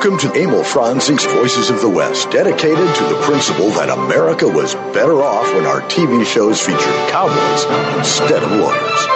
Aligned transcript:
Welcome 0.00 0.30
to 0.30 0.40
Emil 0.40 0.62
Franzi's 0.62 1.24
Voices 1.24 1.70
of 1.70 1.80
the 1.80 1.88
West, 1.88 2.30
dedicated 2.30 2.76
to 2.94 3.02
the 3.02 3.20
principle 3.24 3.68
that 3.70 3.90
America 3.90 4.46
was 4.46 4.76
better 4.94 5.22
off 5.24 5.52
when 5.54 5.66
our 5.66 5.80
TV 5.88 6.24
shows 6.24 6.60
featured 6.60 6.80
cowboys 7.10 7.64
instead 7.98 8.44
of 8.44 8.48
lawyers. 8.52 9.06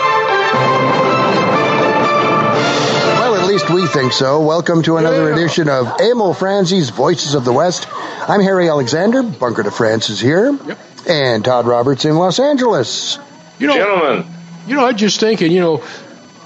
Well, 3.14 3.36
at 3.36 3.46
least 3.46 3.70
we 3.70 3.86
think 3.86 4.12
so. 4.12 4.40
Welcome 4.40 4.82
to 4.82 4.96
another 4.96 5.28
Yeah. 5.28 5.36
edition 5.36 5.68
of 5.68 6.00
Emil 6.00 6.34
Franzi's 6.34 6.90
Voices 6.90 7.36
of 7.36 7.44
the 7.44 7.52
West. 7.52 7.86
I'm 8.26 8.40
Harry 8.40 8.68
Alexander. 8.68 9.22
Bunker 9.22 9.62
de 9.62 9.70
France 9.70 10.10
is 10.10 10.18
here. 10.18 10.52
Yep. 10.66 10.78
And 11.06 11.44
Todd 11.44 11.68
Roberts 11.68 12.04
in 12.06 12.16
Los 12.18 12.40
Angeles. 12.40 13.20
You 13.60 13.68
know, 13.68 13.74
Gentlemen, 13.74 14.24
you 14.66 14.74
know, 14.74 14.84
I'm 14.84 14.96
just 14.96 15.20
thinking, 15.20 15.52
you 15.52 15.60
know, 15.60 15.80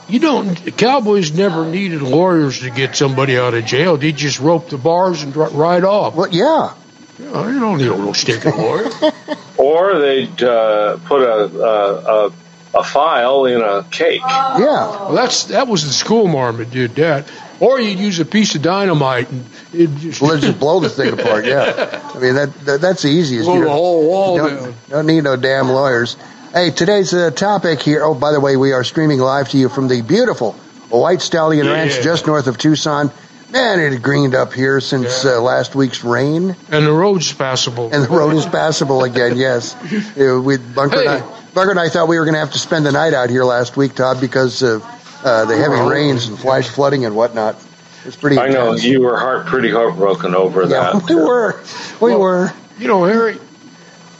you 0.09 0.19
don't. 0.20 0.55
Cowboys 0.77 1.33
never 1.33 1.66
needed 1.66 2.02
lawyers 2.02 2.60
to 2.60 2.70
get 2.70 2.97
somebody 2.97 3.37
out 3.38 3.55
of 3.55 3.64
jail. 3.64 3.97
They 3.97 4.12
just 4.12 4.41
rope 4.41 4.69
the 4.69 4.78
bars 4.78 5.23
and 5.23 5.34
ride 5.37 5.84
off. 5.84 6.14
Well, 6.14 6.28
yeah. 6.30 6.74
You, 7.19 7.24
know, 7.30 7.48
you 7.48 7.60
don't 7.60 7.78
need 7.78 7.88
a 7.88 7.97
no 7.97 8.12
stinking 8.12 8.56
lawyer. 8.56 8.91
or 9.56 9.98
they'd 9.98 10.42
uh, 10.42 10.98
put 10.98 11.23
a, 11.23 11.45
a, 11.64 12.27
a, 12.27 12.33
a 12.74 12.84
file 12.84 13.47
in 13.47 13.62
a 13.62 13.84
cake. 13.91 14.20
Yeah. 14.20 14.59
well, 14.59 15.14
that's 15.14 15.45
that 15.45 15.66
was 15.66 15.84
the 15.84 15.92
school 15.92 16.28
marm 16.28 16.59
that 16.59 16.70
did 16.70 16.95
that. 16.97 17.30
Or 17.59 17.80
you'd 17.80 17.98
use 17.98 18.19
a 18.20 18.27
piece 18.27 18.55
of 18.55 18.61
dynamite 18.61 19.30
and 19.30 19.47
it 19.73 19.88
just 19.97 20.20
Let's 20.20 20.42
just 20.42 20.59
blow 20.61 20.78
the 20.80 20.91
thing 20.91 21.19
apart. 21.19 21.47
Yeah. 21.47 22.02
I 22.14 22.19
mean, 22.19 22.34
that, 22.34 22.52
that 22.67 22.80
that's 22.83 23.00
the 23.00 23.08
easiest. 23.08 23.47
blow 23.47 23.55
You 23.55 23.61
the 23.61 23.67
don't- 23.67 23.75
whole 23.77 24.08
wall 24.08 24.36
don't, 24.36 24.56
down. 24.56 24.75
don't 24.91 25.06
need 25.06 25.25
no 25.25 25.36
damn 25.36 25.69
lawyers. 25.70 26.19
Hey, 26.52 26.70
today's 26.70 27.12
uh, 27.12 27.30
topic 27.30 27.80
here. 27.83 28.02
Oh, 28.02 28.14
by 28.14 28.33
the 28.33 28.41
way, 28.41 28.56
we 28.56 28.72
are 28.72 28.84
streaming 28.84 29.19
live 29.19 29.50
to 29.50 29.58
you 29.58 29.69
from 29.69 29.89
the 29.89 30.00
beautiful 30.02 30.52
White 30.89 31.20
Stallion 31.20 31.66
Yeah. 31.66 31.72
Ranch 31.72 32.00
just 32.02 32.27
north 32.27 32.47
of 32.47 32.56
Tucson. 32.56 33.11
Man, 33.52 33.78
it 33.80 33.92
had 33.92 34.02
greened 34.02 34.34
up 34.34 34.52
here 34.52 34.80
since 34.80 35.24
Yeah. 35.24 35.33
uh, 35.36 35.41
last 35.41 35.74
week's 35.74 36.02
rain. 36.02 36.56
And 36.70 36.86
the 36.86 36.92
road's 36.92 37.33
passable. 37.33 37.91
And 37.92 38.05
the 38.05 38.08
road 38.08 38.34
is 38.34 38.47
passable 38.47 39.05
again, 39.05 39.36
yes. 39.36 39.77
We, 40.17 40.56
Bunker, 40.56 41.00
and 41.00 41.08
I, 41.08 41.20
Bunker 41.55 41.70
and 41.70 41.80
I 41.80 41.89
thought 41.89 42.08
we 42.08 42.19
were 42.19 42.24
going 42.24 42.34
to 42.34 42.41
have 42.41 42.52
to 42.52 42.58
spend 42.58 42.86
the 42.86 42.92
night 42.92 43.12
out 43.14 43.28
here 43.30 43.44
last 43.44 43.77
week, 43.77 43.94
Todd, 43.94 44.20
because 44.20 44.62
of 44.62 44.83
uh, 45.24 45.44
the 45.44 45.56
heavy 45.56 45.74
Oh. 45.77 45.89
rains 45.89 46.27
and 46.28 46.39
flash 46.39 46.69
flooding 46.69 47.05
and 47.05 47.14
whatnot. 47.14 47.56
It's 48.05 48.17
pretty 48.17 48.39
I 48.39 48.48
know 48.48 48.72
you 48.74 49.02
were 49.02 49.19
heart 49.19 49.47
pretty 49.47 49.70
heartbroken 49.70 50.34
over 50.34 50.62
Yeah, 50.62 50.69
that. 50.92 51.05
we 51.08 51.14
were. 51.17 51.61
We 52.00 52.11
Well, 52.12 52.20
were. 52.20 52.52
you 52.78 52.86
know, 52.89 53.05
Harry, 53.05 53.39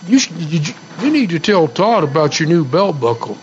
you, 0.07 0.19
you 0.37 0.75
you 1.01 1.11
need 1.11 1.31
to 1.31 1.39
tell 1.39 1.69
Todd 1.69 2.05
about 2.05 2.39
your 2.41 2.49
new 2.49 2.65
belt 2.65 3.01
buckle. 3.01 3.37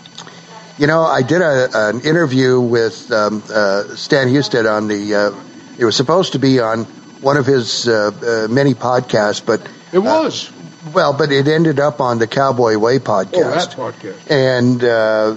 You 0.78 0.88
know, 0.88 1.04
I 1.04 1.22
did 1.22 1.42
a, 1.42 1.70
an 1.90 2.02
interview 2.02 2.60
with 2.60 3.12
um, 3.12 3.44
uh, 3.54 3.96
Stan 3.96 4.28
Husted 4.34 4.66
on 4.66 4.88
the. 4.88 5.16
Uh, 5.16 5.32
it 5.78 5.86
was 5.86 5.96
supposed 5.96 6.34
to 6.34 6.40
be 6.40 6.60
on 6.60 6.86
one 7.22 7.38
of 7.38 7.46
his 7.46 7.88
uh, 7.88 8.12
uh, 8.48 8.52
many 8.52 8.74
podcasts, 8.74 9.44
but 9.46 9.62
It 9.92 10.00
was. 10.00 10.52
well, 10.94 11.14
but 11.14 11.32
it 11.32 11.48
ended 11.48 11.80
up 11.80 12.02
on 12.02 12.20
the 12.20 12.28
Cowboy 12.28 12.78
Way 12.78 13.00
podcast. 13.00 13.34
oh, 13.36 13.50
that 13.52 13.70
podcast. 13.70 14.14
podcast. 14.14 14.32
and 14.32 14.84
uh, 14.84 15.36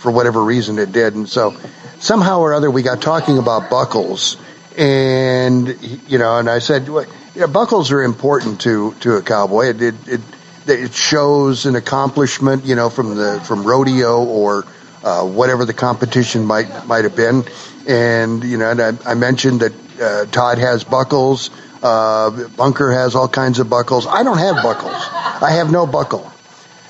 for 0.00 0.10
whatever 0.10 0.42
reason 0.42 0.78
it 0.78 0.92
did. 0.92 1.14
And 1.14 1.28
so 1.28 1.56
somehow 1.98 2.40
or 2.40 2.54
other 2.54 2.70
we 2.70 2.82
got 2.82 3.02
talking 3.02 3.38
about 3.38 3.68
buckles, 3.68 4.36
and 4.76 5.68
you 6.08 6.18
know, 6.18 6.38
and 6.38 6.48
I 6.48 6.58
said, 6.58 6.88
well, 6.88 7.06
you 7.34 7.40
know, 7.42 7.46
buckles 7.48 7.92
are 7.92 8.02
important 8.02 8.60
to 8.62 8.94
to 9.00 9.16
a 9.16 9.22
cowboy. 9.22 9.66
It 9.66 9.82
it 9.82 9.94
it, 10.08 10.20
it 10.66 10.94
shows 10.94 11.66
an 11.66 11.76
accomplishment, 11.76 12.64
you 12.64 12.74
know, 12.74 12.90
from 12.90 13.14
the 13.16 13.40
from 13.44 13.64
rodeo 13.64 14.22
or 14.24 14.66
uh, 15.02 15.24
whatever 15.26 15.64
the 15.64 15.74
competition 15.74 16.44
might 16.44 16.86
might 16.86 17.04
have 17.04 17.16
been. 17.16 17.44
And 17.88 18.44
you 18.44 18.58
know, 18.58 18.70
and 18.70 18.80
I, 18.80 19.12
I 19.12 19.14
mentioned 19.14 19.60
that 19.60 19.72
uh, 20.00 20.26
Todd 20.26 20.58
has 20.58 20.84
buckles. 20.84 21.50
Uh, 21.82 22.48
Bunker 22.48 22.90
has 22.92 23.14
all 23.14 23.28
kinds 23.28 23.58
of 23.58 23.70
buckles. 23.70 24.06
I 24.06 24.22
don't 24.22 24.38
have 24.38 24.56
buckles. 24.56 24.94
I 24.94 25.52
have 25.52 25.70
no 25.70 25.86
buckle. 25.86 26.32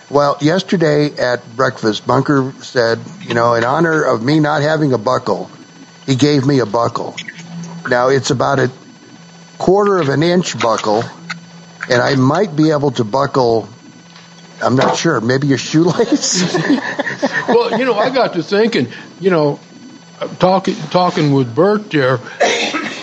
Well, 0.09 0.39
yesterday 0.41 1.15
at 1.17 1.57
breakfast, 1.57 2.07
Bunker 2.07 2.53
said, 2.61 3.01
you 3.23 3.35
know, 3.35 3.55
in 3.55 3.65
honor 3.65 4.05
of 4.05 4.23
me 4.23 4.39
not 4.39 4.63
having 4.63 4.93
a 4.93 4.99
buckle, 4.99 5.51
he 6.07 6.15
gave 6.15 6.47
me 6.47 6.61
a 6.61 6.67
buckle. 6.67 7.17
Now 7.89 8.09
it's 8.09 8.31
about 8.31 8.59
a 8.59 8.71
quarter 9.59 9.99
of 9.99 10.09
an 10.09 10.23
inch 10.23 10.59
buckle, 10.59 11.05
and 11.89 12.03
I 12.03 12.15
might 12.17 12.57
be 12.57 12.71
able 12.71 12.91
to 12.93 13.05
buckle. 13.05 13.69
I'm 14.63 14.77
not 14.77 14.97
sure. 14.97 15.21
Maybe 15.21 15.53
a 15.53 15.59
shoelace. 15.59 16.55
well, 17.49 17.79
you 17.79 17.85
know, 17.85 17.95
I 17.95 18.11
got 18.11 18.35
to 18.35 18.43
thinking, 18.43 18.89
you 19.21 19.31
know, 19.31 19.61
talking 20.39 20.75
talking 20.91 21.33
with 21.33 21.55
Bert 21.55 21.91
there, 21.91 22.19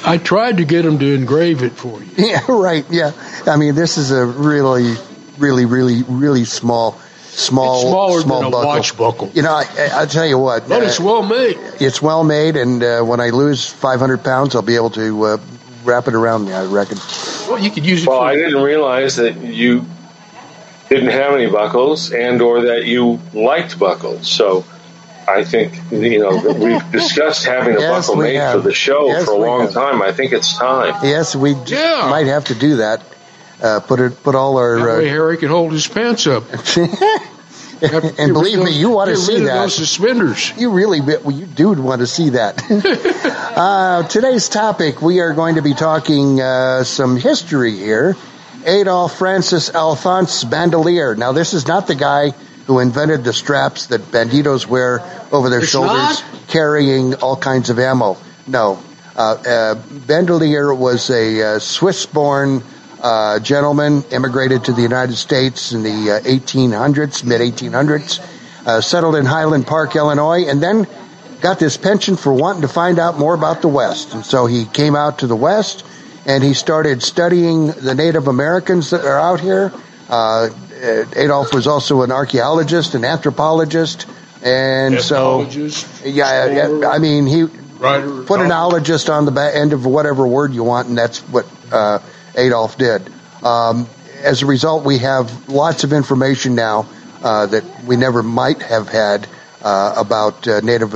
I 0.06 0.20
tried 0.22 0.58
to 0.58 0.66
get 0.66 0.86
him 0.86 1.00
to 1.00 1.14
engrave 1.14 1.64
it 1.64 1.74
for 1.74 2.02
you. 2.02 2.12
yeah, 2.18 2.44
right. 2.50 2.86
Yeah. 2.90 3.12
I 3.46 3.58
mean, 3.58 3.76
this 3.76 3.98
is 3.98 4.12
a 4.12 4.26
really, 4.26 4.96
really, 5.38 5.66
really, 5.66 6.04
really 6.04 6.46
small, 6.46 7.00
small, 7.36 7.82
It's 7.82 7.90
smaller 7.90 8.22
small 8.22 8.40
than 8.40 8.48
a 8.48 8.52
buckle. 8.52 8.68
watch 8.70 8.98
buckle. 8.98 9.32
You 9.34 9.42
know, 9.42 9.54
I, 9.54 9.66
I'll 9.94 10.08
tell 10.08 10.26
you 10.26 10.38
what. 10.38 10.68
But 10.68 10.82
uh, 10.84 10.86
it's 10.86 11.00
well 11.00 11.24
made. 11.24 11.58
it's 11.80 12.02
well 12.02 12.24
made, 12.24 12.56
and 12.56 12.84
uh, 12.84 13.02
when 13.02 13.20
I 13.20 13.30
lose 13.30 13.68
500 13.70 14.24
pounds, 14.24 14.56
I'll 14.56 14.62
be 14.62 14.76
able 14.76 14.92
to 14.92 15.24
uh, 15.26 15.38
wrap 15.84 16.08
it 16.08 16.14
around 16.16 16.46
me. 16.46 16.54
I 16.54 16.66
reckon. 16.66 16.98
Well, 17.48 17.60
you 17.60 17.72
could 17.72 17.86
use 17.86 18.04
it 18.04 18.10
Well, 18.10 18.20
for 18.20 18.26
I 18.26 18.36
didn't 18.36 18.62
realize 18.64 19.18
that 19.18 19.38
you 19.38 19.86
didn't 20.90 21.10
have 21.12 21.34
any 21.34 21.50
buckles 21.50 22.12
and 22.12 22.42
or 22.42 22.62
that 22.64 22.86
you 22.86 23.20
liked 23.34 23.80
buckles. 23.80 24.30
So 24.30 24.66
I 25.28 25.44
think 25.44 25.80
you 25.92 26.20
know 26.20 26.38
we've 26.54 26.92
discussed 26.92 27.46
having 27.46 27.76
a 27.76 27.80
Yes, 27.80 28.08
buckle 28.08 28.22
made 28.22 28.36
have. 28.36 28.56
for 28.56 28.62
the 28.62 28.74
show 28.74 29.08
Yes, 29.08 29.26
for 29.26 29.32
a 29.32 29.38
long 29.38 29.62
have. 29.62 29.74
time. 29.74 30.02
I 30.02 30.12
think 30.12 30.34
it's 30.34 30.58
time. 30.58 30.94
Yes, 31.04 31.36
we 31.36 31.56
j- 31.66 31.76
Yeah. 31.76 32.08
might 32.10 32.28
have 32.28 32.46
to 32.46 32.56
do 32.56 32.78
that. 32.78 33.02
Uh, 33.64 33.80
put 33.80 34.02
it, 34.02 34.22
put 34.24 34.36
all 34.36 34.56
that 34.56 34.58
way 34.58 34.64
our. 34.64 34.90
Uh, 34.90 35.02
Harry 35.02 35.38
can 35.38 35.48
hold 35.48 35.72
his 35.72 35.88
pants 35.88 36.28
up. 36.28 36.44
Get 36.52 36.78
and 38.20 38.34
believe 38.34 38.58
rid 38.58 38.66
me, 38.66 38.72
you 38.78 38.90
want 38.90 39.10
to 39.10 39.16
see 39.16 39.32
get 39.32 39.34
rid 39.34 39.42
of 39.44 39.48
that. 39.48 39.62
Those 39.62 39.76
suspenders. 39.76 40.52
You 40.58 40.72
really, 40.72 41.00
well, 41.00 41.32
you 41.32 41.46
do 41.46 41.72
want 41.72 42.02
to 42.02 42.08
see 42.08 42.32
that. 42.32 42.62
uh, 43.56 44.06
today's 44.10 44.50
topic, 44.50 45.02
we 45.02 45.22
are 45.22 45.34
going 45.34 45.56
to 45.56 45.62
be 45.62 45.74
talking 45.74 46.42
uh, 46.42 46.84
some 46.84 47.16
history 47.16 47.78
here. 47.78 48.18
Adolf 48.66 49.18
Francis 49.18 49.74
Alphonse 49.74 50.44
Bandelier. 50.44 51.18
Now, 51.18 51.32
this 51.32 51.54
is 51.54 51.66
not 51.66 51.88
the 51.88 51.96
guy 51.96 52.32
who 52.68 52.80
invented 52.80 53.24
the 53.24 53.34
straps 53.34 53.88
that 53.88 54.02
banditos 54.02 54.68
wear 54.68 55.00
over 55.32 55.50
their 55.50 55.60
It's 55.60 55.70
shoulders, 55.70 55.92
not? 56.22 56.26
carrying 56.48 57.16
all 57.16 57.38
kinds 57.38 57.70
of 57.70 57.80
ammo. 57.80 58.18
No, 58.48 58.82
uh, 59.16 59.20
uh, 59.20 59.76
Bandelier 59.76 60.78
was 60.78 61.10
a 61.10 61.56
uh, 61.56 61.60
Swiss-born 61.60 62.64
uh, 63.04 63.40
gentleman, 63.40 64.04
immigrated 64.12 64.66
to 64.66 64.72
the 64.72 64.82
United 64.82 65.16
States 65.16 65.74
in 65.74 65.84
the 65.84 66.12
uh, 66.12 66.20
1800s, 66.22 67.24
mid 67.24 67.42
1800s, 67.42 68.20
uh, 68.66 68.82
settled 68.82 69.16
in 69.16 69.26
Highland 69.26 69.68
Park, 69.68 69.96
Illinois, 69.96 70.46
and 70.48 70.64
then 70.64 70.88
got 71.42 71.60
this 71.60 71.76
penchant 71.76 72.20
for 72.20 72.34
wanting 72.34 72.62
to 72.62 72.68
find 72.70 73.00
out 73.00 73.20
more 73.20 73.34
about 73.34 73.62
the 73.62 73.68
West. 73.68 74.14
And 74.14 74.26
so 74.26 74.46
he 74.46 74.66
came 74.66 74.96
out 74.96 75.20
to 75.20 75.28
the 75.28 75.36
West 75.36 75.86
and 76.26 76.42
he 76.42 76.54
started 76.54 77.04
studying 77.04 77.68
the 77.68 77.94
Native 77.94 78.28
Americans 78.28 78.92
that 78.92 79.04
are 79.04 79.20
out 79.20 79.42
here. 79.42 79.74
Uh, 80.10 80.50
Adolf 81.16 81.54
was 81.54 81.68
also 81.68 82.02
an 82.02 82.12
archaeologist, 82.12 82.96
an 82.96 83.06
anthropologist, 83.06 84.06
and 84.44 85.00
so 85.00 85.44
yeah, 86.04 86.46
yeah, 86.46 86.90
I 86.90 87.00
mean 87.00 87.26
he 87.26 87.44
writer, 87.80 88.24
put 88.24 88.42
an 88.42 88.50
ologist 88.50 89.10
on 89.10 89.26
the 89.26 89.32
ba- 89.32 89.56
end 89.56 89.72
of 89.72 89.86
whatever 89.86 90.28
word 90.28 90.54
you 90.54 90.64
want, 90.64 90.90
and 90.90 90.98
that's 90.98 91.20
what 91.22 91.46
uh, 91.72 92.00
Adolf 92.36 92.78
did. 92.78 93.12
Um, 93.44 93.88
as 94.22 94.42
a 94.42 94.46
result, 94.46 94.86
we 94.86 95.00
have 95.00 95.50
lots 95.50 95.84
of 95.84 95.94
information 95.94 96.56
now 96.56 96.88
uh, 97.22 97.46
that 97.48 97.84
we 97.86 97.96
never 97.96 98.24
might 98.24 98.62
have 98.62 98.88
had 98.88 99.28
uh, 99.62 99.94
about 99.98 100.48
uh, 100.48 100.60
Native 100.62 100.94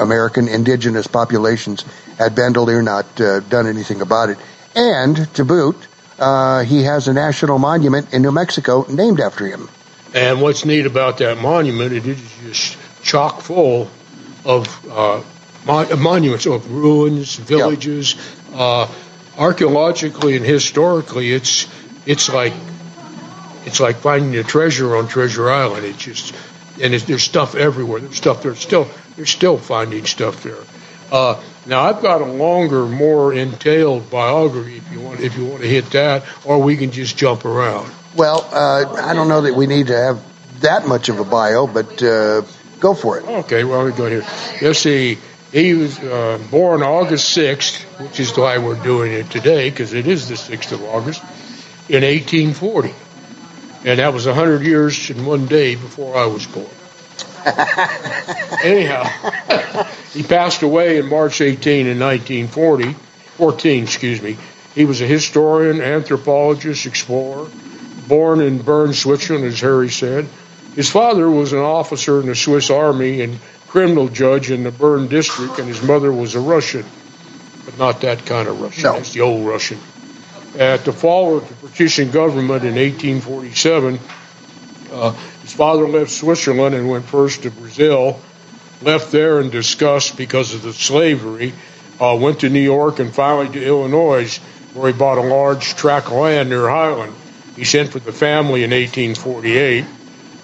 American 0.00 0.48
indigenous 0.48 1.06
populations 1.06 1.84
had 2.18 2.34
Bandelier 2.34 2.82
not 2.84 3.20
uh, 3.20 3.40
done 3.40 3.66
anything 3.66 4.02
about 4.02 4.28
it. 4.28 4.38
And 4.74 5.32
to 5.34 5.44
boot, 5.44 5.76
uh, 6.18 6.64
he 6.64 6.82
has 6.82 7.08
a 7.08 7.14
national 7.14 7.58
monument 7.58 8.12
in 8.12 8.22
New 8.22 8.32
Mexico 8.32 8.84
named 8.88 9.20
after 9.20 9.46
him. 9.46 9.68
And 10.12 10.42
what's 10.42 10.64
neat 10.64 10.86
about 10.86 11.18
that 11.18 11.38
monument, 11.38 11.92
it 11.92 12.06
is 12.06 12.20
just 12.42 12.76
chock 13.02 13.40
full 13.40 13.90
of 14.44 14.88
uh, 14.90 15.22
mon- 15.64 16.02
monuments 16.02 16.46
of 16.46 16.70
ruins, 16.70 17.36
villages. 17.36 18.16
Uh, 18.52 18.92
archaeologically 19.40 20.36
and 20.36 20.44
historically, 20.44 21.32
it's 21.32 21.66
it's 22.06 22.28
like 22.28 22.52
it's 23.64 23.80
like 23.80 23.96
finding 23.96 24.36
a 24.36 24.44
treasure 24.44 24.96
on 24.96 25.08
Treasure 25.08 25.50
Island. 25.50 25.86
It's 25.86 25.98
just 25.98 26.34
and 26.80 26.94
it's, 26.94 27.04
there's 27.04 27.22
stuff 27.22 27.54
everywhere. 27.54 28.00
There's 28.00 28.16
stuff. 28.16 28.42
there. 28.42 28.54
still 28.54 28.88
they're 29.16 29.26
still 29.26 29.58
finding 29.58 30.04
stuff 30.04 30.42
there. 30.42 30.62
Uh, 31.10 31.42
now 31.66 31.82
I've 31.82 32.02
got 32.02 32.20
a 32.20 32.26
longer, 32.26 32.86
more 32.86 33.34
entailed 33.34 34.10
biography 34.10 34.76
if 34.76 34.92
you 34.92 35.00
want 35.00 35.20
if 35.20 35.36
you 35.36 35.46
want 35.46 35.62
to 35.62 35.68
hit 35.68 35.86
that, 35.86 36.24
or 36.44 36.62
we 36.62 36.76
can 36.76 36.92
just 36.92 37.16
jump 37.16 37.44
around. 37.44 37.90
Well, 38.14 38.48
uh, 38.52 39.02
I 39.02 39.14
don't 39.14 39.28
know 39.28 39.42
that 39.42 39.54
we 39.54 39.66
need 39.66 39.88
to 39.88 39.96
have 39.96 40.60
that 40.60 40.86
much 40.86 41.08
of 41.08 41.18
a 41.18 41.24
bio, 41.24 41.66
but 41.66 42.02
uh, 42.02 42.42
go 42.80 42.94
for 42.94 43.18
it. 43.18 43.24
Okay, 43.24 43.64
well, 43.64 43.84
we 43.84 43.92
go 43.92 44.08
here. 44.08 44.24
Let's 44.60 44.80
see. 44.80 45.18
He 45.52 45.74
was 45.74 45.98
uh, 45.98 46.38
born 46.50 46.82
August 46.82 47.36
6th, 47.36 47.82
which 48.00 48.20
is 48.20 48.36
why 48.36 48.58
we're 48.58 48.80
doing 48.82 49.12
it 49.12 49.30
today, 49.30 49.68
because 49.68 49.92
it 49.94 50.06
is 50.06 50.28
the 50.28 50.34
6th 50.34 50.72
of 50.72 50.84
August, 50.84 51.22
in 51.88 52.04
1840. 52.04 52.94
And 53.84 53.98
that 53.98 54.12
was 54.12 54.26
100 54.26 54.62
years 54.62 55.10
and 55.10 55.26
one 55.26 55.46
day 55.46 55.74
before 55.74 56.16
I 56.16 56.26
was 56.26 56.46
born. 56.46 56.68
Anyhow, 58.62 59.04
he 60.12 60.22
passed 60.22 60.62
away 60.62 60.98
in 60.98 61.08
March 61.08 61.40
18 61.40 61.86
in 61.88 61.98
1940, 61.98 62.92
14, 62.92 63.82
excuse 63.82 64.22
me. 64.22 64.36
He 64.74 64.84
was 64.84 65.00
a 65.00 65.06
historian, 65.06 65.80
anthropologist, 65.80 66.86
explorer, 66.86 67.50
born 68.06 68.40
in 68.40 68.62
Bern, 68.62 68.92
Switzerland, 68.92 69.46
as 69.46 69.60
Harry 69.60 69.90
said. 69.90 70.28
His 70.76 70.90
father 70.90 71.28
was 71.28 71.52
an 71.52 71.58
officer 71.58 72.20
in 72.20 72.26
the 72.26 72.36
Swiss 72.36 72.70
army 72.70 73.22
and 73.22 73.40
criminal 73.70 74.08
judge 74.08 74.50
in 74.50 74.64
the 74.64 74.72
Bern 74.72 75.06
district, 75.06 75.60
and 75.60 75.68
his 75.68 75.80
mother 75.80 76.12
was 76.12 76.34
a 76.34 76.40
Russian, 76.40 76.84
but 77.64 77.78
not 77.78 78.00
that 78.00 78.26
kind 78.26 78.48
of 78.48 78.60
Russian. 78.60 78.82
No. 78.82 78.96
It's 78.96 79.12
the 79.12 79.20
old 79.20 79.46
Russian. 79.46 79.78
At 80.58 80.84
the 80.84 80.92
fall 80.92 81.36
of 81.36 81.48
the 81.48 81.54
partition 81.54 82.10
government 82.10 82.64
in 82.64 82.74
1847, 82.74 84.00
uh, 84.90 85.12
his 85.42 85.52
father 85.52 85.86
left 85.86 86.10
Switzerland 86.10 86.74
and 86.74 86.90
went 86.90 87.04
first 87.04 87.44
to 87.44 87.52
Brazil, 87.52 88.20
left 88.82 89.12
there 89.12 89.40
in 89.40 89.50
disgust 89.50 90.16
because 90.16 90.52
of 90.52 90.62
the 90.62 90.72
slavery, 90.72 91.54
uh, 92.00 92.18
went 92.20 92.40
to 92.40 92.50
New 92.50 92.58
York, 92.58 92.98
and 92.98 93.14
finally 93.14 93.52
to 93.52 93.64
Illinois, 93.64 94.36
where 94.74 94.92
he 94.92 94.98
bought 94.98 95.18
a 95.18 95.22
large 95.22 95.76
tract 95.76 96.08
of 96.08 96.14
land 96.14 96.48
near 96.48 96.68
Highland. 96.68 97.14
He 97.54 97.62
sent 97.62 97.90
for 97.90 98.00
the 98.00 98.12
family 98.12 98.64
in 98.64 98.72
1848. 98.72 99.84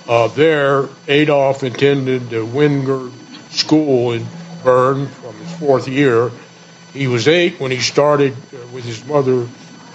Uh, 0.09 0.29
there, 0.29 0.89
Adolf 1.09 1.63
attended 1.63 2.31
the 2.31 2.45
Wingard 2.45 3.13
School 3.51 4.13
in 4.13 4.25
Bern 4.63 5.09
from 5.09 5.35
his 5.37 5.53
fourth 5.59 5.89
year. 5.89 6.31
He 6.93 7.09
was 7.09 7.27
eight 7.27 7.59
when 7.59 7.71
he 7.71 7.79
started 7.79 8.33
uh, 8.33 8.67
with 8.73 8.85
his 8.85 9.05
mother 9.05 9.49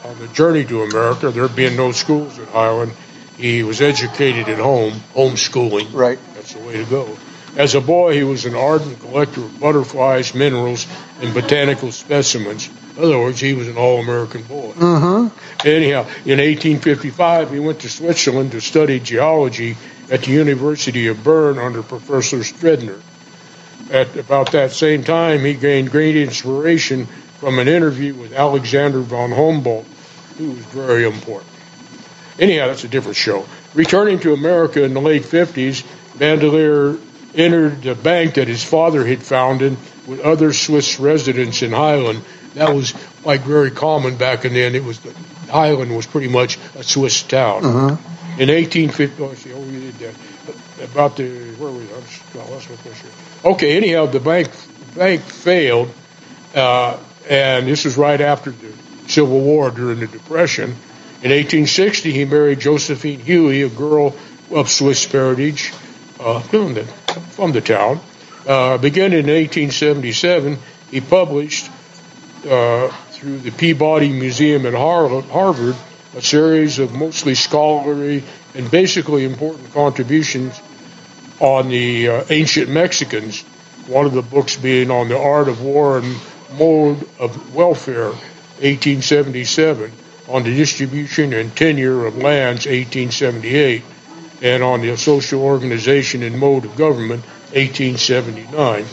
on 0.03 0.19
the 0.19 0.27
journey 0.33 0.65
to 0.65 0.83
America. 0.83 1.31
There 1.31 1.47
being 1.47 1.77
no 1.77 1.91
schools 1.91 2.37
in 2.37 2.45
Highland, 2.47 2.91
he 3.37 3.63
was 3.63 3.81
educated 3.81 4.49
at 4.49 4.59
home, 4.59 4.93
homeschooling. 5.13 5.93
Right. 5.93 6.19
That's 6.33 6.53
the 6.53 6.59
way 6.59 6.73
to 6.73 6.85
go. 6.85 7.17
As 7.55 7.75
a 7.75 7.81
boy, 7.81 8.13
he 8.13 8.23
was 8.23 8.45
an 8.45 8.55
ardent 8.55 8.99
collector 9.01 9.41
of 9.41 9.59
butterflies, 9.59 10.33
minerals, 10.33 10.87
and 11.21 11.33
botanical 11.33 11.91
specimens. 11.91 12.69
In 12.97 13.03
other 13.03 13.19
words, 13.19 13.39
he 13.39 13.53
was 13.53 13.67
an 13.67 13.77
all-American 13.77 14.43
boy. 14.43 14.71
Mm-hmm. 14.71 15.67
Anyhow, 15.67 16.01
in 16.25 16.39
1855, 16.39 17.51
he 17.51 17.59
went 17.59 17.81
to 17.81 17.89
Switzerland 17.89 18.53
to 18.53 18.61
study 18.61 18.99
geology 18.99 19.75
at 20.11 20.23
the 20.23 20.31
University 20.31 21.07
of 21.07 21.23
Bern 21.23 21.57
under 21.57 21.81
Professor 21.81 22.39
Stredner. 22.39 23.01
At 23.89 24.15
about 24.17 24.51
that 24.51 24.71
same 24.71 25.03
time, 25.03 25.39
he 25.39 25.53
gained 25.53 25.89
great 25.89 26.17
inspiration 26.17 27.07
from 27.39 27.57
an 27.57 27.67
interview 27.67 28.13
with 28.13 28.33
Alexander 28.33 28.99
von 28.99 29.31
Humboldt, 29.31 29.85
who 30.37 30.51
was 30.51 30.65
very 30.65 31.05
important. 31.05 31.49
Anyhow, 32.37 32.67
that's 32.67 32.83
a 32.83 32.87
different 32.87 33.17
show. 33.17 33.45
Returning 33.73 34.19
to 34.19 34.33
America 34.33 34.83
in 34.83 34.93
the 34.93 35.01
late 35.01 35.23
50s, 35.23 35.83
Bandelier 36.17 36.99
entered 37.33 37.81
the 37.81 37.95
bank 37.95 38.35
that 38.35 38.47
his 38.47 38.63
father 38.63 39.05
had 39.05 39.23
founded 39.23 39.77
with 40.07 40.19
other 40.19 40.51
Swiss 40.51 40.99
residents 40.99 41.61
in 41.61 41.71
Highland. 41.71 42.23
That 42.55 42.75
was 42.75 42.93
like 43.23 43.41
very 43.41 43.71
common 43.71 44.17
back 44.17 44.43
in 44.43 44.53
then. 44.53 44.75
It 44.75 44.83
was 44.83 44.99
Highland 45.49 45.95
was 45.95 46.05
pretty 46.05 46.27
much 46.27 46.57
a 46.75 46.83
Swiss 46.83 47.23
town. 47.23 47.65
Uh-huh. 47.65 47.97
In 48.41 48.49
1850, 48.49 49.21
oh, 49.21 49.33
see, 49.35 49.53
oh, 49.53 49.59
we 49.59 49.91
did 49.91 49.93
that. 49.99 50.15
About 50.89 51.15
the 51.15 51.29
where 51.59 51.71
were 51.71 51.77
we? 51.77 51.85
I 51.91 52.49
lost 52.49 52.71
my 52.71 52.75
question. 52.77 53.11
Okay, 53.45 53.77
anyhow, 53.77 54.07
the 54.07 54.19
bank 54.19 54.49
bank 54.95 55.21
failed, 55.21 55.93
uh, 56.55 56.97
and 57.29 57.67
this 57.67 57.85
was 57.85 57.97
right 57.97 58.19
after 58.19 58.49
the 58.49 58.73
Civil 59.05 59.41
War 59.41 59.69
during 59.69 59.99
the 59.99 60.07
Depression. 60.07 60.71
In 61.21 61.29
1860, 61.29 62.11
he 62.11 62.25
married 62.25 62.59
Josephine 62.59 63.19
Huey, 63.19 63.61
a 63.61 63.69
girl 63.69 64.15
of 64.49 64.71
Swiss 64.71 65.05
parentage 65.05 65.71
uh, 66.19 66.39
from, 66.39 66.73
the, 66.73 66.83
from 67.35 67.51
the 67.51 67.61
town. 67.61 67.99
Uh, 68.47 68.79
beginning 68.79 69.19
in 69.19 69.35
1877, 69.35 70.57
he 70.89 70.99
published 70.99 71.69
uh, 72.49 72.87
through 73.11 73.37
the 73.37 73.51
Peabody 73.51 74.11
Museum 74.11 74.63
Har- 74.63 75.21
Harvard 75.21 75.75
a 76.15 76.21
series 76.21 76.79
of 76.79 76.93
mostly 76.93 77.35
scholarly 77.35 78.23
and 78.53 78.69
basically 78.69 79.23
important 79.23 79.71
contributions 79.73 80.59
on 81.39 81.69
the 81.69 82.07
uh, 82.07 82.23
ancient 82.29 82.69
Mexicans. 82.69 83.41
One 83.87 84.05
of 84.05 84.13
the 84.13 84.21
books 84.21 84.55
being 84.57 84.91
on 84.91 85.09
the 85.09 85.17
art 85.17 85.47
of 85.47 85.61
war 85.61 85.97
and 85.97 86.15
mode 86.57 87.07
of 87.19 87.55
welfare, 87.55 88.09
1877, 88.59 89.91
on 90.27 90.43
the 90.43 90.55
distribution 90.55 91.33
and 91.33 91.55
tenure 91.55 92.05
of 92.05 92.17
lands, 92.17 92.65
1878, 92.65 93.83
and 94.41 94.63
on 94.63 94.81
the 94.81 94.95
social 94.97 95.41
organization 95.41 96.23
and 96.23 96.37
mode 96.37 96.65
of 96.65 96.75
government, 96.75 97.23
1879. 97.53 98.83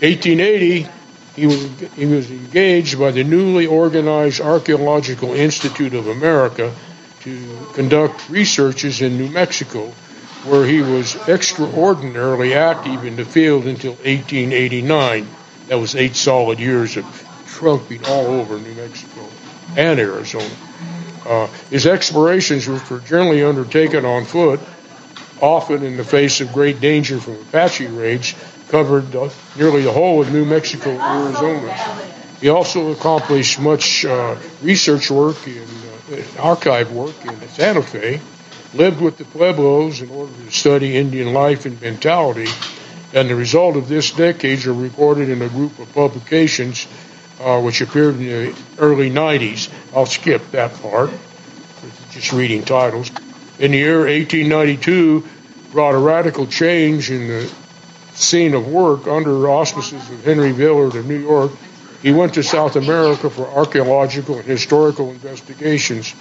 1880, 0.00 0.88
he 1.38 1.46
was, 1.46 1.80
he 1.94 2.06
was 2.06 2.30
engaged 2.30 2.98
by 2.98 3.12
the 3.12 3.22
newly 3.22 3.66
organized 3.66 4.40
Archaeological 4.40 5.32
Institute 5.32 5.94
of 5.94 6.08
America 6.08 6.74
to 7.20 7.68
conduct 7.74 8.28
researches 8.28 9.00
in 9.00 9.16
New 9.16 9.28
Mexico, 9.28 9.92
where 10.44 10.66
he 10.66 10.82
was 10.82 11.16
extraordinarily 11.28 12.54
active 12.54 13.04
in 13.04 13.16
the 13.16 13.24
field 13.24 13.66
until 13.66 13.92
1889. 13.92 15.28
That 15.68 15.76
was 15.76 15.94
eight 15.94 16.16
solid 16.16 16.58
years 16.58 16.96
of 16.96 17.04
trumping 17.46 18.04
all 18.06 18.26
over 18.26 18.58
New 18.58 18.74
Mexico 18.74 19.28
and 19.76 20.00
Arizona. 20.00 20.50
Uh, 21.24 21.46
his 21.70 21.86
explorations, 21.86 22.66
were 22.66 23.00
generally 23.00 23.44
undertaken 23.44 24.04
on 24.04 24.24
foot, 24.24 24.60
often 25.40 25.84
in 25.84 25.96
the 25.96 26.04
face 26.04 26.40
of 26.40 26.52
great 26.52 26.80
danger 26.80 27.20
from 27.20 27.34
Apache 27.34 27.86
raids, 27.86 28.34
covered 28.68 29.12
nearly 29.56 29.82
the 29.82 29.92
whole 29.92 30.20
of 30.20 30.32
New 30.32 30.44
Mexico 30.44 30.90
Arizona. 30.90 31.72
He 32.40 32.48
also 32.48 32.92
accomplished 32.92 33.58
much 33.58 34.04
uh, 34.04 34.36
research 34.62 35.10
work 35.10 35.36
and 35.46 35.68
uh, 36.12 36.42
archive 36.42 36.92
work 36.92 37.14
in 37.24 37.48
Santa 37.48 37.82
Fe, 37.82 38.20
lived 38.74 39.00
with 39.00 39.18
the 39.18 39.24
Pueblos 39.24 40.00
in 40.02 40.10
order 40.10 40.32
to 40.32 40.50
study 40.52 40.96
Indian 40.96 41.32
life 41.32 41.66
and 41.66 41.80
mentality, 41.80 42.48
and 43.12 43.28
the 43.28 43.34
result 43.34 43.76
of 43.76 43.88
this 43.88 44.12
decades 44.12 44.66
are 44.66 44.74
recorded 44.74 45.30
in 45.30 45.42
a 45.42 45.48
group 45.48 45.78
of 45.78 45.92
publications 45.94 46.86
uh, 47.40 47.60
which 47.60 47.80
appeared 47.80 48.16
in 48.16 48.26
the 48.26 48.54
early 48.78 49.10
90s. 49.10 49.70
I'll 49.94 50.06
skip 50.06 50.42
that 50.52 50.72
part, 50.82 51.10
just 52.10 52.32
reading 52.32 52.64
titles. 52.64 53.10
In 53.58 53.72
the 53.72 53.78
year 53.78 54.00
1892, 54.00 55.26
brought 55.72 55.94
a 55.94 55.98
radical 55.98 56.46
change 56.46 57.10
in 57.10 57.28
the 57.28 57.54
scene 58.18 58.54
of 58.54 58.66
work 58.66 59.06
under 59.06 59.48
auspices 59.48 60.10
of 60.10 60.24
Henry 60.24 60.52
Villard 60.52 60.96
of 60.96 61.06
New 61.06 61.18
York. 61.18 61.52
He 62.02 62.12
went 62.12 62.34
to 62.34 62.42
South 62.42 62.76
America 62.76 63.30
for 63.30 63.46
archaeological 63.46 64.36
and 64.36 64.44
historical 64.44 65.10
investigations. 65.10 66.14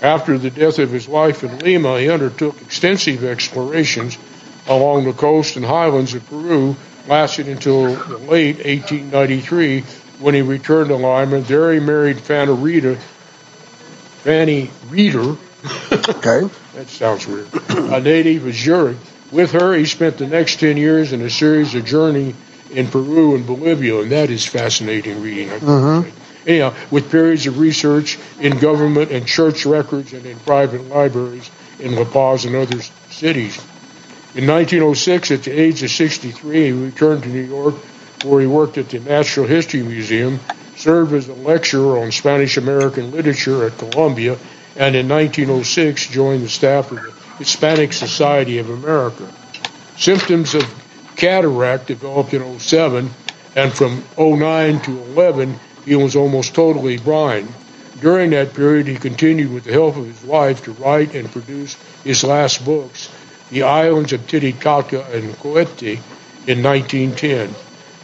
After 0.00 0.38
the 0.38 0.50
death 0.50 0.78
of 0.78 0.90
his 0.90 1.08
wife 1.08 1.44
in 1.44 1.58
Lima, 1.58 2.00
he 2.00 2.08
undertook 2.08 2.60
extensive 2.62 3.24
explorations 3.24 4.16
along 4.66 5.04
the 5.04 5.12
coast 5.12 5.56
and 5.56 5.64
highlands 5.64 6.14
of 6.14 6.26
Peru, 6.28 6.76
lasted 7.08 7.48
until 7.48 7.94
the 7.94 8.18
late 8.18 8.56
1893 8.56 9.80
when 10.20 10.34
he 10.34 10.42
returned 10.42 10.88
to 10.88 10.96
Lima. 10.96 11.40
There 11.40 11.72
he 11.72 11.80
married 11.80 12.20
Fanny 12.20 12.52
Rita, 12.52 12.96
Fanny 14.22 14.70
Reeder. 14.88 15.36
Okay. 15.92 16.48
That 16.74 16.88
sounds 16.88 17.26
weird. 17.26 17.48
a 17.70 18.00
native 18.00 18.46
of 18.46 18.54
Zurich. 18.54 18.96
With 19.30 19.52
her, 19.52 19.74
he 19.74 19.84
spent 19.84 20.18
the 20.18 20.26
next 20.26 20.58
10 20.60 20.76
years 20.76 21.12
in 21.12 21.22
a 21.22 21.30
series 21.30 21.74
of 21.74 21.84
journey 21.84 22.34
in 22.70 22.88
Peru 22.88 23.34
and 23.34 23.46
Bolivia, 23.46 24.00
and 24.00 24.12
that 24.12 24.30
is 24.30 24.44
fascinating 24.44 25.22
reading. 25.22 25.50
I 25.50 25.58
Mhm. 25.58 26.06
Anyhow, 26.46 26.72
with 26.90 27.10
periods 27.10 27.46
of 27.46 27.58
research 27.58 28.18
in 28.40 28.58
government 28.58 29.10
and 29.10 29.26
church 29.26 29.66
records 29.66 30.12
and 30.12 30.24
in 30.24 30.36
private 30.38 30.88
libraries 30.88 31.50
in 31.78 31.96
La 31.96 32.04
Paz 32.04 32.44
and 32.44 32.56
other 32.56 32.78
cities. 33.10 33.58
In 34.34 34.46
1906, 34.46 35.30
at 35.30 35.42
the 35.42 35.52
age 35.52 35.82
of 35.82 35.90
63, 35.90 36.66
he 36.66 36.72
returned 36.72 37.22
to 37.24 37.28
New 37.28 37.42
York, 37.42 37.74
where 38.24 38.40
he 38.40 38.46
worked 38.46 38.78
at 38.78 38.88
the 38.88 39.00
Natural 39.00 39.46
History 39.46 39.82
Museum, 39.82 40.40
served 40.76 41.12
as 41.12 41.28
a 41.28 41.34
lecturer 41.34 41.98
on 41.98 42.10
Spanish 42.10 42.56
American 42.56 43.10
literature 43.10 43.66
at 43.66 43.76
Columbia, 43.78 44.36
and 44.76 44.96
in 44.96 45.08
1906 45.08 46.06
joined 46.06 46.42
the 46.42 46.48
staff 46.48 46.90
of 46.90 47.02
the 47.02 47.12
Hispanic 47.40 47.94
Society 47.94 48.58
of 48.58 48.68
America. 48.68 49.26
Symptoms 49.96 50.54
of 50.54 50.62
cataract 51.16 51.86
developed 51.86 52.34
in 52.34 52.60
07, 52.60 53.08
and 53.56 53.72
from 53.72 54.04
09 54.18 54.78
to 54.80 54.90
11, 55.04 55.58
he 55.86 55.96
was 55.96 56.16
almost 56.16 56.54
totally 56.54 56.98
blind. 56.98 57.48
During 58.02 58.28
that 58.30 58.52
period, 58.52 58.88
he 58.88 58.96
continued 58.96 59.50
with 59.54 59.64
the 59.64 59.72
help 59.72 59.96
of 59.96 60.04
his 60.04 60.22
wife 60.22 60.62
to 60.64 60.72
write 60.72 61.14
and 61.14 61.32
produce 61.32 61.78
his 62.04 62.22
last 62.22 62.62
books, 62.62 63.08
The 63.48 63.62
Islands 63.62 64.12
of 64.12 64.26
Titicaca 64.26 65.06
and 65.10 65.32
Koati, 65.38 65.98
in 66.46 66.62
1910. 66.62 67.54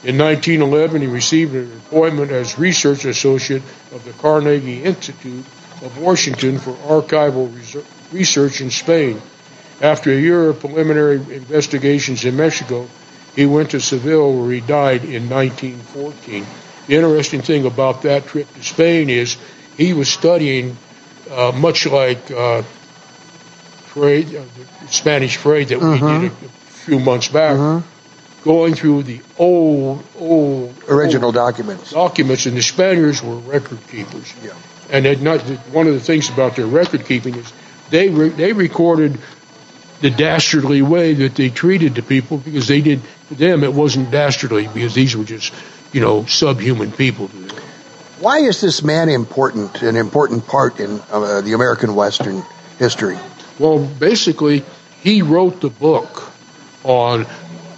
In 0.03 0.17
1911, 0.17 1.03
he 1.03 1.09
received 1.09 1.55
an 1.55 1.83
appointment 1.87 2.31
as 2.31 2.59
research 2.59 3.05
associate 3.05 3.63
of 3.93 4.03
the 4.07 4.13
Carnegie 4.13 4.83
Institute 4.83 5.45
of 5.83 5.99
Washington 5.99 6.59
for 6.59 6.73
archival 6.89 7.55
research 8.13 8.61
in 8.61 8.71
Spain. 8.71 9.21
After 9.81 10.11
a 10.11 10.19
year 10.19 10.49
of 10.49 10.61
preliminary 10.61 11.17
investigations 11.17 12.25
in 12.25 12.37
Mexico, 12.37 12.89
he 13.35 13.45
went 13.45 13.71
to 13.73 13.81
Seville 13.81 14.33
where 14.33 14.51
he 14.51 14.61
died 14.61 15.05
in 15.05 15.29
1914. 15.29 16.47
The 16.87 16.95
interesting 16.95 17.43
thing 17.43 17.67
about 17.67 18.03
that 18.03 18.27
trip 18.27 18.53
to 18.55 18.63
Spain 18.63 19.11
is 19.11 19.37
he 19.77 19.93
was 19.93 20.09
studying 20.09 20.77
uh, 21.31 21.53
much 21.55 21.87
like 21.87 22.31
uh, 22.31 22.63
Freud, 23.97 24.35
uh, 24.35 24.45
the 24.83 24.89
Spanish 24.89 25.35
trade 25.35 25.69
that 25.69 25.79
mm-hmm. 25.79 26.23
we 26.23 26.29
did 26.29 26.43
a, 26.43 26.45
a, 26.45 26.49
few 26.49 27.01
months 27.01 27.29
back, 27.29 27.57
mm-hmm. 27.57 28.45
going 28.45 28.75
through 28.75 29.03
the 29.03 29.21
old, 29.39 30.05
old 30.19 30.75
original 30.89 31.27
old 31.27 31.35
documents. 31.35 31.91
Documents, 31.91 32.47
and 32.47 32.57
the 32.57 32.63
Spaniards 32.63 33.23
were 33.23 33.37
record 33.37 33.81
keepers. 33.89 34.33
Yeah. 34.43 34.55
And 34.89 35.23
not 35.23 35.41
one 35.73 35.89
of 35.89 35.95
the 35.95 36.01
things 36.01 36.31
about 36.31 36.57
their 36.57 36.67
record 36.67 37.05
keeping 37.05 37.35
is 37.35 37.53
they 37.91 38.09
re, 38.09 38.29
they 38.29 38.53
recorded 38.53 39.19
the 40.01 40.11
dastardly 40.11 40.83
way 40.83 41.15
that 41.15 41.35
they 41.35 41.49
treated 41.49 41.95
the 41.95 42.03
people 42.03 42.39
because 42.39 42.69
they 42.69 42.81
did 42.81 43.01
to 43.29 43.35
them 43.35 43.65
it 43.65 43.73
wasn't 43.73 44.11
dastardly 44.11 44.69
because 44.69 44.95
these 44.95 45.17
were 45.17 45.25
just 45.25 45.53
you 45.93 46.01
know 46.01 46.25
subhuman 46.27 46.93
people. 46.93 47.29
Why 48.19 48.39
is 48.39 48.61
this 48.61 48.83
man 48.83 49.09
important? 49.09 49.83
An 49.83 49.97
important 49.97 50.47
part 50.47 50.81
in 50.81 51.01
uh, 51.11 51.43
the 51.43 51.53
American 51.53 51.95
Western 51.95 52.43
history. 52.79 53.19
Well, 53.59 53.79
basically, 53.79 54.65
he 55.03 55.23
wrote 55.23 55.61
the 55.61 55.69
book 55.69 56.31
on 56.83 57.27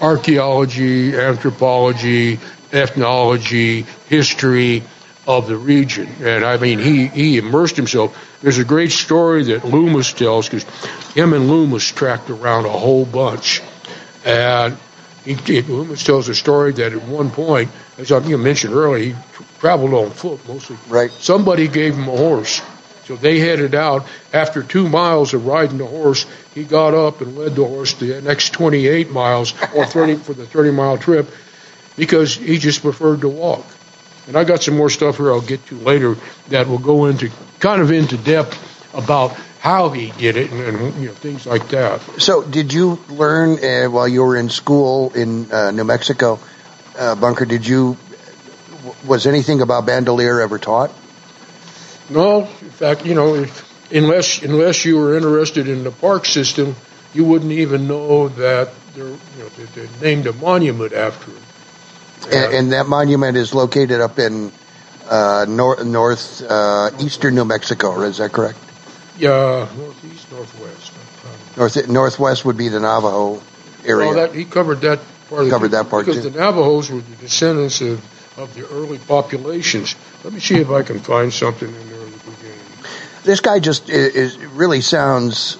archaeology, 0.00 1.16
anthropology, 1.16 2.38
ethnology, 2.72 3.82
history 4.08 4.84
of 5.28 5.47
the 5.47 5.58
region. 5.58 6.08
And 6.23 6.42
I 6.42 6.56
mean, 6.56 6.78
he, 6.78 7.06
he 7.06 7.37
immersed 7.37 7.76
himself. 7.76 8.16
There's 8.40 8.56
a 8.56 8.64
great 8.64 8.90
story 8.90 9.44
that 9.44 9.62
Lummis 9.62 10.14
tells 10.14 10.49
because 10.49 10.64
him 11.12 11.35
and 11.35 11.49
Lummis 11.49 11.85
tracked 11.85 12.30
around 12.30 12.64
a 12.64 12.70
whole 12.70 13.04
bunch. 13.04 13.61
And 14.25 14.78
he, 15.26 15.35
he, 15.35 15.61
Lummis 15.61 16.02
tells 16.02 16.30
a 16.30 16.35
story 16.35 16.73
that 16.73 16.94
at 16.94 17.02
one 17.02 17.30
point, 17.30 17.70
as 17.99 18.11
I 18.11 18.20
mentioned 18.20 18.73
earlier, 18.73 19.14
he 19.14 19.16
traveled 19.58 19.92
on 19.92 20.11
foot 20.11 20.40
mostly. 20.49 20.78
Right. 20.88 21.11
Somebody 21.11 21.68
gave 21.68 21.94
him 21.94 22.08
a 22.08 22.16
horse. 22.16 22.62
So 23.04 23.16
they 23.16 23.38
headed 23.38 23.75
out. 23.75 24.06
After 24.32 24.62
two 24.62 24.88
miles 24.88 25.35
of 25.35 25.47
riding 25.47 25.76
the 25.76 25.87
horse, 25.87 26.25
he 26.54 26.64
got 26.64 26.94
up 26.94 27.20
and 27.20 27.37
led 27.37 27.54
the 27.54 27.66
horse 27.66 27.92
the 27.94 28.23
next 28.23 28.54
28 28.54 29.11
miles 29.11 29.52
or 29.75 29.85
30 29.85 30.16
for 30.16 30.32
the 30.32 30.47
30 30.47 30.70
mile 30.70 30.97
trip 30.97 31.28
because 31.97 32.35
he 32.35 32.56
just 32.56 32.80
preferred 32.80 33.20
to 33.23 33.28
walk. 33.28 33.66
And 34.28 34.37
I 34.37 34.44
got 34.44 34.62
some 34.62 34.76
more 34.76 34.90
stuff 34.90 35.16
here 35.16 35.32
I'll 35.32 35.40
get 35.40 35.64
to 35.66 35.78
later 35.78 36.16
that 36.49 36.68
will 36.68 36.78
go 36.78 37.06
into 37.06 37.30
kind 37.58 37.80
of 37.82 37.90
into 37.90 38.16
depth 38.18 38.94
about 38.94 39.32
how 39.58 39.88
he 39.88 40.12
did 40.12 40.37
it 40.37 40.52
and, 40.52 40.61
and 40.61 41.02
you 41.02 41.08
know 41.08 41.14
things 41.14 41.47
like 41.47 41.68
that. 41.68 42.00
So, 42.18 42.42
did 42.42 42.73
you 42.73 43.00
learn 43.08 43.58
uh, 43.64 43.90
while 43.90 44.06
you 44.06 44.23
were 44.23 44.37
in 44.37 44.50
school 44.50 45.12
in 45.14 45.50
uh, 45.50 45.70
New 45.70 45.85
Mexico, 45.85 46.38
uh, 46.97 47.14
Bunker? 47.16 47.47
Did 47.47 47.66
you 47.66 47.97
was 49.06 49.26
anything 49.26 49.61
about 49.62 49.87
Bandelier 49.87 50.40
ever 50.40 50.58
taught? 50.58 50.92
No, 52.11 52.40
in 52.40 52.70
fact, 52.70 53.04
you 53.04 53.14
know, 53.14 53.35
if, 53.35 53.92
unless 53.92 54.42
unless 54.42 54.85
you 54.85 54.99
were 54.99 55.16
interested 55.16 55.68
in 55.68 55.85
the 55.85 55.90
park 55.90 56.26
system, 56.26 56.76
you 57.14 57.25
wouldn't 57.25 57.52
even 57.52 57.88
know 57.88 58.28
that 58.28 58.70
they're 58.94 59.06
you 59.06 59.18
know 59.38 59.49
they, 59.49 59.64
they 59.64 60.00
named 60.00 60.26
a 60.26 60.32
monument 60.35 60.92
after 60.92 61.30
him. 61.30 61.42
And, 62.26 62.54
and, 62.54 62.72
that 62.72 62.87
monument 62.87 63.37
is 63.37 63.54
located 63.54 64.00
up 64.00 64.18
in 64.18 64.52
uh, 65.08 65.46
north, 65.48 65.84
north 65.84 66.42
uh, 66.42 66.90
eastern 67.00 67.34
New 67.34 67.44
Mexico. 67.44 68.02
Is 68.02 68.18
that 68.18 68.32
correct? 68.32 68.58
Yeah, 69.18 69.68
northeast, 69.76 70.30
northwest. 70.30 70.92
North 71.56 71.88
northwest 71.88 72.44
would 72.44 72.56
be 72.56 72.68
the 72.68 72.80
Navajo 72.80 73.42
area. 73.84 74.06
Well, 74.06 74.14
that, 74.14 74.34
he 74.34 74.44
covered 74.44 74.80
that 74.82 75.00
part. 75.28 75.44
He 75.44 75.50
covered 75.50 75.68
the, 75.68 75.82
that 75.82 75.90
part 75.90 76.06
because 76.06 76.22
too. 76.22 76.30
the 76.30 76.38
Navajos 76.38 76.90
were 76.90 77.00
the 77.00 77.16
descendants 77.16 77.80
of, 77.80 78.04
of 78.38 78.54
the 78.54 78.68
early 78.68 78.98
populations. 78.98 79.96
Let 80.22 80.32
me 80.32 80.40
see 80.40 80.56
if 80.56 80.70
I 80.70 80.82
can 80.82 81.00
find 81.00 81.32
something 81.32 81.68
in 81.68 81.88
there 81.88 82.00
in 82.00 82.12
the 82.12 82.18
beginning. 82.18 82.58
This 83.25 83.40
guy 83.40 83.58
just 83.58 83.88
is, 83.88 84.14
is 84.14 84.37
really 84.38 84.80
sounds 84.80 85.58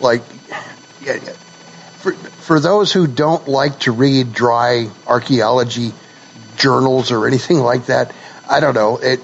like. 0.00 0.22
Yeah, 1.00 1.18
for, 1.98 2.12
for 2.42 2.58
those 2.58 2.92
who 2.92 3.06
don't 3.06 3.46
like 3.46 3.78
to 3.80 3.92
read 3.92 4.32
dry 4.32 4.90
archaeology 5.06 5.92
journals 6.56 7.12
or 7.12 7.26
anything 7.28 7.58
like 7.58 7.86
that, 7.86 8.12
I 8.50 8.58
don't 8.58 8.74
know. 8.74 8.98
It, 8.98 9.20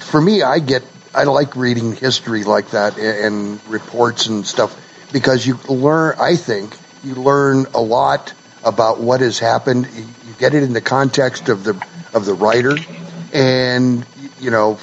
for 0.00 0.20
me, 0.20 0.42
I 0.42 0.58
get, 0.58 0.82
I 1.14 1.24
like 1.24 1.54
reading 1.54 1.94
history 1.94 2.42
like 2.42 2.70
that 2.70 2.98
and, 2.98 3.06
and 3.06 3.68
reports 3.68 4.26
and 4.26 4.44
stuff 4.44 4.76
because 5.12 5.46
you 5.46 5.58
learn, 5.68 6.16
I 6.20 6.34
think, 6.34 6.76
you 7.04 7.14
learn 7.14 7.66
a 7.72 7.80
lot 7.80 8.34
about 8.64 8.98
what 9.00 9.20
has 9.20 9.38
happened. 9.38 9.88
You 9.94 10.34
get 10.38 10.52
it 10.52 10.64
in 10.64 10.72
the 10.72 10.80
context 10.80 11.48
of 11.48 11.62
the, 11.62 11.80
of 12.12 12.26
the 12.26 12.34
writer. 12.34 12.76
And, 13.32 14.04
you 14.40 14.50
know, 14.50 14.80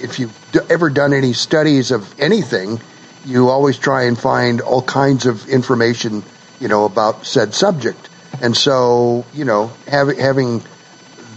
if 0.00 0.20
you've 0.20 0.70
ever 0.70 0.88
done 0.88 1.12
any 1.12 1.32
studies 1.32 1.90
of 1.90 2.20
anything, 2.20 2.80
you 3.24 3.48
always 3.48 3.76
try 3.76 4.04
and 4.04 4.16
find 4.16 4.60
all 4.60 4.82
kinds 4.82 5.26
of 5.26 5.48
information 5.48 6.22
you 6.64 6.68
know, 6.68 6.86
about 6.86 7.26
said 7.26 7.54
subject. 7.54 8.08
And 8.40 8.56
so, 8.56 9.26
you 9.34 9.44
know, 9.44 9.70
having 9.86 10.18
having 10.18 10.62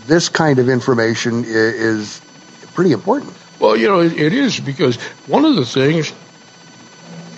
this 0.06 0.30
kind 0.30 0.58
of 0.58 0.70
information 0.70 1.44
is, 1.46 2.22
pretty 2.74 2.92
important. 2.92 3.34
Well, 3.60 3.76
you 3.76 3.88
know, 3.88 4.02
it, 4.02 4.14
it 4.14 4.34
is 4.34 4.60
because 4.60 4.98
one 5.26 5.46
of 5.46 5.56
the 5.56 5.66
things 5.66 6.14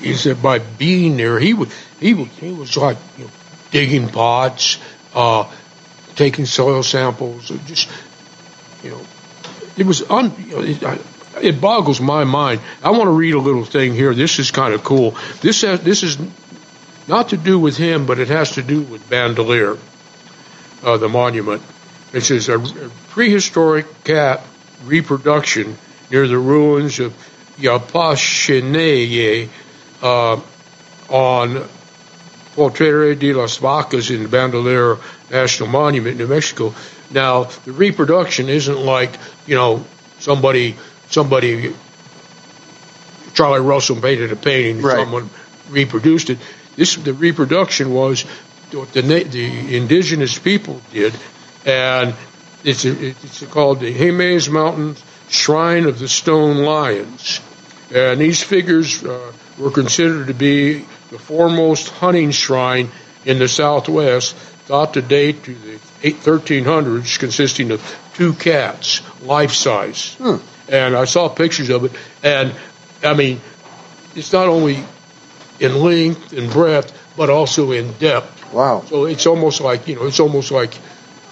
is 0.04 0.26
that 0.26 0.42
by 0.42 0.60
being 0.60 1.16
there, 1.16 1.40
he 1.40 1.54
would 1.54 1.70
he 2.00 2.14
would 2.14 2.28
he 2.28 2.52
was 2.52 2.76
like 2.76 2.98
you 3.18 3.24
know, 3.24 3.32
digging 3.72 4.10
pots, 4.10 4.78
uh, 5.16 5.50
taking 6.16 6.46
soil 6.46 6.84
samples, 6.84 7.48
just 7.66 7.90
you 8.84 8.92
know, 8.92 9.02
it 9.78 9.86
was 9.86 10.04
un. 10.12 10.34
You 10.38 10.56
know, 10.58 10.62
it, 10.62 11.02
it 11.42 11.62
boggles 11.62 12.02
my 12.02 12.26
mind. 12.26 12.60
I 12.84 12.92
want 12.92 13.06
to 13.06 13.12
read 13.12 13.34
a 13.34 13.40
little 13.40 13.66
thing 13.66 13.94
here. 13.94 14.14
This 14.14 14.40
is 14.40 14.52
kind 14.52 14.74
of 14.74 14.84
cool. 14.84 15.16
This 15.42 15.62
has, 15.62 15.80
this 15.82 16.04
is 16.04 16.18
not 17.10 17.30
to 17.30 17.38
do 17.38 17.60
with 17.60 17.76
him, 17.76 18.06
but 18.06 18.20
it 18.20 18.28
has 18.28 18.52
to 18.52 18.62
do 18.62 18.82
with 18.82 19.10
Bandelier, 19.10 19.78
uh, 20.84 20.98
the 20.98 21.10
monument. 21.10 21.64
It 22.14 22.22
says 22.22 22.48
a, 22.48 22.60
a 22.60 22.90
prehistoric 23.10 24.04
cat 24.04 24.42
reproduction 24.86 25.78
near 26.12 26.28
the 26.28 26.38
ruins 26.38 27.00
of 27.00 27.14
Yapacheneye 27.58 29.50
uh, 30.02 30.40
on 31.10 31.68
Potrero 32.56 33.16
de 33.16 33.34
las 33.34 33.58
Vacas 33.58 34.10
in 34.12 34.24
the 34.24 34.30
Bandelier 34.30 35.00
National 35.32 35.70
Monument, 35.70 36.18
New 36.18 36.28
Mexico. 36.28 36.74
Now, 37.12 37.46
the 37.46 37.72
reproduction 37.72 38.50
isn't 38.50 38.80
like, 38.80 39.12
you 39.48 39.56
know, 39.56 39.84
somebody, 40.20 40.78
somebody, 41.10 41.74
Charlie 43.34 43.62
Russell 43.62 44.00
painted 44.00 44.32
a 44.32 44.36
painting, 44.36 44.84
right. 44.84 44.98
someone 44.98 45.30
reproduced 45.70 46.30
it. 46.30 46.38
This 46.80 46.96
the 46.96 47.14
reproduction 47.14 47.94
was 47.94 48.22
what 48.72 48.94
the 48.94 49.02
the 49.02 49.76
indigenous 49.76 50.40
people 50.40 50.82
did, 50.94 51.14
and 51.66 52.16
it's 52.64 52.86
a, 52.86 53.10
it's 53.10 53.46
called 53.48 53.82
the 53.82 53.94
Jemez 53.94 54.50
Mountain 54.50 54.96
Shrine 55.28 55.84
of 55.84 56.00
the 56.00 56.08
Stone 56.08 56.60
Lions, 56.60 57.42
and 57.94 58.22
these 58.22 58.42
figures 58.42 59.04
uh, 59.04 59.34
were 59.58 59.72
considered 59.72 60.28
to 60.28 60.34
be 60.34 60.86
the 61.10 61.20
foremost 61.20 61.90
hunting 61.90 62.32
shrine 62.32 62.90
in 63.26 63.40
the 63.40 63.50
Southwest, 63.50 64.34
thought 64.38 64.94
to 64.94 65.02
date 65.02 65.44
to 65.44 65.56
the 65.56 65.80
1300s, 66.02 67.20
consisting 67.20 67.72
of 67.72 68.00
two 68.14 68.32
cats, 68.32 69.02
life 69.22 69.52
size. 69.52 70.14
Hmm. 70.14 70.38
And 70.70 70.96
I 70.96 71.04
saw 71.04 71.28
pictures 71.28 71.70
of 71.72 71.84
it, 71.84 71.92
and 72.24 72.56
I 73.04 73.16
mean, 73.16 73.42
it's 74.16 74.32
not 74.32 74.48
only 74.48 74.86
in 75.60 75.76
length 75.76 76.34
and 76.34 76.52
breadth, 76.52 76.94
but 77.18 77.30
also 77.30 77.72
in 77.72 77.92
depth. 77.94 78.54
Wow. 78.54 78.84
So 78.88 79.06
it's 79.06 79.26
almost 79.26 79.62
like, 79.62 79.88
you 79.88 79.96
know, 79.96 80.06
it's 80.06 80.20
almost 80.20 80.52
like 80.52 80.74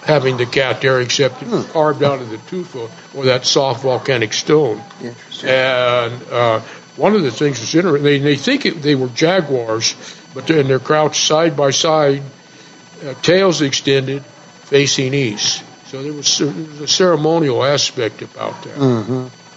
having 0.02 0.36
the 0.36 0.46
cat 0.46 0.80
there, 0.80 1.00
except 1.00 1.36
hmm. 1.36 1.62
carved 1.72 2.02
out 2.02 2.20
of 2.20 2.30
the 2.30 2.38
tufa 2.38 2.90
or 3.14 3.24
that 3.26 3.44
soft 3.44 3.82
volcanic 3.82 4.32
stone. 4.32 4.82
Interesting. 5.02 5.50
And 5.50 6.22
uh, 6.30 6.60
one 6.96 7.14
of 7.14 7.22
the 7.22 7.30
things 7.30 7.60
that's 7.60 7.74
interesting, 7.74 8.04
they, 8.04 8.18
they 8.18 8.36
think 8.36 8.66
it, 8.66 8.82
they 8.82 8.94
were 8.94 9.08
jaguars, 9.08 9.94
but 10.34 10.46
they're, 10.46 10.62
they're 10.62 10.78
crouched 10.78 11.26
side 11.26 11.56
by 11.56 11.70
side, 11.70 12.22
uh, 13.04 13.14
tails 13.14 13.62
extended, 13.62 14.24
facing 14.24 15.14
east. 15.14 15.64
So 15.86 16.02
there 16.02 16.12
was, 16.12 16.38
there 16.38 16.48
was 16.48 16.80
a 16.80 16.88
ceremonial 16.88 17.64
aspect 17.64 18.22
about 18.22 18.62
that. 18.64 18.76
Mm-hmm. 18.76 19.47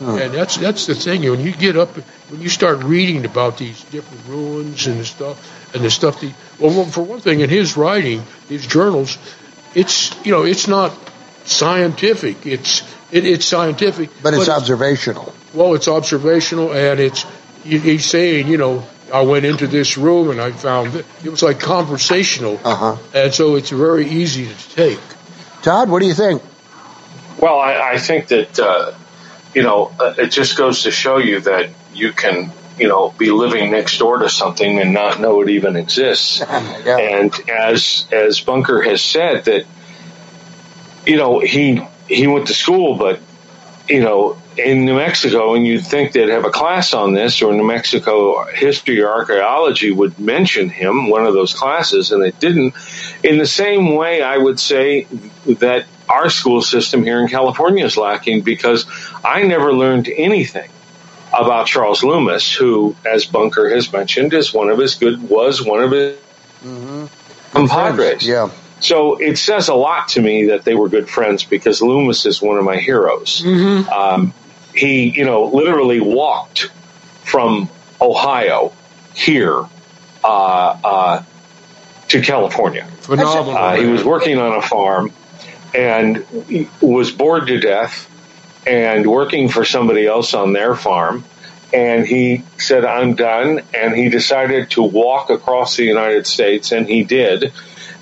And 0.00 0.32
that's 0.32 0.56
that's 0.56 0.86
the 0.86 0.94
thing. 0.94 1.28
When 1.28 1.40
you 1.40 1.52
get 1.52 1.76
up, 1.76 1.94
when 2.30 2.40
you 2.40 2.48
start 2.48 2.82
reading 2.82 3.24
about 3.26 3.58
these 3.58 3.82
different 3.84 4.26
ruins 4.26 4.86
and 4.86 5.00
the 5.00 5.04
stuff, 5.04 5.74
and 5.74 5.84
the 5.84 5.90
stuff. 5.90 6.20
The, 6.20 6.32
well, 6.58 6.84
for 6.86 7.02
one 7.02 7.20
thing, 7.20 7.40
in 7.40 7.50
his 7.50 7.76
writing, 7.76 8.22
his 8.48 8.66
journals, 8.66 9.18
it's 9.74 10.14
you 10.24 10.32
know 10.32 10.44
it's 10.44 10.68
not 10.68 10.96
scientific. 11.44 12.46
It's 12.46 12.82
it, 13.10 13.24
it's 13.24 13.44
scientific, 13.44 14.10
but 14.22 14.34
it's 14.34 14.48
observational. 14.48 15.34
Well, 15.52 15.74
it's 15.74 15.88
observational, 15.88 16.72
and 16.72 17.00
it's 17.00 17.26
he's 17.62 18.06
saying 18.06 18.48
you 18.48 18.56
know 18.56 18.86
I 19.12 19.22
went 19.22 19.44
into 19.44 19.66
this 19.66 19.98
room 19.98 20.30
and 20.30 20.40
I 20.40 20.52
found 20.52 20.94
it, 20.94 21.06
it 21.24 21.30
was 21.30 21.42
like 21.42 21.60
conversational, 21.60 22.60
uh-huh. 22.64 22.96
and 23.14 23.34
so 23.34 23.56
it's 23.56 23.70
very 23.70 24.06
easy 24.06 24.46
to 24.46 24.68
take. 24.70 25.00
Todd, 25.62 25.90
what 25.90 26.00
do 26.00 26.06
you 26.06 26.14
think? 26.14 26.42
Well, 27.38 27.58
I, 27.58 27.92
I 27.92 27.98
think 27.98 28.28
that 28.28 28.58
uh, 28.58 28.92
you 29.54 29.62
know 29.62 29.92
uh, 29.98 30.14
it 30.18 30.28
just 30.28 30.56
goes 30.56 30.82
to 30.84 30.90
show 30.90 31.18
you 31.18 31.40
that 31.40 31.70
you 31.92 32.12
can 32.12 32.52
you 32.78 32.88
know 32.88 33.10
be 33.18 33.30
living 33.30 33.70
next 33.70 33.98
door 33.98 34.18
to 34.18 34.28
something 34.28 34.78
and 34.78 34.92
not 34.92 35.20
know 35.20 35.40
it 35.42 35.50
even 35.50 35.76
exists. 35.76 36.40
yeah. 36.84 36.96
And 36.98 37.32
as 37.48 38.06
as 38.10 38.40
Bunker 38.40 38.80
has 38.82 39.02
said 39.02 39.44
that 39.44 39.66
you 41.06 41.16
know 41.16 41.40
he 41.40 41.80
he 42.08 42.26
went 42.26 42.48
to 42.48 42.54
school, 42.54 42.96
but 42.96 43.20
you 43.88 44.00
know 44.00 44.40
in 44.56 44.84
New 44.84 44.96
Mexico, 44.96 45.54
and 45.54 45.66
you'd 45.66 45.86
think 45.86 46.12
they'd 46.12 46.28
have 46.28 46.44
a 46.44 46.50
class 46.50 46.92
on 46.92 47.12
this, 47.12 47.40
or 47.42 47.52
New 47.52 47.64
Mexico 47.64 48.44
history 48.46 49.00
or 49.00 49.10
archaeology 49.10 49.90
would 49.90 50.18
mention 50.18 50.68
him, 50.68 51.08
one 51.08 51.26
of 51.26 51.34
those 51.34 51.54
classes, 51.54 52.12
and 52.12 52.24
it 52.24 52.38
didn't. 52.40 52.74
In 53.22 53.38
the 53.38 53.46
same 53.46 53.94
way, 53.94 54.22
I 54.22 54.36
would 54.36 54.58
say 54.58 55.04
that 55.46 55.86
our 56.10 56.28
school 56.28 56.60
system 56.60 57.04
here 57.04 57.20
in 57.20 57.28
California 57.28 57.84
is 57.84 57.96
lacking 57.96 58.42
because 58.42 58.86
I 59.24 59.44
never 59.44 59.72
learned 59.72 60.08
anything 60.08 60.70
about 61.32 61.66
Charles 61.66 62.02
Lummis, 62.02 62.52
who, 62.52 62.96
as 63.06 63.24
Bunker 63.24 63.70
has 63.70 63.92
mentioned, 63.92 64.34
is 64.34 64.52
one 64.52 64.68
of 64.68 64.78
his 64.78 64.96
good 64.96 65.28
was 65.28 65.64
one 65.64 65.82
of 65.82 65.92
his 65.92 66.18
mm-hmm. 66.64 67.06
compadres. 67.52 68.26
Yeah. 68.26 68.50
So 68.80 69.16
it 69.20 69.36
says 69.36 69.68
a 69.68 69.74
lot 69.74 70.08
to 70.08 70.22
me 70.22 70.46
that 70.46 70.64
they 70.64 70.74
were 70.74 70.88
good 70.88 71.08
friends 71.08 71.44
because 71.44 71.80
Lummis 71.82 72.26
is 72.26 72.42
one 72.42 72.58
of 72.58 72.64
my 72.64 72.76
heroes. 72.76 73.42
Mm-hmm. 73.42 73.88
Um, 73.90 74.34
he, 74.74 75.10
you 75.10 75.24
know, 75.24 75.44
literally 75.44 76.00
walked 76.00 76.70
from 77.24 77.68
Ohio 78.00 78.72
here 79.14 79.62
uh, 80.24 80.78
uh, 80.84 81.22
to 82.08 82.22
California. 82.22 82.86
Phenomenal. 83.02 83.56
Uh, 83.56 83.76
he 83.76 83.86
was 83.86 84.02
working 84.02 84.38
on 84.38 84.56
a 84.56 84.62
farm 84.62 85.12
and 85.74 86.24
was 86.80 87.10
bored 87.10 87.46
to 87.48 87.60
death 87.60 88.08
and 88.66 89.06
working 89.06 89.48
for 89.48 89.64
somebody 89.64 90.06
else 90.06 90.34
on 90.34 90.52
their 90.52 90.74
farm. 90.74 91.24
And 91.72 92.04
he 92.04 92.44
said, 92.58 92.84
I'm 92.84 93.14
done. 93.14 93.62
And 93.72 93.94
he 93.94 94.08
decided 94.08 94.70
to 94.72 94.82
walk 94.82 95.30
across 95.30 95.76
the 95.76 95.84
United 95.84 96.26
States, 96.26 96.72
and 96.72 96.86
he 96.86 97.04
did. 97.04 97.52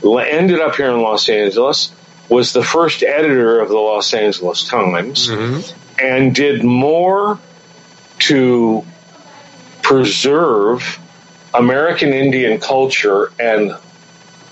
Ended 0.02 0.60
up 0.60 0.76
here 0.76 0.90
in 0.90 1.00
Los 1.00 1.28
Angeles, 1.28 1.92
was 2.28 2.52
the 2.52 2.62
first 2.62 3.02
editor 3.02 3.60
of 3.60 3.68
the 3.68 3.76
Los 3.76 4.14
Angeles 4.14 4.64
Times, 4.64 5.28
mm-hmm. 5.28 6.00
and 6.00 6.34
did 6.34 6.64
more 6.64 7.38
to 8.20 8.84
preserve 9.82 10.98
American 11.54 12.12
Indian 12.12 12.60
culture 12.60 13.32
and 13.38 13.76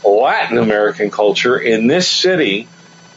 Latin 0.04 0.58
American 0.58 1.10
culture 1.10 1.58
in 1.58 1.86
this 1.86 2.08
city 2.08 2.68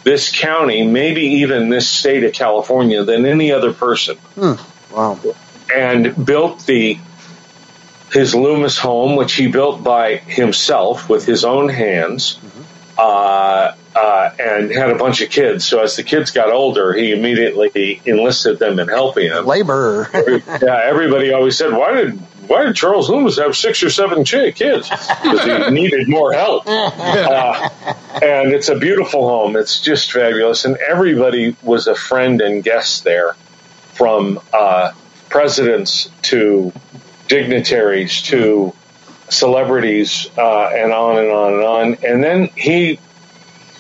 this 0.03 0.31
county, 0.37 0.85
maybe 0.85 1.21
even 1.21 1.69
this 1.69 1.89
state 1.89 2.23
of 2.23 2.33
California, 2.33 3.03
than 3.03 3.25
any 3.25 3.51
other 3.51 3.73
person. 3.73 4.17
Hmm. 4.35 4.53
Wow. 4.93 5.19
And 5.73 6.25
built 6.25 6.65
the 6.65 6.97
his 8.11 8.33
Lummis 8.33 8.77
home, 8.77 9.15
which 9.15 9.33
he 9.33 9.47
built 9.47 9.83
by 9.83 10.17
himself 10.17 11.09
with 11.09 11.25
his 11.25 11.45
own 11.45 11.69
hands, 11.69 12.37
mm-hmm. 12.37 12.61
uh, 12.97 13.75
uh, 13.95 14.31
and 14.39 14.71
had 14.71 14.89
a 14.89 14.95
bunch 14.95 15.21
of 15.21 15.29
kids. 15.29 15.65
So 15.65 15.81
as 15.81 15.95
the 15.95 16.03
kids 16.03 16.31
got 16.31 16.51
older, 16.51 16.91
he 16.93 17.11
immediately 17.11 18.01
enlisted 18.05 18.57
them 18.57 18.79
in 18.79 18.87
helping 18.87 19.27
him. 19.27 19.45
Labor. 19.45 20.09
yeah, 20.13 20.81
everybody 20.83 21.33
always 21.33 21.55
said, 21.55 21.71
"Why 21.71 21.93
did 21.93 22.19
why 22.49 22.63
did 22.63 22.75
Charles 22.75 23.09
Lummis 23.09 23.37
have 23.37 23.55
six 23.55 23.83
or 23.83 23.91
seven 23.91 24.23
kids? 24.23 24.89
Because 24.89 25.43
he 25.43 25.69
needed 25.71 26.09
more 26.09 26.33
help. 26.33 26.63
Uh, 27.19 27.69
and 28.21 28.51
it's 28.51 28.69
a 28.69 28.77
beautiful 28.77 29.27
home. 29.27 29.55
It's 29.55 29.81
just 29.81 30.11
fabulous. 30.11 30.65
And 30.65 30.77
everybody 30.77 31.55
was 31.61 31.87
a 31.87 31.95
friend 31.95 32.41
and 32.41 32.63
guest 32.63 33.03
there 33.03 33.33
from 33.93 34.39
uh, 34.53 34.91
presidents 35.29 36.09
to 36.23 36.71
dignitaries 37.27 38.21
to 38.23 38.73
celebrities 39.29 40.29
uh, 40.37 40.69
and 40.69 40.91
on 40.91 41.19
and 41.19 41.31
on 41.31 41.53
and 41.53 41.63
on. 41.63 41.97
And 42.05 42.23
then 42.23 42.47
he 42.55 42.99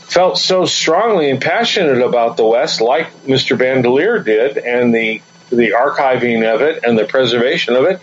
felt 0.09 0.37
so 0.37 0.65
strongly 0.65 1.29
and 1.29 1.41
passionate 1.41 2.01
about 2.01 2.37
the 2.37 2.45
West, 2.45 2.81
like 2.81 3.11
Mr. 3.25 3.57
Bandelier 3.57 4.23
did, 4.23 4.57
and 4.57 4.93
the 4.93 5.21
the 5.49 5.71
archiving 5.71 6.43
of 6.43 6.61
it 6.61 6.83
and 6.83 6.95
the 6.97 7.05
preservation 7.05 7.75
of 7.75 7.83
it 7.85 7.99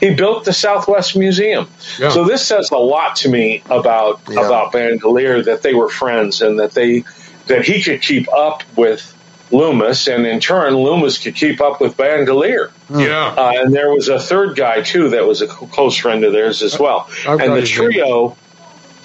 he 0.00 0.14
built 0.14 0.44
the 0.44 0.52
Southwest 0.52 1.16
Museum. 1.16 1.68
Yeah. 1.98 2.10
So 2.10 2.24
this 2.24 2.46
says 2.46 2.70
a 2.70 2.76
lot 2.76 3.16
to 3.16 3.28
me 3.28 3.62
about 3.70 4.20
yeah. 4.28 4.46
about 4.46 4.72
Bandelier 4.72 5.44
that 5.44 5.62
they 5.62 5.74
were 5.74 5.88
friends 5.88 6.42
and 6.42 6.58
that 6.58 6.72
they 6.72 7.04
that 7.46 7.64
he 7.64 7.82
could 7.82 8.02
keep 8.02 8.32
up 8.32 8.62
with 8.76 9.12
Lummis, 9.52 10.08
and 10.08 10.26
in 10.26 10.40
turn, 10.40 10.74
Lummis 10.74 11.18
could 11.18 11.36
keep 11.36 11.60
up 11.60 11.80
with 11.80 11.96
Bandelier. 11.96 12.70
Hmm. 12.88 13.00
Yeah, 13.00 13.26
uh, 13.28 13.52
and 13.56 13.72
there 13.72 13.90
was 13.90 14.08
a 14.08 14.18
third 14.18 14.56
guy 14.56 14.82
too 14.82 15.10
that 15.10 15.26
was 15.26 15.40
a 15.42 15.46
close 15.46 15.96
friend 15.96 16.24
of 16.24 16.32
theirs 16.32 16.62
as 16.62 16.78
well. 16.78 17.08
I've 17.26 17.40
and 17.40 17.52
the 17.52 17.62
trio 17.62 18.36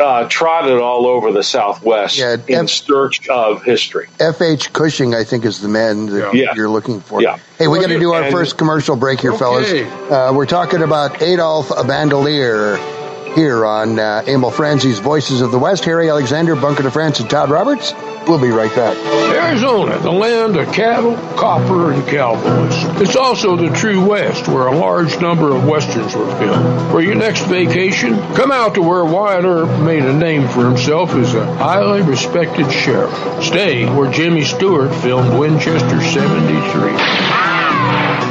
uh, 0.01 0.27
trotted 0.27 0.79
all 0.79 1.05
over 1.07 1.31
the 1.31 1.43
Southwest 1.43 2.17
yeah, 2.17 2.35
in 2.47 2.65
F- 2.65 2.69
search 2.69 3.29
of 3.29 3.63
history. 3.63 4.07
F.H. 4.19 4.73
Cushing, 4.73 5.15
I 5.15 5.23
think, 5.23 5.45
is 5.45 5.61
the 5.61 5.69
man 5.69 6.07
that 6.07 6.33
yeah. 6.33 6.53
you're 6.55 6.69
looking 6.69 6.99
for. 6.99 7.21
Yeah. 7.21 7.39
Hey, 7.57 7.67
we 7.67 7.79
got 7.79 7.87
to 7.87 7.99
do 7.99 8.11
our 8.11 8.29
first 8.31 8.57
commercial 8.57 8.95
break 8.95 9.21
here, 9.21 9.31
okay. 9.31 9.39
fellas. 9.39 9.71
Uh, 10.11 10.33
we're 10.35 10.45
talking 10.45 10.81
about 10.81 11.21
Adolph 11.21 11.69
Bandelier 11.69 13.00
here 13.35 13.65
on 13.65 13.99
uh, 13.99 14.23
Emil 14.27 14.51
Franzi's 14.51 14.99
Voices 14.99 15.41
of 15.41 15.51
the 15.51 15.59
West. 15.59 15.85
Harry 15.85 16.09
Alexander, 16.09 16.55
Bunker 16.55 16.83
de 16.83 16.91
France, 16.91 17.19
and 17.19 17.29
Todd 17.29 17.49
Roberts. 17.49 17.93
We'll 18.27 18.39
be 18.39 18.49
right 18.49 18.73
back. 18.75 18.95
Arizona, 19.35 19.97
the 19.99 20.11
land 20.11 20.55
of 20.55 20.71
cattle, 20.71 21.15
copper, 21.35 21.91
and 21.91 22.07
cowboys. 22.07 23.01
It's 23.01 23.15
also 23.15 23.55
the 23.55 23.75
true 23.75 24.05
West, 24.05 24.47
where 24.47 24.67
a 24.67 24.75
large 24.75 25.19
number 25.19 25.55
of 25.55 25.65
westerns 25.65 26.15
were 26.15 26.27
filmed. 26.37 26.91
For 26.91 27.01
your 27.01 27.15
next 27.15 27.41
vacation, 27.45 28.17
come 28.35 28.51
out 28.51 28.75
to 28.75 28.81
where 28.81 29.03
Wyatt 29.03 29.43
Earp 29.43 29.79
made 29.81 30.03
a 30.03 30.13
name 30.13 30.47
for 30.47 30.65
himself 30.65 31.11
as 31.15 31.33
a 31.33 31.45
highly 31.55 32.03
respected 32.03 32.71
sheriff. 32.71 33.11
Stay 33.43 33.85
where 33.93 34.11
Jimmy 34.11 34.43
Stewart 34.43 34.93
filmed 35.01 35.37
Winchester 35.39 36.01
73. 36.01 38.30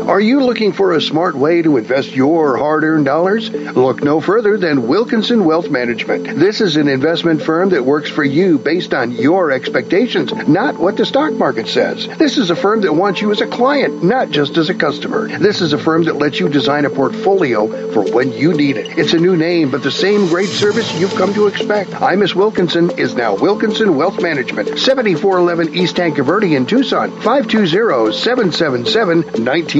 Are 0.00 0.20
you 0.20 0.42
looking 0.42 0.72
for 0.72 0.92
a 0.92 1.00
smart 1.00 1.34
way 1.34 1.62
to 1.62 1.78
invest 1.78 2.14
your 2.14 2.58
hard-earned 2.58 3.06
dollars? 3.06 3.50
Look 3.50 4.04
no 4.04 4.20
further 4.20 4.58
than 4.58 4.86
Wilkinson 4.86 5.44
Wealth 5.44 5.70
Management. 5.70 6.38
This 6.38 6.60
is 6.60 6.76
an 6.76 6.86
investment 6.86 7.40
firm 7.42 7.70
that 7.70 7.84
works 7.84 8.10
for 8.10 8.22
you 8.22 8.58
based 8.58 8.92
on 8.92 9.12
your 9.12 9.50
expectations, 9.50 10.34
not 10.46 10.76
what 10.76 10.98
the 10.98 11.06
stock 11.06 11.32
market 11.32 11.66
says. 11.66 12.06
This 12.18 12.36
is 12.36 12.50
a 12.50 12.56
firm 12.56 12.82
that 12.82 12.92
wants 12.92 13.22
you 13.22 13.30
as 13.30 13.40
a 13.40 13.46
client, 13.46 14.04
not 14.04 14.30
just 14.30 14.58
as 14.58 14.68
a 14.68 14.74
customer. 14.74 15.28
This 15.38 15.62
is 15.62 15.72
a 15.72 15.78
firm 15.78 16.04
that 16.04 16.16
lets 16.16 16.38
you 16.38 16.50
design 16.50 16.84
a 16.84 16.90
portfolio 16.90 17.66
for 17.92 18.04
when 18.12 18.32
you 18.32 18.52
need 18.52 18.76
it. 18.76 18.98
It's 18.98 19.14
a 19.14 19.18
new 19.18 19.36
name, 19.36 19.70
but 19.70 19.82
the 19.82 19.90
same 19.90 20.26
great 20.28 20.50
service 20.50 20.92
you've 21.00 21.14
come 21.14 21.32
to 21.34 21.46
expect. 21.46 22.00
I 22.02 22.16
Miss 22.16 22.34
Wilkinson 22.34 22.90
is 22.98 23.14
now 23.14 23.34
Wilkinson 23.34 23.96
Wealth 23.96 24.20
Management, 24.20 24.78
7411 24.78 25.74
East 25.74 25.96
Verde 25.96 26.54
in 26.54 26.66
Tucson, 26.66 27.10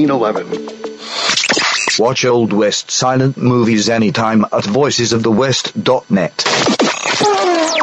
520-777-1911. 0.07 1.99
Watch 1.99 2.25
Old 2.25 2.53
West 2.53 2.91
silent 2.91 3.37
movies 3.37 3.89
anytime 3.89 4.45
at 4.45 4.63
voicesofthewest.net. 4.63 6.76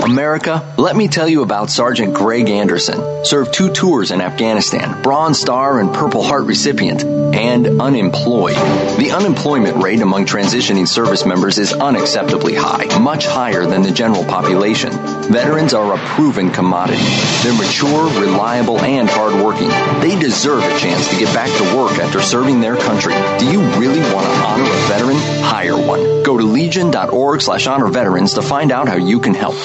America, 0.03 0.75
let 0.77 0.97
me 0.97 1.09
tell 1.09 1.29
you 1.29 1.43
about 1.43 1.71
Sergeant 1.71 2.15
Greg 2.15 2.51
Anderson. 2.51 3.25
Served 3.25 3.55
two 3.55 3.73
tours 3.73 4.11
in 4.11 4.21
Afghanistan, 4.21 5.03
Bronze 5.03 5.41
Star 5.41 5.81
and 5.81 5.93
Purple 5.95 6.23
Heart 6.23 6.45
recipient, 6.45 7.03
and 7.03 7.81
unemployed. 7.81 8.55
The 8.99 9.13
unemployment 9.17 9.83
rate 9.83 10.03
among 10.03 10.27
transitioning 10.27 10.87
service 10.87 11.25
members 11.25 11.59
is 11.59 11.73
unacceptably 11.73 12.55
high, 12.57 12.99
much 12.99 13.27
higher 13.27 13.67
than 13.67 13.83
the 13.83 13.91
general 13.91 14.25
population. 14.25 14.91
Veterans 15.33 15.73
are 15.73 15.95
a 15.95 15.99
proven 15.99 16.51
commodity. 16.51 17.03
They're 17.43 17.57
mature, 17.57 18.05
reliable, 18.21 18.79
and 18.81 19.09
hardworking. 19.09 19.69
They 20.01 20.19
deserve 20.19 20.63
a 20.63 20.79
chance 20.79 21.09
to 21.09 21.17
get 21.17 21.33
back 21.35 21.49
to 21.49 21.77
work 21.77 21.99
after 21.99 22.21
serving 22.21 22.61
their 22.61 22.77
country. 22.77 23.15
Do 23.39 23.51
you 23.51 23.61
really 23.81 24.01
want 24.13 24.27
to 24.27 24.33
honor 24.45 24.65
a 24.65 24.89
veteran? 24.89 25.17
Hire 25.43 25.77
one. 25.79 26.23
Go 26.23 26.37
to 26.37 26.45
legion.org 26.45 27.41
slash 27.41 27.67
honor 27.67 27.89
veterans 27.89 28.35
to 28.35 28.43
find 28.43 28.71
out 28.71 28.89
how 28.89 28.97
you 28.97 29.21
can 29.25 29.35
help. 29.35 29.57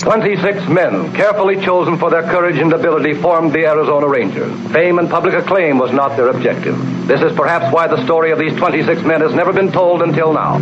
26 0.00 0.68
men, 0.68 1.12
carefully 1.12 1.56
chosen 1.60 1.98
for 1.98 2.08
their 2.08 2.22
courage 2.22 2.56
and 2.58 2.72
ability, 2.72 3.14
formed 3.14 3.52
the 3.52 3.66
Arizona 3.66 4.06
Rangers. 4.06 4.52
Fame 4.72 5.00
and 5.00 5.10
public 5.10 5.34
acclaim 5.34 5.78
was 5.78 5.92
not 5.92 6.16
their 6.16 6.28
objective. 6.28 6.76
This 7.08 7.20
is 7.20 7.36
perhaps 7.36 7.74
why 7.74 7.88
the 7.88 8.02
story 8.04 8.30
of 8.30 8.38
these 8.38 8.56
26 8.56 9.02
men 9.02 9.20
has 9.20 9.34
never 9.34 9.52
been 9.52 9.72
told 9.72 10.02
until 10.02 10.32
now. 10.32 10.58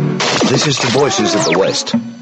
This 0.49 0.65
is 0.65 0.77
the 0.79 0.87
Voices 0.87 1.35
of 1.35 1.45
the 1.45 1.59
West. 1.59 2.16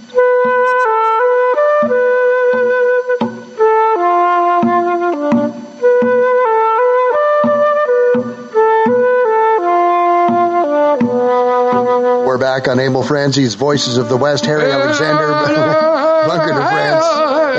Back 12.55 12.69
on 12.69 12.79
Emil 12.79 13.03
Franzi's 13.03 13.55
Voices 13.55 13.97
of 13.97 14.07
the 14.07 14.15
West. 14.15 14.45
Harry 14.45 14.71
Alexander, 14.71 15.27
Bunker 16.27 16.53
de 16.53 16.61
France, 16.61 17.05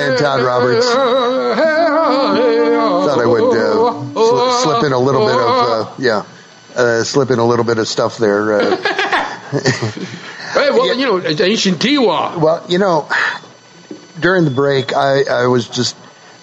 and 0.00 0.18
Todd 0.18 0.42
Roberts. 0.42 0.86
Thought 3.06 3.20
I 3.20 3.26
would 3.26 3.56
uh, 3.56 3.92
sl- 4.14 4.62
slip 4.62 4.84
in 4.84 4.92
a 4.92 4.98
little 4.98 5.26
bit 5.26 5.36
of, 5.36 5.40
uh, 5.40 5.94
yeah, 5.98 6.24
uh, 6.74 7.04
slip 7.04 7.30
in 7.30 7.38
a 7.38 7.44
little 7.44 7.64
bit 7.64 7.76
of 7.78 7.86
stuff 7.86 8.16
there. 8.18 8.58
Uh, 8.60 8.76
Hey, 10.52 10.70
well, 10.70 10.96
you 10.96 11.04
know, 11.04 11.16
it's 11.18 11.40
ancient 11.42 11.80
Tiwa. 11.80 12.40
well, 12.40 12.64
you 12.66 12.78
know, 12.78 13.06
during 14.18 14.46
the 14.46 14.50
break, 14.50 14.96
I, 14.96 15.24
I 15.24 15.46
was 15.48 15.68
just 15.68 15.94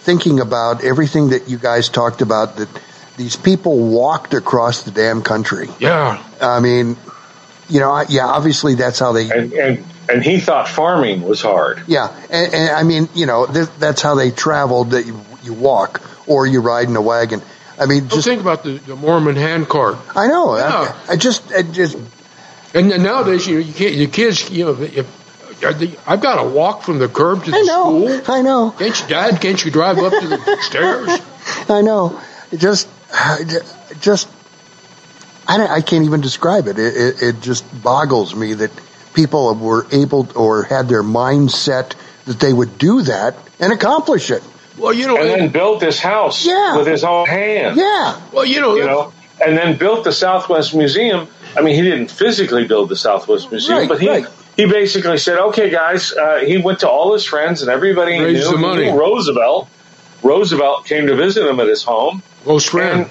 thinking 0.04 0.40
about 0.40 0.84
everything 0.84 1.30
that 1.30 1.50
you 1.50 1.58
guys 1.58 1.90
talked 1.90 2.22
about 2.22 2.58
that 2.58 2.70
these 3.18 3.36
people 3.36 3.80
walked 3.90 4.36
across 4.36 4.84
the 4.84 4.92
damn 4.92 5.24
country. 5.24 5.68
Yeah. 5.80 6.24
I 6.40 6.60
mean, 6.60 6.96
you 7.70 7.80
know, 7.80 7.92
I- 7.92 8.06
yeah, 8.10 8.26
obviously 8.28 8.76
that's 8.76 9.00
how 9.00 9.12
they 9.14 9.30
And 9.30 9.54
and 9.54 9.84
and 10.10 10.24
he 10.24 10.40
thought 10.40 10.68
farming 10.68 11.22
was 11.22 11.42
hard. 11.42 11.84
Yeah, 11.88 12.14
and, 12.30 12.54
and 12.54 12.70
I 12.72 12.84
mean, 12.84 13.08
you 13.14 13.26
know, 13.26 13.46
th- 13.46 13.70
that's 13.80 14.02
how 14.02 14.16
they 14.16 14.32
traveled. 14.32 14.92
That 14.92 15.06
you, 15.06 15.20
you 15.44 15.54
walk 15.54 16.02
or 16.28 16.46
you 16.48 16.60
ride 16.62 16.88
in 16.90 16.96
a 16.96 17.02
wagon. 17.02 17.42
I 17.80 17.86
mean, 17.88 18.04
Just 18.04 18.16
just 18.16 18.28
think 18.28 18.42
about 18.42 18.64
the, 18.64 18.78
the 18.78 18.96
Mormon 18.96 19.36
handcart. 19.36 19.98
I 20.16 20.28
know. 20.28 20.56
Yeah. 20.58 20.96
I, 21.10 21.14
I 21.14 21.16
just, 21.18 21.52
I 21.52 21.64
just, 21.64 21.98
And 22.76 22.92
then 22.92 23.02
nowadays, 23.02 23.48
you 23.48 23.56
know, 23.56 23.60
you 23.62 23.74
can't, 23.74 23.96
your 23.96 24.10
kids, 24.10 24.48
you 24.52 24.66
know, 24.66 24.80
if, 24.82 25.08
I've 26.08 26.22
got 26.22 26.42
to 26.42 26.48
walk 26.50 26.84
from 26.84 27.00
the 27.00 27.08
curb 27.10 27.44
to 27.46 27.52
the 27.52 27.58
I 27.58 27.62
know, 27.62 28.08
school. 28.20 28.36
I 28.36 28.42
know, 28.44 28.72
Can't 28.78 29.02
you, 29.02 29.08
Dad? 29.08 29.42
Can't 29.42 29.66
you 29.66 29.72
drive 29.72 29.98
up 29.98 30.12
to 30.14 30.28
the 30.28 30.58
stairs? 30.62 31.20
I 31.70 31.82
know. 31.82 32.22
Just, 32.56 32.88
just, 34.00 34.30
I, 35.48 35.68
I 35.68 35.82
can't 35.82 36.06
even 36.06 36.22
describe 36.22 36.68
it. 36.68 36.80
It, 36.80 36.96
it. 36.96 37.22
it 37.24 37.42
just 37.42 37.64
boggles 37.84 38.36
me 38.36 38.54
that 38.56 38.72
people 39.14 39.54
were 39.56 39.86
able 39.92 40.28
or 40.36 40.64
had 40.64 40.88
their 40.88 41.04
mindset 41.04 41.94
that 42.26 42.40
they 42.40 42.54
would 42.54 42.78
do 42.78 43.02
that 43.04 43.36
and 43.60 43.74
accomplish 43.74 44.32
it. 44.32 44.42
Well, 44.78 44.94
you 44.94 45.06
know, 45.08 45.18
And 45.18 45.30
then 45.30 45.50
built 45.50 45.80
this 45.82 46.00
house 46.00 46.46
Yeah. 46.46 46.78
with 46.78 46.88
his 46.88 47.04
own 47.04 47.28
hands. 47.28 47.78
Yeah, 47.78 48.20
well, 48.32 48.46
you 48.46 48.60
know, 48.62 48.76
You 48.76 48.86
know, 48.86 49.14
and 49.46 49.56
then 49.58 49.78
built 49.78 50.04
the 50.04 50.12
Southwest 50.12 50.74
Museum. 50.74 51.28
I 51.56 51.62
mean, 51.62 51.76
he 51.76 51.82
didn't 51.84 52.10
physically 52.10 52.66
build 52.66 52.90
the 52.90 52.96
Southwest 52.96 53.52
Museum, 53.52 53.78
Right, 53.80 53.90
but 53.90 54.00
he 54.02 54.10
right. 54.10 54.26
he 54.58 54.66
basically 54.66 55.18
said, 55.20 55.38
"Okay, 55.38 55.70
guys." 55.70 56.12
Uh, 56.14 56.38
he 56.38 56.58
went 56.58 56.80
to 56.80 56.90
all 56.90 57.14
his 57.14 57.24
friends 57.26 57.62
and 57.62 57.70
everybody 57.70 58.16
he 58.16 58.24
Raised 58.24 58.46
knew. 58.48 58.52
the 58.54 58.58
money. 58.58 58.86
He 58.86 58.92
knew 58.92 59.00
Roosevelt. 59.00 59.68
Roosevelt 60.24 60.86
came 60.86 61.08
to 61.08 61.16
visit 61.16 61.46
him 61.46 61.60
at 61.60 61.68
his 61.68 61.84
home, 61.84 62.24
close 62.44 62.66
friend. 62.66 63.02
and 63.02 63.10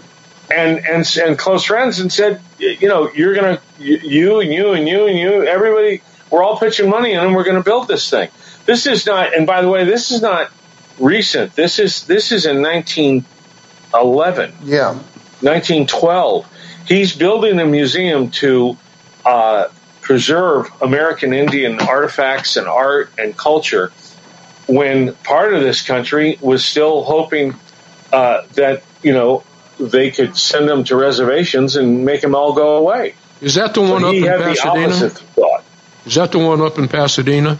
and 0.50 0.85
and, 0.87 1.16
and 1.16 1.38
close 1.38 1.64
friends, 1.64 2.00
and 2.00 2.12
said, 2.12 2.40
"You 2.59 2.88
know, 2.88 3.11
you're 3.12 3.35
gonna 3.35 3.61
you 3.78 3.98
you 3.98 4.40
and 4.40 4.52
you 4.52 4.72
and 4.72 4.88
you 4.88 5.07
and 5.07 5.18
you, 5.18 5.44
everybody, 5.44 6.02
we're 6.31 6.42
all 6.42 6.59
pitching 6.59 6.90
money, 6.90 7.12
in 7.12 7.20
and 7.20 7.35
we're 7.35 7.44
gonna 7.44 7.62
build 7.62 7.88
this 7.88 8.09
thing." 8.11 8.28
This 8.66 8.87
is 8.87 9.07
not. 9.07 9.35
And 9.35 9.46
by 9.46 9.62
the 9.62 9.68
way, 9.68 9.85
this 9.85 10.11
is 10.11 10.22
not 10.22 10.50
recent. 10.98 11.55
This 11.55 11.78
is 11.78 12.05
this 12.07 12.33
is 12.33 12.46
in 12.46 12.62
1911. 12.62 14.52
yeah, 14.64 14.92
1912. 15.40 16.46
He's 16.87 17.14
building 17.14 17.59
a 17.61 17.66
museum 17.66 18.31
to 18.33 18.76
uh, 19.24 19.68
preserve 20.00 20.70
American 20.83 21.33
Indian 21.33 21.81
artifacts 21.81 22.57
and 22.57 22.66
art 22.66 23.11
and 23.18 23.37
culture 23.37 23.92
when 24.66 25.14
part 25.16 25.55
of 25.55 25.62
this 25.62 25.83
country 25.83 26.38
was 26.40 26.64
still 26.64 27.02
hoping 27.05 27.55
uh, 28.12 28.42
that, 28.55 28.83
you 29.02 29.12
know, 29.12 29.44
they 29.90 30.11
could 30.11 30.37
send 30.37 30.68
them 30.68 30.85
to 30.85 30.97
reservations 30.97 31.77
and 31.77 32.05
make 32.05 32.21
them 32.21 32.35
all 32.35 32.53
go 32.55 32.77
away. 32.77 33.14
Is 33.40 33.55
that 33.57 33.75
the 33.75 33.81
one 33.81 34.03
So 34.03 34.09
up 34.09 34.14
he 34.14 34.27
in 34.27 34.38
Pasadena? 34.38 34.87
opposite 34.87 35.12
thought. 35.12 35.64
Is 36.07 36.14
that 36.14 36.33
the 36.33 36.38
one 36.38 36.61
up 36.61 36.79
in 36.79 36.88
Pasadena? 36.88 37.59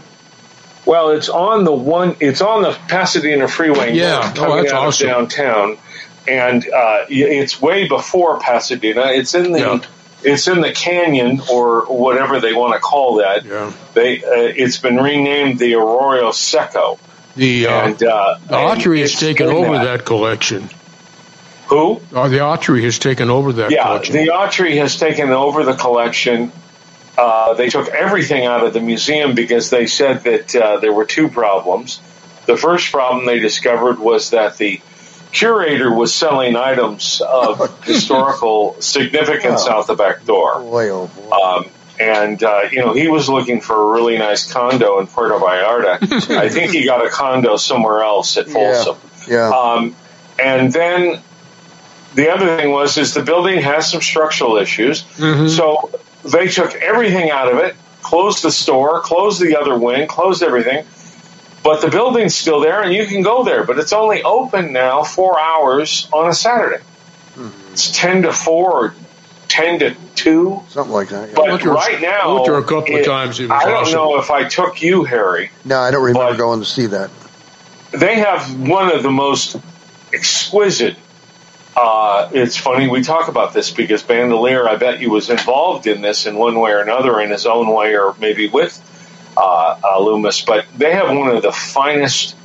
Well, 0.85 1.11
it's 1.11 1.29
on 1.29 1.63
the 1.63 1.71
one. 1.71 2.17
It's 2.19 2.41
on 2.41 2.61
the 2.63 2.71
Pasadena 2.89 3.47
Freeway. 3.47 3.93
Yeah. 3.93 4.33
Oh, 4.37 4.57
that's 4.57 4.71
out 4.73 4.87
awesome. 4.87 5.07
of 5.09 5.13
downtown, 5.13 5.77
and 6.27 6.67
uh, 6.67 7.05
it's 7.09 7.61
way 7.61 7.87
before 7.87 8.39
Pasadena. 8.39 9.07
It's 9.07 9.33
in 9.33 9.51
the. 9.51 9.59
Yeah. 9.59 9.79
It's 10.25 10.47
in 10.47 10.61
the 10.61 10.71
canyon 10.71 11.41
or 11.51 11.81
whatever 11.85 12.39
they 12.39 12.53
want 12.53 12.73
to 12.75 12.79
call 12.79 13.15
that. 13.15 13.43
Yeah. 13.45 13.71
They. 13.93 14.17
Uh, 14.23 14.53
it's 14.55 14.77
been 14.77 14.97
renamed 14.97 15.59
the 15.59 15.75
Arroyo 15.75 16.31
Seco, 16.31 16.97
The, 17.35 17.67
uh, 17.67 17.71
and 17.87 18.03
uh, 18.03 18.37
the 18.47 18.57
and 18.57 18.81
has 18.99 19.19
taken 19.19 19.47
over 19.47 19.73
that 19.85 20.05
collection. 20.05 20.69
Who? 21.73 22.01
Uh, 22.15 22.27
the 22.29 22.37
Autry 22.37 22.83
has 22.83 22.99
taken 22.99 23.29
over 23.29 23.53
that 23.53 23.71
Yeah, 23.71 23.83
collection. 23.83 24.15
the 24.15 24.27
Autry 24.27 24.77
has 24.77 24.97
taken 24.97 25.29
over 25.29 25.63
the 25.63 25.73
collection. 25.73 26.51
Uh, 27.17 27.53
they 27.53 27.69
took 27.69 27.89
everything 27.89 28.45
out 28.45 28.63
of 28.65 28.73
the 28.73 28.79
museum 28.81 29.35
because 29.35 29.69
they 29.69 29.87
said 29.87 30.23
that 30.23 30.55
uh, 30.55 30.77
there 30.77 30.93
were 30.93 31.05
two 31.05 31.29
problems. 31.29 31.99
The 32.45 32.57
first 32.57 32.91
problem 32.91 33.25
they 33.25 33.39
discovered 33.39 33.99
was 33.99 34.31
that 34.31 34.57
the 34.57 34.81
curator 35.31 35.91
was 35.93 36.13
selling 36.13 36.55
items 36.55 37.21
of 37.25 37.83
historical 37.85 38.79
significance 38.81 39.67
out 39.67 39.87
the 39.87 39.95
back 39.95 40.25
door. 40.25 40.59
boy, 40.59 40.89
oh 40.89 41.07
boy. 41.07 41.31
Um, 41.31 41.65
and, 41.99 42.43
uh, 42.43 42.61
you 42.71 42.79
know, 42.79 42.93
he 42.93 43.07
was 43.07 43.29
looking 43.29 43.61
for 43.61 43.75
a 43.75 43.93
really 43.93 44.17
nice 44.17 44.51
condo 44.51 44.99
in 44.99 45.07
Puerto 45.07 45.35
Vallarta. 45.39 46.01
I 46.35 46.49
think 46.49 46.71
he 46.71 46.85
got 46.85 47.05
a 47.05 47.09
condo 47.09 47.57
somewhere 47.57 48.01
else 48.03 48.37
at 48.37 48.47
Folsom. 48.49 48.97
yeah. 49.27 49.49
Um, 49.49 49.95
and 50.43 50.73
then 50.73 51.21
the 52.15 52.29
other 52.33 52.57
thing 52.57 52.71
was 52.71 52.97
is 52.97 53.13
the 53.13 53.23
building 53.23 53.61
has 53.61 53.89
some 53.91 54.01
structural 54.01 54.57
issues. 54.57 55.03
Mm-hmm. 55.03 55.47
So 55.47 55.91
they 56.23 56.47
took 56.47 56.73
everything 56.75 57.29
out 57.31 57.51
of 57.51 57.57
it, 57.59 57.75
closed 58.01 58.43
the 58.43 58.51
store, 58.51 59.01
closed 59.01 59.41
the 59.41 59.57
other 59.57 59.77
wing, 59.77 60.07
closed 60.07 60.43
everything. 60.43 60.85
But 61.63 61.81
the 61.81 61.89
building's 61.89 62.35
still 62.35 62.59
there 62.59 62.81
and 62.83 62.93
you 62.93 63.05
can 63.07 63.21
go 63.21 63.43
there, 63.43 63.63
but 63.63 63.79
it's 63.79 63.93
only 63.93 64.21
open 64.23 64.73
now 64.73 65.03
four 65.03 65.39
hours 65.39 66.07
on 66.11 66.27
a 66.29 66.33
Saturday. 66.33 66.83
Hmm. 67.35 67.49
It's 67.71 67.97
ten 67.97 68.23
to 68.23 68.33
four 68.33 68.71
or 68.73 68.95
ten 69.47 69.79
to 69.79 69.95
two. 70.15 70.61
Something 70.67 70.93
like 70.93 71.09
that. 71.09 71.29
yeah. 71.29 71.35
But 71.35 71.45
went 71.47 71.63
there- 71.63 71.71
right 71.73 71.97
I 71.97 72.01
now, 72.01 72.33
went 72.35 72.45
there 72.45 72.57
a 72.57 72.63
couple 72.63 72.95
of 72.97 73.05
times. 73.05 73.39
It 73.39 73.43
was 73.49 73.51
I 73.51 73.65
don't 73.65 73.83
awesome. 73.83 73.93
know 73.93 74.17
if 74.19 74.29
I 74.29 74.43
took 74.43 74.81
you, 74.81 75.05
Harry. 75.05 75.51
no, 75.63 75.79
I 75.79 75.89
don't 75.91 76.03
remember 76.03 76.31
but- 76.31 76.37
going 76.37 76.59
to 76.59 76.65
see 76.65 76.87
that. 76.87 77.09
they 77.91 78.15
have 78.15 78.59
one 78.67 78.91
of 78.91 79.01
the 79.01 79.11
most 79.11 79.55
exquisite 80.11 80.97
uh, 81.75 82.29
it's 82.33 82.57
funny 82.57 82.87
we 82.87 83.01
talk 83.01 83.27
about 83.27 83.53
this 83.53 83.71
because 83.71 84.03
Bandelier, 84.03 84.67
I 84.67 84.75
bet 84.75 84.99
he 84.99 85.07
was 85.07 85.29
involved 85.29 85.87
in 85.87 86.01
this 86.01 86.25
in 86.25 86.37
one 86.37 86.59
way 86.59 86.71
or 86.71 86.79
another, 86.79 87.19
in 87.19 87.31
his 87.31 87.45
own 87.45 87.67
way, 87.73 87.95
or 87.95 88.15
maybe 88.19 88.47
with 88.47 88.79
uh, 89.35 89.79
uh, 89.83 89.99
Lummis. 89.99 90.41
But 90.45 90.65
they 90.77 90.93
have 90.93 91.15
one 91.15 91.35
of 91.35 91.41
the 91.41 91.51
finest 91.51 92.35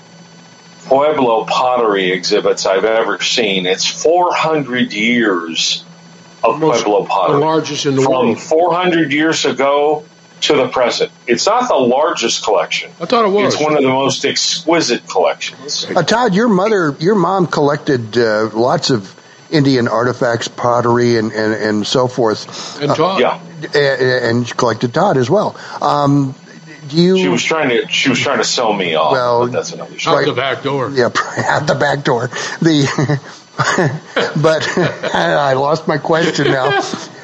Pueblo 0.87 1.45
pottery 1.45 2.11
exhibits 2.13 2.65
I've 2.65 2.85
ever 2.85 3.21
seen. 3.21 3.67
It's 3.67 3.87
400 3.87 4.93
years 4.93 5.85
of 6.43 6.59
Most- 6.61 6.85
Pueblo 6.85 7.05
pottery, 7.05 7.41
the 7.41 7.45
largest 7.47 7.87
in 7.87 7.97
the 7.97 8.09
world. 8.09 8.39
from 8.39 8.49
400 8.49 9.13
years 9.13 9.45
ago 9.45 10.05
to 10.43 10.55
the 10.57 10.69
present. 10.69 11.11
It's 11.27 11.47
not 11.47 11.69
the 11.69 11.75
largest 11.75 12.45
collection. 12.45 12.91
I 13.01 13.07
thought 13.07 13.25
it 13.27 13.33
was. 13.33 13.55
It's 13.55 13.63
one 13.63 13.77
of 13.77 13.83
the 13.83 13.89
most 13.89 14.25
exquisite 14.25 15.07
collections. 15.09 15.85
Uh, 15.85 16.03
Todd, 16.03 16.35
your 16.35 16.49
mother, 16.49 16.95
your 17.01 17.17
mom 17.17 17.47
collected 17.49 18.17
uh, 18.17 18.49
lots 18.55 18.91
of 18.91 19.15
Indian 19.51 19.89
artifacts, 19.89 20.49
pottery, 20.49 21.17
and, 21.17 21.33
and, 21.33 21.55
and 21.55 21.87
so 21.87 22.07
forth. 22.09 22.81
and 22.83 22.95
Todd. 22.95 23.21
Yeah, 23.21 23.41
Uh, 23.75 23.79
and 24.29 24.47
she 24.47 24.55
collected 24.55 24.93
Todd 24.95 25.17
as 25.17 25.31
well. 25.31 25.57
Um, 25.81 26.35
do 26.89 26.97
you? 26.97 27.19
she 27.19 27.29
was 27.29 27.43
trying 27.43 27.69
to 27.71 27.89
she 27.89 28.09
was 28.09 28.19
trying 28.19 28.39
to 28.39 28.45
sell 28.45 28.73
me 28.73 28.95
off. 28.95 29.13
Well, 29.13 29.47
that's 29.49 29.73
another 29.73 29.93
Out 29.95 30.01
story. 30.01 30.25
the 30.27 30.33
back 30.33 30.63
door. 30.63 30.91
yeah, 30.91 31.07
out 31.39 31.67
the 31.67 31.75
back 31.75 32.05
door. 32.05 32.29
The, 32.61 33.21
but 34.41 34.67
I 35.15 35.53
lost 35.55 35.89
my 35.89 35.99
question 35.99 36.47
now. 36.49 36.81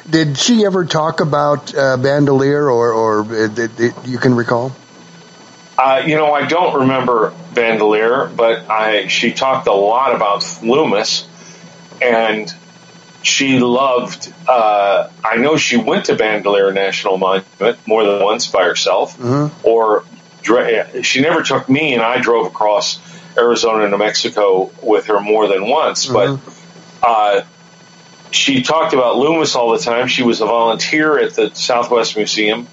Did 0.09 0.37
she 0.37 0.65
ever 0.65 0.85
talk 0.85 1.19
about 1.19 1.73
uh, 1.73 1.97
Bandelier, 1.97 2.71
or, 2.71 2.93
or 2.93 3.21
uh, 3.21 3.47
did, 3.47 3.75
did, 3.75 3.93
you 4.05 4.17
can 4.19 4.35
recall? 4.35 4.71
Uh, 5.77 6.03
you 6.05 6.15
know, 6.15 6.31
I 6.31 6.45
don't 6.47 6.81
remember 6.81 7.33
Bandelier, 7.53 8.33
but 8.35 8.69
I 8.69 9.07
she 9.07 9.33
talked 9.33 9.67
a 9.67 9.73
lot 9.73 10.15
about 10.15 10.43
Lummis, 10.61 11.27
and 12.01 12.53
she 13.23 13.59
loved. 13.59 14.31
Uh, 14.47 15.09
I 15.23 15.37
know 15.37 15.57
she 15.57 15.77
went 15.77 16.05
to 16.05 16.15
Bandelier 16.15 16.73
National 16.73 17.17
Monument 17.17 17.77
more 17.87 18.03
than 18.03 18.23
once 18.23 18.47
by 18.47 18.63
herself, 18.63 19.17
or 19.63 20.03
she 21.03 21.21
never 21.21 21.41
took 21.41 21.67
me, 21.67 21.93
and 21.93 22.03
I 22.03 22.19
drove 22.21 22.45
across 22.47 22.99
Arizona 23.37 23.83
and 23.83 23.91
New 23.91 23.97
Mexico 23.97 24.71
with 24.81 25.07
her 25.07 25.19
more 25.19 25.47
than 25.47 25.67
once, 25.67 26.05
but. 26.05 26.39
Uh, 27.03 27.41
she 28.31 28.63
talked 28.63 28.93
about 28.93 29.15
Lummis 29.15 29.55
all 29.55 29.71
the 29.71 29.77
time. 29.77 30.07
She 30.07 30.21
was 30.23 30.41
a 30.41 30.45
volunteer 30.45 31.17
at 31.17 31.35
the 31.35 31.55
Southwest 31.55 32.17
Museum 32.17 32.67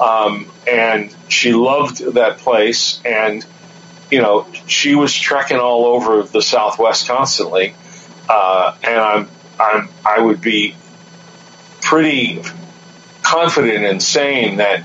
um, 0.00 0.50
and 0.66 1.14
she 1.28 1.52
loved 1.52 1.98
that 2.14 2.38
place. 2.38 3.00
And 3.04 3.44
you 4.10 4.20
know, 4.22 4.46
she 4.66 4.94
was 4.94 5.14
trekking 5.14 5.58
all 5.58 5.86
over 5.86 6.22
the 6.22 6.42
Southwest 6.42 7.08
constantly, 7.08 7.74
uh, 8.28 8.76
and 8.82 9.00
I'm 9.00 9.28
I'm 9.58 9.88
I 10.04 10.20
would 10.20 10.40
be 10.40 10.74
pretty 11.82 12.42
confident 13.22 13.84
in 13.84 14.00
saying 14.00 14.58
that 14.58 14.84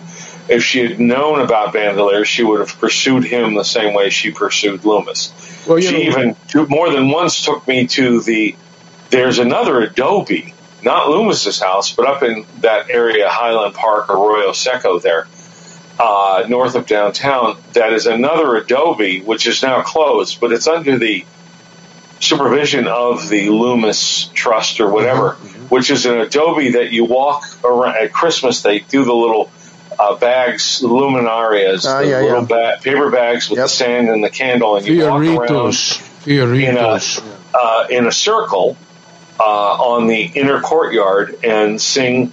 if 0.49 0.63
she 0.63 0.79
had 0.79 0.99
known 0.99 1.39
about 1.39 1.73
Bandelier, 1.73 2.25
she 2.25 2.43
would 2.43 2.59
have 2.59 2.77
pursued 2.79 3.23
him 3.23 3.53
the 3.53 3.63
same 3.63 3.93
way 3.93 4.09
she 4.09 4.31
pursued 4.31 4.83
Lummis. 4.83 5.31
Well, 5.67 5.79
she 5.79 6.09
know- 6.09 6.35
even 6.53 6.67
more 6.69 6.89
than 6.91 7.09
once 7.09 7.43
took 7.43 7.67
me 7.67 7.87
to 7.87 8.21
the. 8.21 8.55
There's 9.09 9.39
another 9.39 9.81
Adobe, 9.81 10.53
not 10.83 11.09
Lummis's 11.09 11.59
house, 11.59 11.93
but 11.93 12.07
up 12.07 12.23
in 12.23 12.45
that 12.61 12.89
area, 12.89 13.27
Highland 13.29 13.75
Park, 13.75 14.09
Arroyo 14.09 14.53
Seco, 14.53 14.99
there, 14.99 15.27
uh, 15.99 16.45
north 16.47 16.75
of 16.75 16.87
downtown. 16.87 17.57
That 17.73 17.91
is 17.91 18.05
another 18.05 18.55
Adobe, 18.55 19.21
which 19.21 19.47
is 19.47 19.61
now 19.61 19.81
closed, 19.81 20.39
but 20.39 20.53
it's 20.53 20.67
under 20.67 20.97
the 20.97 21.25
supervision 22.21 22.87
of 22.87 23.27
the 23.29 23.49
Lummis 23.49 24.29
Trust 24.33 24.79
or 24.79 24.89
whatever, 24.89 25.31
which 25.69 25.89
is 25.89 26.05
an 26.05 26.17
Adobe 26.19 26.71
that 26.73 26.91
you 26.91 27.05
walk 27.05 27.43
around 27.63 27.95
at 27.97 28.13
Christmas. 28.13 28.61
They 28.61 28.79
do 28.79 29.03
the 29.03 29.13
little 29.13 29.51
uh, 29.99 30.15
bags, 30.15 30.79
the 30.79 30.87
luminarias, 30.87 31.85
Ah, 31.85 31.99
the 32.01 32.07
yeah, 32.09 32.19
little 32.21 32.39
yeah. 32.41 32.75
ba- 32.75 32.79
paper 32.81 33.09
bags 33.09 33.49
with 33.49 33.57
Yep. 33.57 33.65
the 33.65 33.69
sand 33.69 34.09
and 34.09 34.23
the 34.23 34.29
candle, 34.29 34.75
and 34.77 34.85
you 34.87 35.01
walk 35.07 35.21
around 35.21 35.37
farolitos. 35.37 36.27
in 36.27 36.39
a 36.39 36.81
farolitos. 36.81 37.23
uh, 37.53 37.87
in 37.89 38.07
a 38.07 38.11
circle 38.11 38.77
uh, 39.39 39.43
on 39.43 40.07
the 40.07 40.21
inner 40.23 40.61
courtyard 40.61 41.37
and 41.43 41.81
sing 41.81 42.31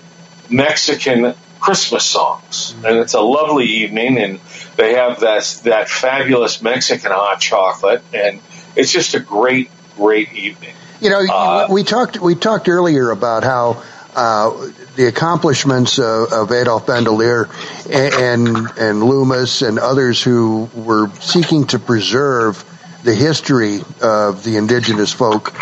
Mexican 0.50 1.34
Christmas 1.60 2.04
songs, 2.04 2.74
and 2.84 2.98
it's 2.98 3.14
a 3.14 3.20
lovely 3.20 3.64
evening, 3.66 4.16
and 4.18 4.40
they 4.76 4.94
have 4.94 5.20
that 5.20 5.60
that 5.64 5.88
fabulous 5.88 6.62
Mexican 6.62 7.10
hot 7.10 7.40
chocolate, 7.40 8.02
and 8.14 8.40
it's 8.76 8.92
just 8.92 9.14
a 9.14 9.20
great, 9.20 9.70
great 9.98 10.32
evening. 10.32 10.74
You 11.00 11.10
know, 11.10 11.20
Uh, 11.28 11.66
we 11.70 11.82
talked 11.84 12.18
we 12.20 12.34
talked 12.34 12.68
earlier 12.68 13.10
about 13.10 13.44
how 13.44 13.82
uh, 14.16 14.70
the 14.96 15.06
accomplishments 15.06 15.98
of, 15.98 16.32
of 16.32 16.50
Adolf 16.52 16.86
Bandelier 16.86 17.48
and, 17.90 18.14
and 18.14 18.78
and 18.78 19.02
Lummis 19.04 19.62
and 19.62 19.78
others 19.78 20.22
who 20.22 20.68
were 20.74 21.08
seeking 21.20 21.66
to 21.68 21.78
preserve 21.78 22.64
the 23.04 23.14
history 23.14 23.80
of 24.02 24.42
the 24.42 24.56
indigenous 24.56 25.12
folk, 25.12 25.52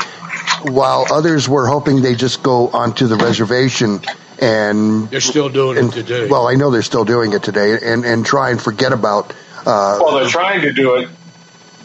while 0.62 1.04
others 1.12 1.48
were 1.48 1.66
hoping 1.66 2.00
they 2.02 2.14
just 2.14 2.42
go 2.42 2.68
onto 2.68 3.06
the 3.06 3.16
reservation 3.16 4.00
and 4.40 5.08
They're 5.10 5.20
still 5.20 5.48
doing 5.50 5.78
and 5.78 5.88
it 5.88 5.94
today. 6.06 6.28
well, 6.28 6.46
I 6.48 6.54
know 6.54 6.70
they're 6.70 6.82
still 6.82 7.04
doing 7.04 7.32
it 7.34 7.42
today, 7.42 7.76
and 7.82 8.04
and 8.04 8.24
try 8.24 8.50
and 8.50 8.60
forget 8.60 8.92
about. 8.92 9.34
Uh, 9.66 9.98
Well, 10.00 10.14
they're 10.16 10.28
trying 10.28 10.62
to 10.62 10.72
do 10.72 10.94
it, 10.96 11.08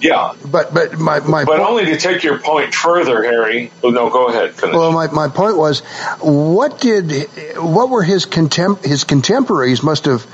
yeah, 0.02 0.34
but 0.46 0.74
but 0.74 1.00
my 1.00 1.20
my 1.20 1.46
but 1.46 1.58
point- 1.58 1.70
only 1.70 1.86
to 1.86 1.98
take 1.98 2.24
your 2.24 2.40
point 2.40 2.74
further, 2.74 3.24
Harry. 3.24 3.72
Oh, 3.84 3.90
no, 3.90 4.10
go 4.10 4.28
ahead. 4.28 4.54
Finish. 4.56 4.76
Well, 4.76 4.92
my, 4.92 5.08
my 5.12 5.28
point 5.28 5.58
was, 5.58 5.82
what 6.20 6.80
did 6.82 7.12
what 7.58 7.90
were 7.90 8.04
his 8.04 8.26
contem- 8.26 8.84
his 8.84 9.04
contemporaries 9.04 9.84
must 9.84 10.06
have 10.06 10.26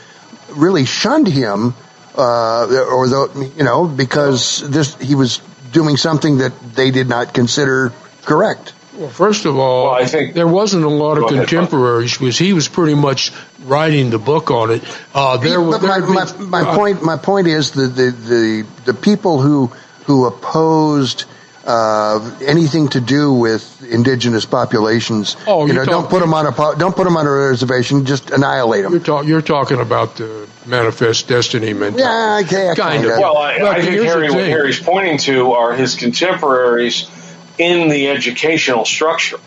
really 0.55 0.85
shunned 0.85 1.27
him, 1.27 1.75
uh, 2.15 2.65
or 2.91 3.07
the, 3.07 3.51
you 3.57 3.63
know 3.63 3.87
because 3.87 4.67
this 4.69 4.95
he 4.97 5.15
was 5.15 5.39
doing 5.71 5.97
something 5.97 6.37
that 6.37 6.53
they 6.73 6.91
did 6.91 7.09
not 7.09 7.33
consider 7.33 7.91
correct. 8.23 8.73
Well, 8.97 9.09
first 9.09 9.45
of 9.45 9.57
all, 9.57 9.85
Well, 9.91 9.93
I 9.93 10.05
think- 10.05 10.33
there 10.33 10.47
wasn't 10.47 10.83
a 10.83 10.89
lot 10.89 11.17
of 11.17 11.23
Go 11.23 11.27
ahead, 11.27 11.39
Bob. 11.41 11.47
contemporaries 11.49 12.17
because 12.17 12.37
he 12.37 12.53
was 12.53 12.67
pretty 12.67 12.95
much 12.95 13.31
writing 13.65 14.09
the 14.09 14.17
book 14.19 14.49
on 14.49 14.71
it. 14.71 14.81
Uh, 15.13 15.37
there 15.37 15.61
were 15.61 15.77
but 15.79 15.83
my, 15.83 15.99
be- 15.99 16.07
my, 16.13 16.61
my 16.61 16.61
uh, 16.69 16.75
point 16.75 17.03
my 17.03 17.17
point 17.17 17.47
is 17.47 17.71
the 17.71 17.87
the 17.87 18.11
the, 18.11 18.65
the 18.85 18.93
people 18.93 19.39
who 19.41 19.71
who 20.05 20.25
opposed. 20.25 21.25
Uh, 21.69 22.31
anything 22.45 22.87
to 22.87 23.01
do 23.01 23.33
with 23.33 23.83
indigenous 23.91 24.45
populations, 24.45 25.35
Oh, 25.45 25.65
you 25.67 25.73
you're 25.73 25.83
don't 25.83 26.09
put 26.09 26.21
them 26.21 26.33
on 26.33 26.45
a 26.45 26.51
don't 26.79 26.95
put 26.95 27.03
them 27.03 27.17
on 27.17 27.27
a 27.27 27.29
reservation. 27.29 28.05
Just 28.05 28.29
annihilate 28.31 28.83
them. 28.83 28.93
You're, 28.93 29.01
talk, 29.03 29.25
you're 29.25 29.41
talking 29.41 29.81
about 29.81 30.15
the 30.15 30.47
manifest 30.65 31.27
destiny 31.27 31.73
mentality. 31.73 32.03
Yeah, 32.03 32.39
okay, 32.45 32.73
kind 32.81 33.01
kinda. 33.01 33.15
of. 33.15 33.19
Well, 33.19 33.35
I, 33.35 33.55
I 33.57 33.81
think 33.81 34.01
Harry, 34.01 34.29
what. 34.29 34.45
Harry's 34.45 34.79
pointing 34.79 35.17
to 35.27 35.51
are 35.55 35.73
his 35.73 35.95
contemporaries 35.95 37.09
in 37.57 37.89
the 37.89 38.07
educational 38.09 38.85
structure 38.85 39.39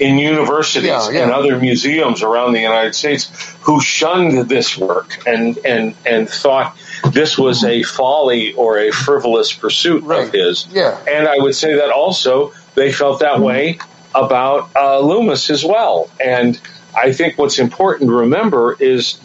in 0.00 0.18
universities 0.18 0.84
Yeah, 0.84 1.10
yeah. 1.10 1.22
and 1.22 1.30
other 1.32 1.56
museums 1.58 2.22
around 2.22 2.52
the 2.52 2.60
United 2.60 2.94
States 2.96 3.30
who 3.62 3.80
shunned 3.80 4.48
this 4.48 4.76
work 4.76 5.24
and 5.26 5.56
and 5.64 5.94
and 6.04 6.28
thought 6.28 6.76
this 7.12 7.38
was 7.38 7.62
a 7.64 7.84
folly 7.84 8.54
or 8.54 8.78
a 8.78 8.90
frivolous 8.90 9.52
pursuit 9.52 10.02
Right. 10.02 10.26
of 10.26 10.32
his. 10.32 10.66
Yeah. 10.72 10.98
And 11.08 11.28
I 11.28 11.38
would 11.38 11.54
say 11.54 11.74
that 11.76 11.90
also 11.90 12.52
they 12.74 12.90
felt 12.90 13.20
that 13.20 13.38
way 13.40 13.78
about 14.14 14.70
uh, 14.74 15.00
Lummis 15.00 15.48
as 15.50 15.64
well. 15.64 16.10
And 16.18 16.60
I 16.96 17.12
think 17.12 17.38
what's 17.38 17.58
important 17.60 18.10
to 18.10 18.16
remember 18.16 18.76
is 18.78 19.18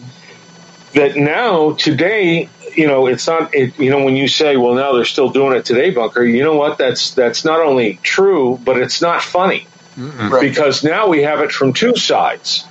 that 0.94 1.16
now 1.16 1.74
today 1.74 2.50
you 2.80 2.88
know 2.88 3.08
it's 3.08 3.28
not 3.28 3.54
it, 3.54 3.78
you 3.84 3.90
know 3.92 4.02
when 4.06 4.16
you 4.16 4.28
say 4.28 4.56
well 4.58 4.74
now 4.74 4.94
they're 4.94 5.06
still 5.16 5.30
doing 5.40 5.54
it 5.58 5.66
today 5.66 5.90
bunker 5.92 6.24
you 6.24 6.44
know 6.44 6.56
what 6.56 6.78
that's 6.78 7.04
that's 7.22 7.44
not 7.44 7.60
only 7.60 8.00
true 8.04 8.58
but 8.64 8.76
it's 8.78 9.02
not 9.02 9.22
funny 9.22 9.62
Right. 9.98 10.42
because 10.50 10.82
now 10.84 11.10
we 11.10 11.24
have 11.24 11.42
it 11.42 11.52
from 11.52 11.74
two 11.74 11.96
sides 11.98 12.64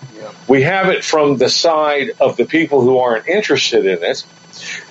we 0.49 0.63
have 0.63 0.89
it 0.89 1.05
from 1.05 1.37
the 1.37 1.51
side 1.51 2.13
of 2.27 2.37
the 2.39 2.47
people 2.47 2.81
who 2.81 2.99
aren't 2.99 3.29
interested 3.29 3.85
in 3.85 4.03
it 4.03 4.25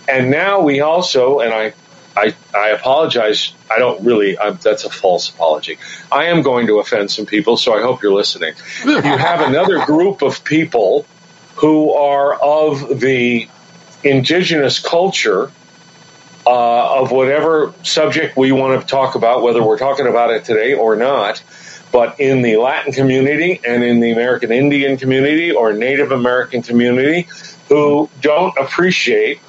and 0.07 0.29
now 0.29 0.61
we 0.61 0.81
also 0.81 1.39
and 1.39 1.51
i 1.53 1.73
I, 2.19 2.33
I 2.55 2.69
apologize. 2.69 3.53
I 3.69 3.77
don't 3.77 4.03
really. 4.03 4.39
I'm, 4.39 4.57
that's 4.57 4.85
a 4.85 4.89
false 4.89 5.29
apology. 5.29 5.77
I 6.11 6.23
am 6.33 6.41
going 6.41 6.65
to 6.65 6.79
offend 6.79 7.11
some 7.11 7.27
people, 7.27 7.57
so 7.57 7.75
I 7.77 7.81
hope 7.83 8.01
you're 8.01 8.11
listening. 8.23 8.55
You 8.85 8.99
have 9.29 9.41
another 9.41 9.85
group 9.85 10.23
of 10.23 10.43
people 10.43 11.05
who 11.57 11.93
are 11.93 12.33
of 12.33 12.99
the 12.99 13.47
indigenous 14.03 14.79
culture 14.79 15.51
uh, 16.45 17.01
of 17.01 17.11
whatever 17.11 17.73
subject 17.83 18.37
we 18.37 18.51
want 18.51 18.79
to 18.79 18.87
talk 18.87 19.15
about, 19.15 19.41
whether 19.41 19.61
we're 19.63 19.77
talking 19.77 20.07
about 20.07 20.31
it 20.31 20.45
today 20.45 20.73
or 20.73 20.95
not. 20.95 21.43
But 21.91 22.19
in 22.19 22.41
the 22.41 22.57
Latin 22.57 22.93
community 22.93 23.61
and 23.65 23.83
in 23.83 23.99
the 23.99 24.11
American 24.11 24.51
Indian 24.51 24.97
community 24.97 25.51
or 25.51 25.73
Native 25.73 26.11
American 26.11 26.61
community, 26.61 27.27
who 27.69 28.09
don't 28.21 28.57
appreciate 28.57 29.39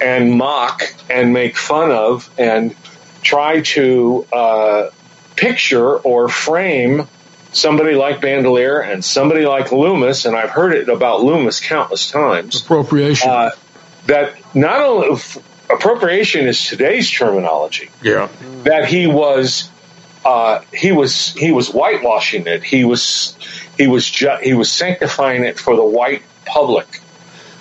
and 0.00 0.32
mock 0.32 0.82
and 1.08 1.32
make 1.32 1.56
fun 1.56 1.90
of 1.90 2.30
and 2.38 2.74
try 3.22 3.60
to 3.60 4.26
uh, 4.32 4.90
picture 5.36 5.96
or 5.96 6.28
frame 6.28 7.06
somebody 7.52 7.94
like 7.94 8.20
Bandelier 8.20 8.80
and 8.80 9.04
somebody 9.04 9.44
like 9.44 9.72
Lummis, 9.72 10.24
and 10.24 10.36
I've 10.36 10.50
heard 10.50 10.74
it 10.74 10.88
about 10.88 11.22
Lummis 11.22 11.60
countless 11.60 12.10
times. 12.10 12.62
Appropriation. 12.62 13.28
Uh, 13.28 13.50
that 14.10 14.36
not 14.54 14.80
only 14.80 15.20
appropriation 15.70 16.46
is 16.46 16.66
today's 16.66 17.10
terminology. 17.10 17.90
Yeah. 18.02 18.28
That 18.64 18.86
he 18.86 19.06
was 19.06 19.70
uh, 20.24 20.62
he 20.72 20.92
was 20.92 21.32
he 21.32 21.52
was 21.52 21.70
whitewashing 21.70 22.46
it. 22.46 22.62
He 22.62 22.84
was 22.84 23.36
he 23.78 23.86
was 23.86 24.10
ju- 24.10 24.38
he 24.42 24.52
was 24.54 24.70
sanctifying 24.70 25.44
it 25.44 25.58
for 25.58 25.76
the 25.76 25.84
white 25.84 26.22
public. 26.44 27.00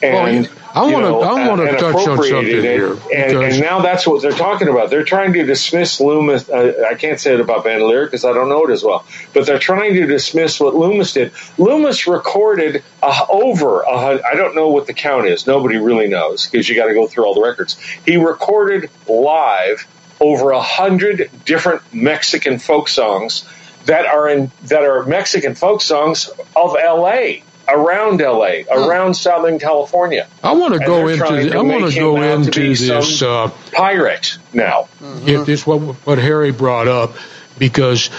And 0.02 0.48
well, 0.48 0.60
I 0.74 0.92
want 0.94 1.06
to. 1.06 1.20
I 1.20 1.48
want 1.48 1.62
to 1.62 1.78
touch 1.78 2.08
on 2.08 2.24
something 2.24 2.48
it, 2.48 2.64
here, 2.64 2.94
and, 3.14 3.38
and, 3.44 3.60
now 3.60 3.82
that's 3.82 4.06
what 4.06 4.22
they're 4.22 4.32
talking 4.32 4.68
about. 4.68 4.90
They're 4.90 5.04
trying 5.04 5.34
to 5.34 5.44
dismiss 5.44 6.00
Lummis. 6.00 6.48
Uh, 6.48 6.86
I 6.90 6.94
can't 6.96 7.20
say 7.20 7.34
it 7.34 7.40
about 7.40 7.66
Bandelier 7.66 8.06
because 8.06 8.24
I 8.24 8.34
don't 8.34 8.50
know 8.50 8.66
it 8.66 8.72
as 8.72 8.84
well, 8.84 9.06
but 9.34 9.46
they're 9.46 9.60
trying 9.60 9.96
to 9.96 10.06
dismiss 10.06 10.60
what 10.60 10.76
Lummis 10.76 11.14
did. 11.14 11.34
Lummis 11.58 12.08
recorded 12.08 12.84
uh, 13.02 13.26
over. 13.30 13.86
Uh, 13.86 14.20
I 14.24 14.36
don't 14.36 14.56
know 14.56 14.70
what 14.70 14.86
the 14.86 14.94
count 14.94 15.26
is. 15.26 15.48
Nobody 15.48 15.78
really 15.78 16.08
knows 16.08 16.48
because 16.48 16.70
you 16.70 16.76
got 16.76 16.88
to 16.88 16.94
go 16.94 17.08
through 17.08 17.26
all 17.26 17.34
the 17.34 17.42
records. 17.42 17.80
He 18.06 18.18
recorded 18.18 18.92
live 19.08 19.88
over 20.22 20.52
a 20.52 20.62
hundred 20.62 21.32
different 21.46 21.82
Mexican 21.94 22.60
folk 22.60 22.90
songs 22.90 23.48
that 23.86 24.06
are 24.06 24.30
in 24.30 24.52
that 24.66 24.84
are 24.84 25.04
Mexican 25.04 25.56
folk 25.56 25.82
songs 25.82 26.30
of 26.56 26.78
L.A 26.78 27.44
around 27.72 28.22
LA, 28.22 28.62
around 28.72 29.14
Southern 29.14 29.60
California. 29.60 30.28
I 30.44 30.54
want 30.54 30.74
to 30.74 30.80
go 30.80 31.08
into. 31.08 31.24
The, 31.24 31.58
I 31.58 31.62
want 31.62 31.92
to 31.92 32.00
go 32.00 32.22
into 32.22 32.76
this 32.76 33.22
uh, 33.22 33.52
pirate 33.72 34.38
now. 34.54 34.88
Mm-hmm. 35.00 35.28
If 35.28 35.46
this 35.46 35.66
what 35.66 35.80
what 35.80 36.18
Harry 36.18 36.52
brought 36.52 36.88
up, 36.88 37.16
because 37.58 38.10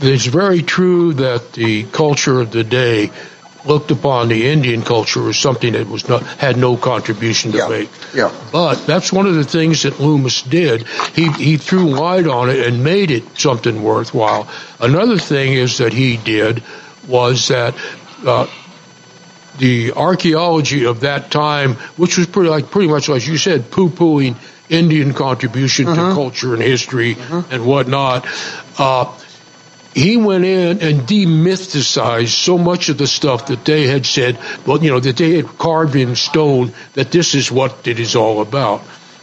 it's 0.00 0.26
very 0.26 0.62
true 0.62 1.14
that 1.14 1.52
the 1.52 1.84
culture 1.84 2.40
of 2.40 2.50
the 2.50 2.64
day 2.64 3.10
looked 3.66 3.90
upon 3.90 4.28
the 4.28 4.48
Indian 4.48 4.82
culture 4.82 5.28
as 5.28 5.38
something 5.38 5.72
that 5.72 5.88
was 5.88 6.08
not 6.08 6.22
had 6.22 6.56
no 6.56 6.76
contribution 6.76 7.52
to 7.52 7.58
yeah. 7.58 7.68
make. 7.68 7.90
Yeah. 8.14 8.32
But 8.52 8.86
that's 8.86 9.12
one 9.12 9.26
of 9.26 9.34
the 9.34 9.44
things 9.44 9.82
that 9.82 9.98
Lummis 9.98 10.42
did. 10.42 10.86
He 11.14 11.30
he 11.32 11.56
threw 11.56 11.90
light 11.90 12.26
on 12.26 12.50
it 12.50 12.66
and 12.66 12.84
made 12.84 13.10
it 13.10 13.38
something 13.38 13.82
worthwhile. 13.82 14.48
Another 14.80 15.18
thing 15.18 15.52
is 15.52 15.78
that 15.78 15.92
he 15.92 16.16
did 16.16 16.62
was 17.08 17.48
that 17.48 17.74
uh, 18.24 18.46
the 19.58 19.92
archaeology 19.92 20.84
of 20.84 21.00
that 21.00 21.30
time, 21.30 21.74
which 21.96 22.18
was 22.18 22.26
pretty 22.26 22.50
like 22.50 22.70
pretty 22.70 22.88
much 22.88 23.08
like 23.08 23.26
you 23.26 23.38
said, 23.38 23.70
poo 23.70 23.90
pooing 23.90 24.36
Indian 24.68 25.14
contribution 25.14 25.86
mm-hmm. 25.86 26.08
to 26.08 26.14
culture 26.14 26.54
and 26.54 26.62
history 26.62 27.14
mm-hmm. 27.14 27.52
and 27.52 27.66
whatnot. 27.66 28.26
Uh, 28.78 29.16
he 29.94 30.18
went 30.18 30.44
in 30.44 30.82
and 30.82 31.00
demythicized 31.08 32.28
so 32.28 32.58
much 32.58 32.90
of 32.90 32.98
the 32.98 33.06
stuff 33.06 33.46
that 33.46 33.64
they 33.64 33.86
had 33.86 34.04
said, 34.04 34.38
well, 34.66 34.82
you 34.84 34.90
know, 34.90 35.00
that 35.00 35.16
they 35.16 35.36
had 35.36 35.46
carved 35.56 35.96
in 35.96 36.14
stone 36.16 36.74
that 36.92 37.10
this 37.10 37.34
is 37.34 37.50
what 37.50 37.88
it 37.88 37.98
is 37.98 38.14
all 38.14 38.42
about. 38.42 38.82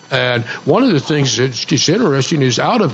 And 0.10 0.44
one 0.66 0.84
of 0.84 0.92
the 0.92 1.00
things 1.00 1.38
that's 1.38 1.64
just 1.66 1.90
interesting 1.90 2.42
is 2.42 2.58
out 2.58 2.82
of 2.82 2.94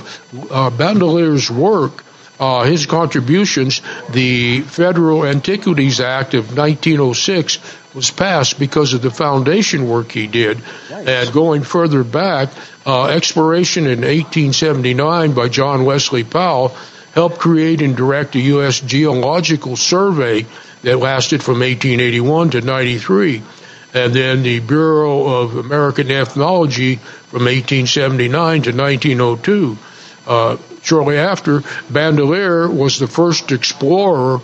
uh, 0.52 0.70
Bandelier's 0.72 1.50
work, 1.50 2.04
uh, 2.40 2.64
his 2.64 2.86
contributions, 2.86 3.82
the 4.10 4.62
Federal 4.62 5.26
Antiquities 5.26 6.00
Act 6.00 6.34
of 6.34 6.56
1906 6.58 7.60
was 7.94 8.12
passed 8.12 8.58
because 8.60 8.94
of 8.94 9.02
the 9.02 9.12
foundation 9.12 9.88
work 9.88 10.12
he 10.12 10.28
did. 10.28 10.62
Nice. 10.90 11.08
And 11.08 11.34
going 11.34 11.64
further 11.64 12.04
back, 12.04 12.50
uh, 12.86 13.08
exploration 13.08 13.86
in 13.86 14.02
1879 14.02 15.34
by 15.34 15.50
John 15.50 15.84
Wesley 15.86 16.24
Powell 16.24 16.70
helped 17.14 17.40
create 17.40 17.82
and 17.82 17.98
direct 17.98 18.34
the 18.34 18.42
U.S. 18.42 18.80
Geological 18.80 19.76
Survey 19.76 20.46
that 20.84 20.98
lasted 20.98 21.44
from 21.44 21.60
1881 21.60 22.52
to 22.52 22.62
93. 22.62 23.44
And 23.94 24.14
then 24.14 24.44
the 24.44 24.60
Bureau 24.60 25.42
of 25.42 25.56
American 25.56 26.12
Ethnology 26.12 26.96
from 26.96 27.46
1879 27.46 28.62
to 28.62 28.72
1902. 28.72 29.78
Uh, 30.28 30.58
shortly 30.82 31.18
after, 31.18 31.62
Bandelier 31.92 32.74
was 32.74 33.00
the 33.00 33.08
first 33.08 33.52
explorer 33.52 34.42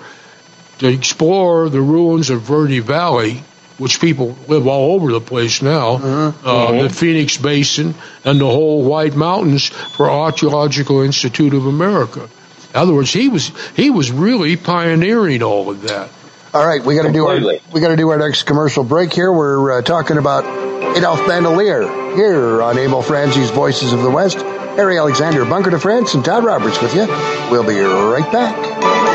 to 0.79 0.87
explore 0.87 1.69
the 1.69 1.81
ruins 1.81 2.29
of 2.29 2.41
Verde 2.41 2.79
Valley, 2.79 3.43
which 3.77 3.99
people 3.99 4.37
live 4.47 4.67
all 4.67 4.95
over 4.95 5.11
the 5.11 5.21
place 5.21 5.61
now, 5.61 5.97
mm-hmm. 5.97 6.47
Uh, 6.47 6.67
mm-hmm. 6.67 6.83
the 6.83 6.89
Phoenix 6.89 7.37
Basin, 7.37 7.95
and 8.23 8.39
the 8.39 8.45
whole 8.45 8.83
White 8.83 9.15
Mountains 9.15 9.67
for 9.67 10.09
Archaeological 10.09 11.01
Institute 11.01 11.53
of 11.53 11.65
America. 11.65 12.29
In 12.69 12.75
other 12.75 12.93
words, 12.93 13.11
he 13.11 13.29
was 13.29 13.51
he 13.75 13.89
was 13.89 14.11
really 14.11 14.57
pioneering 14.57 15.41
all 15.41 15.69
of 15.69 15.81
that. 15.83 16.09
All 16.53 16.65
right, 16.65 16.83
we 16.83 16.95
got 16.95 17.03
to 17.03 17.11
do 17.11 17.25
our 17.27 17.39
we 17.73 17.81
got 17.81 17.89
to 17.89 17.95
do 17.97 18.09
our 18.09 18.17
next 18.17 18.43
commercial 18.43 18.83
break 18.83 19.13
here. 19.13 19.31
We're 19.31 19.79
uh, 19.79 19.81
talking 19.81 20.17
about 20.17 20.43
Adolph 20.95 21.19
Bandelier 21.21 22.15
here 22.15 22.61
on 22.61 22.77
Emil 22.77 23.01
Franzi's 23.01 23.49
Voices 23.49 23.93
of 23.93 24.01
the 24.01 24.09
West. 24.09 24.37
Harry 24.37 24.97
Alexander, 24.97 25.45
Bunker 25.45 25.69
de 25.69 25.79
France, 25.79 26.13
and 26.13 26.23
Todd 26.23 26.43
Roberts 26.43 26.81
with 26.81 26.93
you. 26.93 27.07
We'll 27.49 27.65
be 27.65 27.79
right 27.79 28.29
back. 28.31 29.14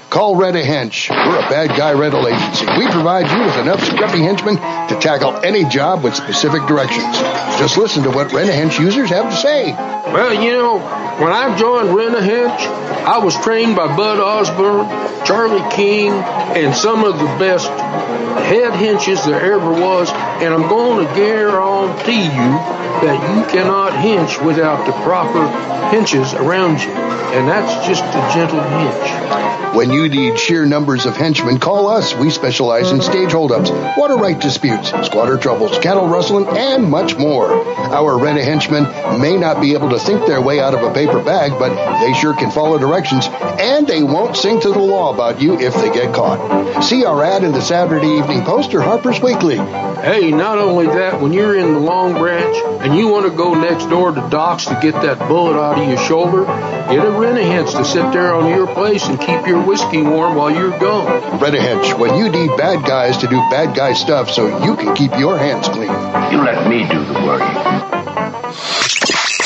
Call 0.11 0.35
Rent 0.35 0.57
a 0.57 0.59
Hench. 0.59 1.09
We're 1.09 1.39
a 1.39 1.49
bad 1.49 1.69
guy 1.69 1.93
rental 1.93 2.27
agency. 2.27 2.65
We 2.77 2.85
provide 2.91 3.31
you 3.31 3.45
with 3.45 3.55
enough 3.55 3.79
scruffy 3.79 4.19
henchmen 4.19 4.57
to 4.57 4.99
tackle 4.99 5.37
any 5.37 5.63
job 5.63 6.03
with 6.03 6.15
specific 6.15 6.67
directions. 6.67 7.15
Just 7.57 7.77
listen 7.77 8.03
to 8.03 8.09
what 8.09 8.33
Rent 8.33 8.49
a 8.49 8.51
Hench 8.51 8.77
users 8.77 9.09
have 9.09 9.29
to 9.29 9.37
say. 9.37 9.71
Well, 9.71 10.33
you 10.33 10.51
know, 10.51 10.79
when 11.23 11.31
I 11.31 11.57
joined 11.57 11.95
Rent 11.95 12.15
a 12.15 12.19
Hench, 12.19 12.59
I 13.07 13.19
was 13.19 13.41
trained 13.41 13.77
by 13.77 13.87
Bud 13.95 14.19
Osborne, 14.19 14.89
Charlie 15.25 15.63
King, 15.73 16.11
and 16.11 16.75
some 16.75 17.05
of 17.05 17.17
the 17.17 17.27
best 17.39 17.69
head 17.69 18.73
henches 18.73 19.25
there 19.25 19.53
ever 19.53 19.71
was. 19.71 20.11
And 20.11 20.53
I'm 20.53 20.67
going 20.67 21.07
to 21.07 21.13
guarantee 21.15 22.25
you 22.25 22.51
that 22.99 23.15
you 23.31 23.45
cannot 23.49 23.93
hench 23.93 24.45
without 24.45 24.85
the 24.85 24.91
proper 24.91 25.47
henches 25.95 26.37
around 26.37 26.81
you. 26.81 26.91
And 26.91 27.47
that's 27.47 27.87
just 27.87 28.03
a 28.03 28.33
gentle 28.33 28.59
hench. 28.59 29.60
When 29.73 29.89
you 29.89 30.09
need 30.09 30.37
sheer 30.37 30.65
numbers 30.65 31.05
of 31.05 31.15
henchmen, 31.15 31.57
call 31.57 31.87
us. 31.87 32.13
We 32.13 32.29
specialize 32.29 32.91
in 32.91 32.99
stage 32.99 33.31
holdups, 33.31 33.71
water 33.97 34.15
right 34.15 34.37
disputes, 34.37 34.89
squatter 35.05 35.37
troubles, 35.37 35.79
cattle 35.79 36.07
rustling, 36.07 36.45
and 36.45 36.89
much 36.89 37.15
more. 37.17 37.49
Our 37.49 38.19
rent-a-henchmen 38.19 39.21
may 39.21 39.37
not 39.37 39.61
be 39.61 39.73
able 39.73 39.89
to 39.91 39.99
think 39.99 40.25
their 40.25 40.41
way 40.41 40.59
out 40.59 40.73
of 40.73 40.83
a 40.83 40.93
paper 40.93 41.23
bag, 41.23 41.51
but 41.57 41.73
they 42.01 42.13
sure 42.19 42.33
can 42.33 42.51
follow 42.51 42.77
directions, 42.79 43.27
and 43.31 43.87
they 43.87 44.03
won't 44.03 44.35
sing 44.35 44.59
to 44.59 44.69
the 44.69 44.79
law 44.79 45.13
about 45.13 45.41
you 45.41 45.57
if 45.57 45.73
they 45.75 45.91
get 45.91 46.13
caught. 46.13 46.83
See 46.83 47.05
our 47.05 47.23
ad 47.23 47.43
in 47.45 47.53
the 47.53 47.61
Saturday 47.61 48.17
Evening 48.17 48.43
Post 48.43 48.73
or 48.73 48.81
Harper's 48.81 49.21
Weekly. 49.21 49.55
Hey, 49.55 50.31
not 50.31 50.57
only 50.57 50.87
that, 50.87 51.21
when 51.21 51.31
you're 51.31 51.55
in 51.55 51.73
the 51.73 51.79
Long 51.79 52.13
Branch 52.13 52.55
and 52.81 52.97
you 52.97 53.07
want 53.07 53.25
to 53.25 53.31
go 53.31 53.53
next 53.53 53.85
door 53.85 54.11
to 54.11 54.29
Doc's 54.29 54.65
to 54.65 54.77
get 54.81 54.95
that 54.95 55.19
bullet 55.29 55.55
out 55.55 55.79
of 55.79 55.87
your 55.87 55.97
shoulder, 55.97 56.43
get 56.43 57.05
a 57.05 57.11
rent-a-hench 57.11 57.77
to 57.77 57.85
sit 57.85 58.11
there 58.11 58.33
on 58.33 58.49
your 58.49 58.67
place 58.67 59.05
and 59.07 59.19
keep 59.19 59.45
your 59.45 59.60
whiskey 59.65 60.01
warm 60.01 60.35
while 60.35 60.51
you're 60.51 60.77
gone. 60.79 61.39
Rent-a-hench, 61.39 61.97
when 61.97 62.15
you 62.17 62.29
need 62.29 62.49
bad 62.57 62.85
guys 62.85 63.17
to 63.17 63.27
do 63.27 63.37
bad 63.49 63.75
guy 63.75 63.93
stuff 63.93 64.29
so 64.29 64.63
you 64.65 64.75
can 64.75 64.95
keep 64.95 65.17
your 65.17 65.37
hands 65.37 65.67
clean. 65.69 65.91
You 66.31 66.43
let 66.43 66.67
me 66.67 66.87
do 66.87 67.03
the 67.05 67.13
work. 67.25 67.41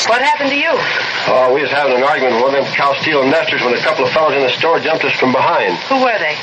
What 0.08 0.22
happened 0.22 0.50
to 0.50 0.56
you? 0.56 0.70
Oh, 1.28 1.52
we 1.52 1.62
was 1.62 1.70
having 1.70 1.96
an 1.96 2.04
argument 2.04 2.36
with 2.36 2.42
one 2.44 2.54
of 2.54 2.64
them 2.64 2.72
cow 2.74 2.94
stealing 3.02 3.30
nesters 3.30 3.60
when 3.62 3.74
a 3.74 3.82
couple 3.82 4.04
of 4.06 4.12
fellows 4.12 4.34
in 4.34 4.42
the 4.42 4.50
store 4.50 4.78
jumped 4.78 5.04
us 5.04 5.12
from 5.18 5.32
behind. 5.32 5.74
Who 5.90 5.98
were 5.98 6.18
they? 6.18 6.36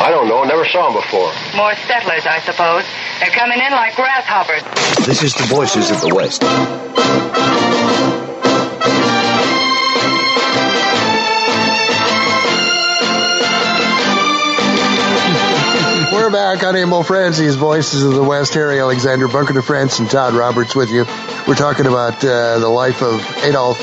I 0.00 0.08
don't 0.08 0.28
know, 0.28 0.42
never 0.44 0.64
saw 0.64 0.88
them 0.88 0.96
before. 1.02 1.30
More 1.54 1.74
settlers, 1.84 2.24
I 2.24 2.40
suppose. 2.40 2.84
They're 3.20 3.28
coming 3.36 3.60
in 3.60 3.72
like 3.72 3.94
grasshoppers. 3.94 4.62
This 5.04 5.22
is 5.22 5.34
the 5.34 5.44
Voices 5.44 5.90
of 5.90 6.00
the 6.00 6.14
West. 6.14 6.40
We're 16.30 16.54
back 16.54 16.62
on 16.62 16.76
Emil 16.76 17.02
Franzi's 17.02 17.56
Voices 17.56 18.04
of 18.04 18.14
the 18.14 18.22
West. 18.22 18.54
Harry 18.54 18.78
Alexander, 18.78 19.26
Bunker 19.26 19.52
de 19.52 19.62
France, 19.62 19.98
and 19.98 20.08
Todd 20.08 20.32
Roberts 20.32 20.76
with 20.76 20.88
you. 20.88 21.04
We're 21.48 21.56
talking 21.56 21.86
about 21.86 22.24
uh, 22.24 22.60
the 22.60 22.68
life 22.68 23.02
of 23.02 23.20
Adolph 23.42 23.80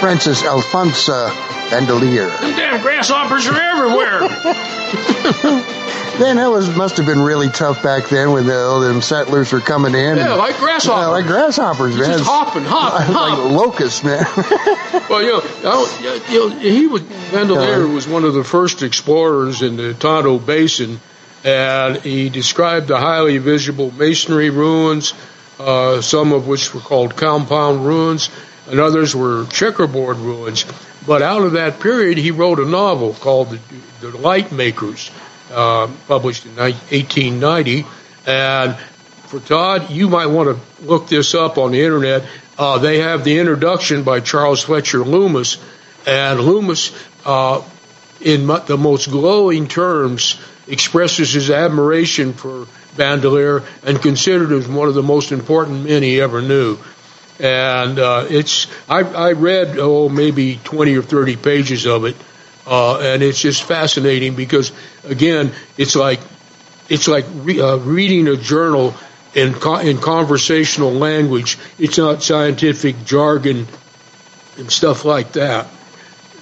Francis 0.00 0.42
Alfonso 0.42 1.28
Bandelier. 1.70 2.28
Damn 2.56 2.82
grasshoppers 2.82 3.46
are 3.46 3.54
everywhere. 3.54 4.22
Man, 6.18 6.34
that 6.36 6.48
was 6.50 6.68
must 6.76 6.96
have 6.96 7.06
been 7.06 7.22
really 7.22 7.48
tough 7.48 7.80
back 7.80 8.08
then 8.08 8.32
when 8.32 8.46
the, 8.46 8.58
all 8.58 8.80
them 8.80 9.00
settlers 9.00 9.52
were 9.52 9.60
coming 9.60 9.94
in. 9.94 10.16
Yeah, 10.16 10.30
and, 10.32 10.38
like 10.38 10.56
grasshoppers. 10.56 11.00
Yeah, 11.00 11.06
like 11.06 11.26
grasshoppers, 11.26 11.96
man. 11.96 12.18
Just 12.18 12.24
hopping, 12.24 12.64
hopping, 12.64 13.14
like 13.14 13.34
hopping. 13.38 13.54
locusts, 13.56 14.02
man. 14.02 14.24
Well, 15.08 15.22
you 15.22 15.30
know, 15.30 15.42
I- 15.70 16.22
you 16.28 16.38
know, 16.38 16.56
he 16.56 16.86
was 16.88 17.02
Bandelier 17.02 17.92
was 17.92 18.08
one 18.08 18.24
of 18.24 18.34
the 18.34 18.42
first 18.44 18.82
explorers 18.82 19.62
in 19.62 19.76
the 19.76 19.94
Tonto 19.94 20.38
Basin, 20.40 21.00
and 21.44 21.96
he 21.96 22.28
described 22.28 22.88
the 22.88 22.98
highly 22.98 23.38
visible 23.38 23.90
masonry 23.92 24.50
ruins, 24.50 25.14
uh, 25.58 26.00
some 26.00 26.32
of 26.32 26.46
which 26.46 26.72
were 26.74 26.80
called 26.80 27.16
compound 27.16 27.84
ruins, 27.84 28.30
and 28.68 28.78
others 28.78 29.14
were 29.14 29.46
checkerboard 29.46 30.18
ruins. 30.18 30.64
But 31.06 31.22
out 31.22 31.42
of 31.42 31.52
that 31.52 31.80
period, 31.80 32.18
he 32.18 32.30
wrote 32.30 32.60
a 32.60 32.64
novel 32.64 33.14
called 33.14 33.50
The, 33.50 33.58
Delight 34.00 34.52
Makers, 34.52 35.10
uh, 35.50 35.88
published 36.06 36.46
in 36.46 36.56
1890, 36.56 37.86
and 38.26 38.76
for 39.26 39.40
Todd, 39.40 39.90
you 39.90 40.08
might 40.08 40.26
want 40.26 40.56
to 40.56 40.84
look 40.84 41.08
this 41.08 41.34
up 41.34 41.58
on 41.58 41.72
the 41.72 41.80
internet. 41.80 42.24
Uh, 42.58 42.78
they 42.78 42.98
have 42.98 43.24
the 43.24 43.38
introduction 43.38 44.02
by 44.02 44.20
Charles 44.20 44.62
Fletcher 44.62 45.04
Lummis, 45.04 45.58
and 46.06 46.40
Lummis, 46.40 46.92
uh, 47.24 47.62
in 48.20 48.46
the 48.46 48.76
most 48.78 49.10
glowing 49.10 49.68
terms, 49.68 50.38
expresses 50.72 51.32
his 51.34 51.50
admiration 51.50 52.32
for 52.32 52.66
Bandelier 52.96 53.62
and 53.84 54.00
considered 54.00 54.50
him 54.50 54.74
one 54.74 54.88
of 54.88 54.94
the 54.94 55.02
most 55.02 55.30
important 55.30 55.84
men 55.84 56.02
he 56.02 56.20
ever 56.20 56.40
knew. 56.40 56.78
And 57.38 57.98
uh, 57.98 58.26
it's 58.28 58.66
I, 58.88 59.00
I 59.00 59.32
read 59.32 59.76
oh 59.78 60.08
maybe 60.08 60.58
20 60.64 60.96
or 60.96 61.02
30 61.02 61.36
pages 61.36 61.86
of 61.86 62.06
it, 62.06 62.16
uh, 62.66 62.98
and 63.00 63.22
it's 63.22 63.40
just 63.40 63.64
fascinating 63.64 64.34
because 64.34 64.72
again 65.04 65.52
it's 65.76 65.94
like 65.94 66.20
it's 66.88 67.06
like 67.08 67.26
re- 67.34 67.60
uh, 67.60 67.76
reading 67.76 68.28
a 68.28 68.36
journal 68.36 68.94
in 69.34 69.54
co- 69.54 69.78
in 69.78 69.98
conversational 69.98 70.92
language. 70.92 71.58
It's 71.78 71.98
not 71.98 72.22
scientific 72.22 73.04
jargon 73.04 73.66
and 74.56 74.70
stuff 74.70 75.04
like 75.04 75.32
that. 75.32 75.68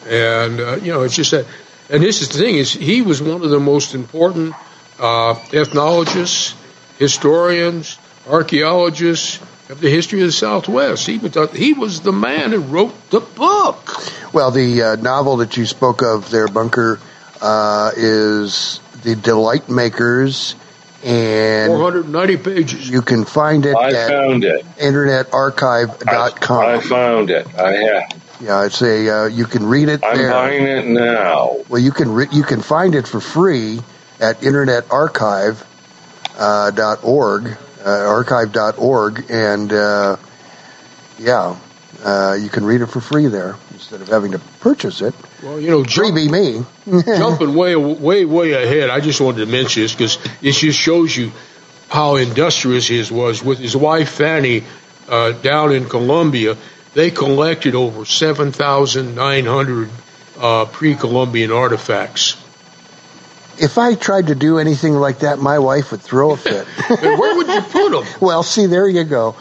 And 0.07 0.61
uh, 0.61 0.77
you 0.77 0.93
know, 0.93 1.03
it's 1.03 1.17
just 1.17 1.31
that. 1.33 1.47
And 1.91 2.03
this 2.03 2.23
is 2.23 2.29
the 2.29 2.39
thing: 2.39 2.57
is 2.57 2.73
he 2.73 3.03
was 3.03 3.21
one 3.21 3.43
of 3.43 3.51
the 3.51 3.61
most 3.61 3.95
important 3.95 4.55
uh, 4.99 5.35
ethnologists, 5.53 6.55
historians, 6.99 7.99
archaeologists 8.29 9.41
of 9.69 9.81
the 9.81 9.91
history 9.91 10.21
of 10.21 10.27
the 10.27 10.33
Southwest. 10.33 11.07
He 11.07 11.19
was 11.19 11.35
he 11.53 11.73
was 11.73 12.01
the 12.01 12.13
man 12.13 12.51
who 12.53 12.61
wrote 12.61 13.11
the 13.11 13.21
book. 13.21 14.33
Well, 14.33 14.51
the 14.51 14.83
uh, 14.83 14.97
novel 14.97 15.39
that 15.39 15.57
you 15.57 15.67
spoke 15.67 16.03
of 16.03 16.31
there, 16.31 16.49
Bunker, 16.49 17.01
uh, 17.41 17.91
is 17.97 18.81
The 19.03 19.17
Delight 19.17 19.69
Makers, 19.69 20.55
and 21.03 21.73
490 21.73 22.37
pages. 22.37 22.89
you 22.89 23.03
can 23.03 23.25
find 23.25 23.67
it 23.67 23.75
I 23.75 23.93
at 23.93 24.09
found 24.09 24.45
it. 24.45 24.65
internetarchive.com. 24.77 26.65
I 26.65 26.81
found 26.81 27.31
it. 27.31 27.47
I 27.59 27.73
have. 27.73 28.20
Yeah, 28.41 28.65
it's 28.67 28.81
a 28.83 29.25
uh, 29.25 29.27
you 29.27 29.45
can 29.45 29.67
read 29.67 29.89
it 29.89 30.01
I'm 30.05 30.17
there. 30.17 30.31
buying 30.31 30.65
it 30.65 30.87
now. 30.87 31.59
Well, 31.69 31.81
you 31.81 31.93
can 31.93 32.13
re- 32.13 32.29
you 32.33 32.43
can 32.43 32.61
find 32.63 32.95
it 32.95 33.07
for 33.07 33.21
free 33.21 33.81
at 34.21 34.41
internetarchive 34.41 35.65
uh, 36.39 36.71
dot 36.71 37.05
org, 37.05 37.57
uh, 37.85 37.89
archive.org, 37.91 39.27
and 39.31 39.73
uh, 39.73 40.17
yeah, 41.19 41.57
uh, 42.05 42.37
you 42.41 42.49
can 42.49 42.65
read 42.65 42.81
it 42.81 42.87
for 42.87 43.01
free 43.01 43.27
there 43.27 43.57
instead 43.73 44.01
of 44.01 44.09
having 44.09 44.33
to 44.33 44.39
purchase 44.61 45.01
it. 45.03 45.15
Well, 45.43 45.61
you 45.61 45.71
know, 45.71 45.85
jump, 45.85 46.17
Freebie 46.17 46.31
me. 46.87 47.03
jumping 47.19 47.55
way, 47.55 47.77
way, 47.77 48.25
way 48.25 48.53
ahead. 48.53 48.91
I 48.91 49.01
just 49.01 49.21
wanted 49.21 49.45
to 49.45 49.47
mention 49.47 49.83
this 49.83 49.93
because 49.95 50.19
it 50.43 50.53
just 50.53 50.79
shows 50.79 51.17
you 51.17 51.33
how 51.89 52.17
industrious 52.17 52.87
his 52.87 53.11
was 53.11 53.43
with 53.43 53.59
his 53.59 53.77
wife 53.77 54.11
Fanny 54.13 54.65
uh, 55.09 55.33
down 55.33 55.73
in 55.73 55.89
Colombia. 55.89 56.57
They 56.95 57.11
collected 57.11 57.75
over 57.75 58.05
seven 58.05 58.53
thousand 58.53 59.15
nine 59.15 59.47
hundred 59.47 59.91
uh, 60.39 60.65
pre-Columbian 60.67 61.53
artifacts. 61.53 62.37
If 63.59 63.77
I 63.79 63.95
tried 63.95 64.29
to 64.29 64.35
do 64.35 64.59
anything 64.59 64.95
like 64.95 65.19
that, 65.21 65.39
my 65.39 65.59
wife 65.59 65.93
would 65.93 66.01
throw 66.01 66.33
a 66.33 66.37
fit. 66.37 66.67
Where 66.89 67.37
would 67.37 67.47
you 67.47 67.61
put 67.61 67.91
them? 67.91 68.05
well, 68.21 68.43
see, 68.43 68.67
there 68.67 68.89
you 68.89 69.05
go. 69.05 69.37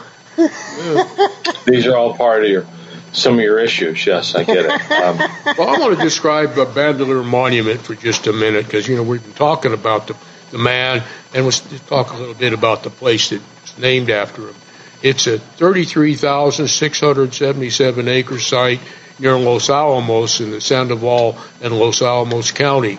These 1.64 1.86
are 1.86 1.96
all 1.96 2.14
part 2.16 2.44
of 2.44 2.50
your 2.50 2.66
some 3.12 3.34
of 3.34 3.40
your 3.40 3.58
issues. 3.58 4.06
Yes, 4.06 4.34
I 4.34 4.44
get 4.44 4.66
it. 4.66 4.92
Um, 4.92 5.18
Well, 5.58 5.68
I 5.68 5.78
want 5.78 5.96
to 5.96 6.02
describe 6.02 6.54
the 6.54 6.64
Bandelier 6.64 7.24
Monument 7.24 7.80
for 7.80 7.94
just 7.94 8.26
a 8.26 8.32
minute 8.32 8.66
because 8.66 8.86
you 8.86 8.96
know 8.96 9.02
we've 9.02 9.22
been 9.22 9.32
talking 9.32 9.72
about 9.72 10.06
the 10.06 10.16
the 10.50 10.58
man, 10.58 11.02
and 11.34 11.44
let's 11.44 11.60
talk 11.86 12.12
a 12.12 12.16
little 12.16 12.34
bit 12.34 12.52
about 12.52 12.82
the 12.82 12.90
place 12.90 13.30
that's 13.30 13.78
named 13.78 14.10
after 14.10 14.48
him. 14.48 14.54
It's 15.02 15.26
a 15.26 15.38
33,677 15.38 18.08
acre 18.08 18.38
site 18.38 18.80
near 19.18 19.38
Los 19.38 19.70
Alamos 19.70 20.40
in 20.40 20.50
the 20.50 20.60
Sandoval 20.60 21.38
and 21.62 21.78
Los 21.78 22.02
Alamos 22.02 22.52
County. 22.52 22.98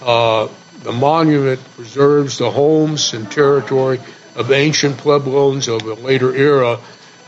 Uh, 0.00 0.48
the 0.82 0.90
monument 0.92 1.60
preserves 1.76 2.38
the 2.38 2.50
homes 2.50 3.14
and 3.14 3.30
territory 3.30 4.00
of 4.34 4.50
ancient 4.50 4.98
pueblos 4.98 5.68
of 5.68 5.82
a 5.82 5.94
later 5.94 6.34
era 6.34 6.80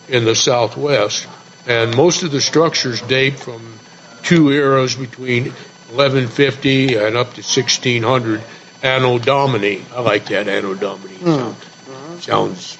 in 0.08 0.24
the 0.24 0.34
Southwest. 0.34 1.28
And 1.66 1.96
most 1.96 2.22
of 2.22 2.30
the 2.30 2.40
structures 2.40 3.02
date 3.02 3.38
from 3.38 3.78
two 4.22 4.50
eras 4.50 4.96
between 4.96 5.44
1150 5.44 6.96
and 6.96 7.14
up 7.16 7.34
to 7.34 7.42
1600 7.42 8.42
Anno 8.82 9.18
Domini. 9.18 9.84
I 9.94 10.00
like 10.00 10.26
that 10.26 10.48
Anno 10.48 10.74
Domini. 10.74 11.16
Sounds 12.20 12.77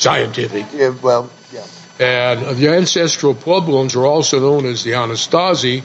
scientific. 0.00 0.66
Yeah, 0.72 0.94
well, 1.02 1.30
yeah. 1.52 1.64
And 2.00 2.56
the 2.56 2.68
ancestral 2.70 3.34
Puebloans 3.34 3.94
are 3.94 4.06
also 4.06 4.40
known 4.40 4.64
as 4.66 4.82
the 4.82 4.92
Anasazi, 4.92 5.82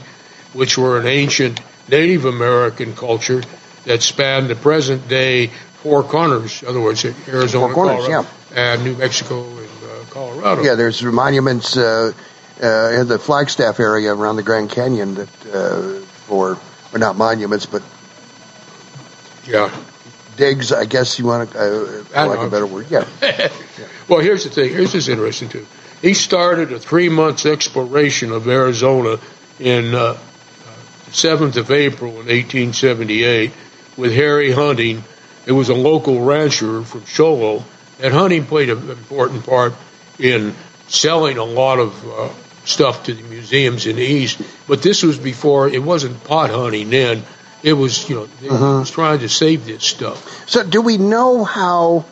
which 0.54 0.78
were 0.78 0.98
an 0.98 1.06
ancient 1.06 1.60
Native 1.88 2.24
American 2.24 2.94
culture 2.94 3.42
that 3.84 4.02
spanned 4.02 4.48
the 4.48 4.56
present 4.56 5.06
day 5.08 5.48
Four 5.82 6.02
Corners, 6.02 6.62
in 6.62 6.68
other 6.68 6.80
words, 6.80 7.04
Arizona, 7.04 7.66
Four 7.72 7.74
Corners, 7.74 8.06
Colorado, 8.06 8.28
and 8.56 8.82
New 8.84 8.96
Mexico 8.96 9.44
and 9.46 9.68
uh, 9.84 10.04
Colorado. 10.10 10.62
Yeah, 10.62 10.74
there's 10.74 11.02
monuments 11.02 11.76
uh, 11.76 12.12
uh, 12.60 12.66
in 12.98 13.06
the 13.06 13.18
Flagstaff 13.18 13.78
area 13.78 14.12
around 14.12 14.36
the 14.36 14.42
Grand 14.42 14.70
Canyon 14.70 15.14
that 15.14 15.28
uh, 15.46 16.00
for, 16.26 16.58
or 16.92 16.98
not 16.98 17.16
monuments, 17.16 17.66
but 17.66 17.82
Yeah. 19.46 19.70
digs. 20.36 20.72
I 20.72 20.86
guess 20.86 21.18
you 21.20 21.26
want 21.26 21.52
to, 21.52 21.58
uh, 21.58 22.04
I 22.16 22.24
like 22.24 22.40
know. 22.40 22.46
a 22.46 22.50
better 22.50 22.66
word. 22.66 22.86
Yeah. 22.90 23.04
Well, 24.08 24.20
here's 24.20 24.44
the 24.44 24.50
thing. 24.50 24.70
Here's 24.70 24.92
this 24.92 25.08
interesting 25.08 25.48
too. 25.48 25.66
He 26.02 26.14
started 26.14 26.72
a 26.72 26.78
three 26.78 27.08
months 27.08 27.46
exploration 27.46 28.30
of 28.32 28.46
Arizona 28.48 29.18
in 29.58 29.94
uh, 29.94 30.16
7th 31.10 31.56
of 31.56 31.70
April 31.70 32.10
in 32.12 32.26
1878 32.26 33.52
with 33.96 34.12
Harry 34.12 34.50
Hunting. 34.52 35.02
It 35.46 35.52
was 35.52 35.68
a 35.68 35.74
local 35.74 36.20
rancher 36.22 36.82
from 36.82 37.04
Show 37.06 37.34
Low, 37.34 37.64
and 38.00 38.12
Hunting 38.12 38.44
played 38.46 38.68
an 38.70 38.90
important 38.90 39.46
part 39.46 39.74
in 40.18 40.54
selling 40.88 41.38
a 41.38 41.44
lot 41.44 41.78
of 41.78 42.06
uh, 42.08 42.28
stuff 42.64 43.04
to 43.04 43.14
the 43.14 43.22
museums 43.22 43.86
in 43.86 43.96
the 43.96 44.02
East. 44.04 44.40
But 44.66 44.82
this 44.82 45.02
was 45.02 45.18
before, 45.18 45.68
it 45.68 45.82
wasn't 45.82 46.22
pot 46.24 46.50
hunting 46.50 46.90
then. 46.90 47.22
It 47.62 47.72
was, 47.72 48.08
you 48.08 48.16
know, 48.16 48.26
they 48.40 48.48
Uh-huh. 48.48 48.80
was 48.80 48.90
trying 48.90 49.20
to 49.20 49.28
save 49.28 49.64
this 49.64 49.84
stuff. 49.84 50.48
So, 50.48 50.62
do 50.62 50.82
we 50.82 50.98
know 50.98 51.44
how 51.44 52.04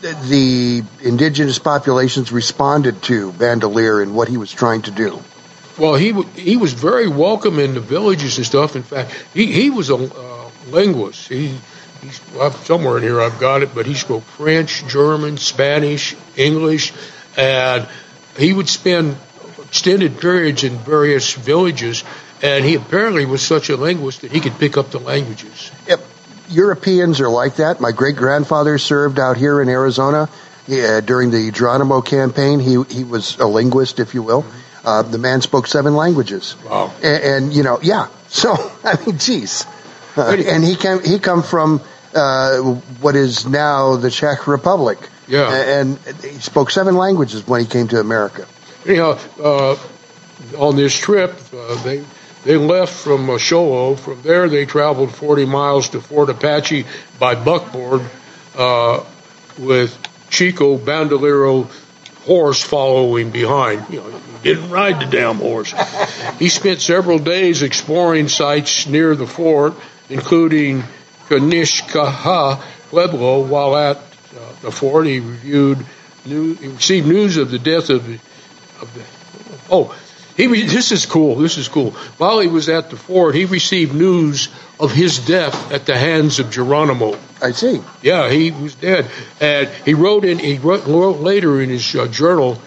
the 0.00 0.82
indigenous 1.02 1.58
populations 1.58 2.32
responded 2.32 3.02
to 3.04 3.32
Bandelier 3.32 4.02
and 4.02 4.14
what 4.14 4.28
he 4.28 4.36
was 4.36 4.52
trying 4.52 4.82
to 4.82 4.90
do? 4.90 5.22
Well, 5.78 5.94
he 5.94 6.12
w- 6.12 6.28
he 6.30 6.56
was 6.56 6.72
very 6.72 7.08
welcome 7.08 7.58
in 7.58 7.74
the 7.74 7.80
villages 7.80 8.36
and 8.36 8.46
stuff. 8.46 8.76
In 8.76 8.82
fact, 8.82 9.12
he 9.34 9.46
he 9.46 9.70
was 9.70 9.90
a 9.90 9.96
uh, 9.96 10.50
linguist. 10.68 11.28
He 11.28 11.58
he's 12.00 12.20
well, 12.34 12.52
somewhere 12.52 12.98
in 12.98 13.02
here 13.02 13.20
I've 13.20 13.40
got 13.40 13.62
it, 13.62 13.74
but 13.74 13.86
he 13.86 13.94
spoke 13.94 14.22
French, 14.22 14.86
German, 14.86 15.36
Spanish, 15.36 16.14
English, 16.36 16.92
and 17.36 17.88
he 18.36 18.52
would 18.52 18.68
spend 18.68 19.16
extended 19.64 20.20
periods 20.20 20.62
in 20.62 20.78
various 20.78 21.32
villages. 21.32 22.04
And 22.42 22.64
he 22.64 22.74
apparently 22.74 23.24
was 23.26 23.42
such 23.42 23.70
a 23.70 23.76
linguist 23.76 24.20
that 24.20 24.30
he 24.30 24.38
could 24.40 24.58
pick 24.58 24.76
up 24.76 24.90
the 24.90 25.00
languages. 25.00 25.70
Yep. 25.88 26.00
Europeans 26.48 27.20
are 27.20 27.28
like 27.28 27.56
that. 27.56 27.80
My 27.80 27.92
great 27.92 28.16
grandfather 28.16 28.78
served 28.78 29.18
out 29.18 29.36
here 29.36 29.60
in 29.60 29.68
Arizona 29.68 30.28
yeah, 30.66 31.00
during 31.00 31.30
the 31.30 31.50
Geronimo 31.50 32.00
campaign. 32.00 32.60
He 32.60 32.82
he 32.84 33.04
was 33.04 33.38
a 33.38 33.46
linguist, 33.46 34.00
if 34.00 34.14
you 34.14 34.22
will. 34.22 34.44
Uh, 34.84 35.02
the 35.02 35.18
man 35.18 35.40
spoke 35.40 35.66
seven 35.66 35.94
languages. 35.94 36.56
Wow. 36.64 36.92
And, 37.02 37.24
and 37.24 37.52
you 37.52 37.62
know, 37.62 37.80
yeah. 37.82 38.08
So 38.34 38.52
I 38.82 38.98
mean, 39.06 39.18
geez. 39.18 39.64
Uh, 40.16 40.36
and 40.36 40.64
he 40.64 40.74
came 40.74 41.00
he 41.04 41.20
come 41.20 41.44
from 41.44 41.80
uh, 42.14 42.58
what 43.00 43.14
is 43.14 43.46
now 43.46 43.94
the 43.94 44.10
Czech 44.10 44.48
Republic. 44.48 44.98
Yeah. 45.28 45.54
And 45.54 45.98
he 46.20 46.40
spoke 46.40 46.72
seven 46.72 46.96
languages 46.96 47.46
when 47.46 47.60
he 47.60 47.66
came 47.66 47.86
to 47.88 48.00
America. 48.00 48.48
Anyhow, 48.84 49.18
uh, 49.40 49.76
on 50.58 50.74
this 50.74 50.92
trip, 50.98 51.38
uh, 51.52 51.82
they 51.84 52.04
they 52.44 52.56
left 52.56 52.92
from 52.92 53.36
Show 53.38 53.64
Low. 53.64 53.96
From 53.96 54.22
there, 54.22 54.48
they 54.48 54.66
traveled 54.66 55.14
40 55.14 55.46
miles 55.46 55.88
to 55.90 56.00
Fort 56.00 56.30
Apache 56.30 56.86
by 57.18 57.34
buckboard 57.34 58.02
uh, 58.56 59.04
with 59.58 59.96
Chico 60.30 60.76
Bandolero 60.76 61.68
horse 62.24 62.62
following 62.62 63.30
behind. 63.30 63.84
You 63.92 64.00
know, 64.00 64.18
he 64.42 64.54
didn't 64.54 64.70
ride 64.70 65.00
the 65.00 65.06
damn 65.06 65.36
horse. 65.36 65.74
he 66.38 66.48
spent 66.48 66.80
several 66.80 67.18
days 67.18 67.62
exploring 67.62 68.28
sites 68.28 68.86
near 68.86 69.14
the 69.14 69.26
fort, 69.26 69.74
including 70.08 70.82
Kanishkaha 71.28 72.62
Pueblo. 72.88 73.44
While 73.44 73.76
at 73.76 73.96
uh, 73.96 74.52
the 74.62 74.70
fort, 74.70 75.06
he 75.06 75.20
reviewed 75.20 75.84
new, 76.24 76.54
he 76.54 76.68
received 76.68 77.06
news 77.06 77.36
of 77.36 77.50
the 77.50 77.58
death 77.58 77.90
of 77.90 78.08
of 78.80 78.92
the 78.94 79.02
oh 79.70 79.96
he 80.36 80.46
re- 80.46 80.62
this 80.62 80.92
is 80.92 81.06
cool 81.06 81.36
this 81.36 81.58
is 81.58 81.68
cool. 81.68 81.92
While 82.18 82.40
he 82.40 82.48
was 82.48 82.68
at 82.68 82.90
the 82.90 82.96
fort 82.96 83.34
he 83.34 83.44
received 83.44 83.94
news 83.94 84.48
of 84.78 84.92
his 84.92 85.18
death 85.18 85.72
at 85.72 85.86
the 85.86 85.96
hands 85.96 86.38
of 86.38 86.50
Geronimo. 86.50 87.18
I 87.42 87.52
see. 87.52 87.82
Yeah 88.02 88.30
he 88.30 88.50
was 88.50 88.74
dead. 88.74 89.06
And 89.40 89.68
he 89.84 89.94
wrote 89.94 90.24
in 90.24 90.38
he 90.38 90.58
wrote, 90.58 90.86
wrote 90.86 91.20
later 91.20 91.60
in 91.60 91.70
his 91.70 91.94
uh, 91.94 92.06
journal 92.08 92.60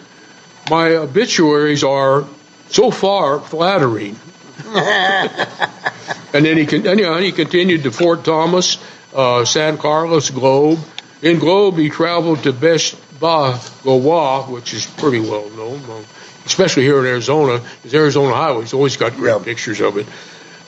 my 0.70 0.95
obituaries 0.95 1.84
are 1.84 2.26
so 2.70 2.91
far 2.91 3.39
flattering. 3.39 4.20
And 6.34 6.45
then 6.45 6.57
he 6.57 6.65
con- 6.65 6.86
anyhow, 6.86 7.18
he 7.18 7.32
continued 7.32 7.84
to 7.84 7.91
Fort 7.91 8.24
Thomas, 8.24 8.78
uh, 9.13 9.45
San 9.45 9.78
Carlos, 9.78 10.30
Globe. 10.30 10.80
In 11.22 11.39
Globe, 11.39 11.78
he 11.78 11.89
traveled 11.89 12.43
to 12.43 12.53
Beshba 12.53 13.57
Gowa, 13.84 14.47
which 14.49 14.74
is 14.74 14.86
pretty 14.86 15.20
well 15.20 15.49
known, 15.49 15.82
uh, 15.89 16.03
especially 16.47 16.83
here 16.83 16.99
in 16.99 17.05
Arizona. 17.05 17.59
His 17.83 17.93
Arizona 17.93 18.33
Highway's 18.33 18.73
always 18.73 18.97
got 18.97 19.13
great 19.15 19.43
pictures 19.43 19.81
of 19.81 19.97
it. 19.97 20.07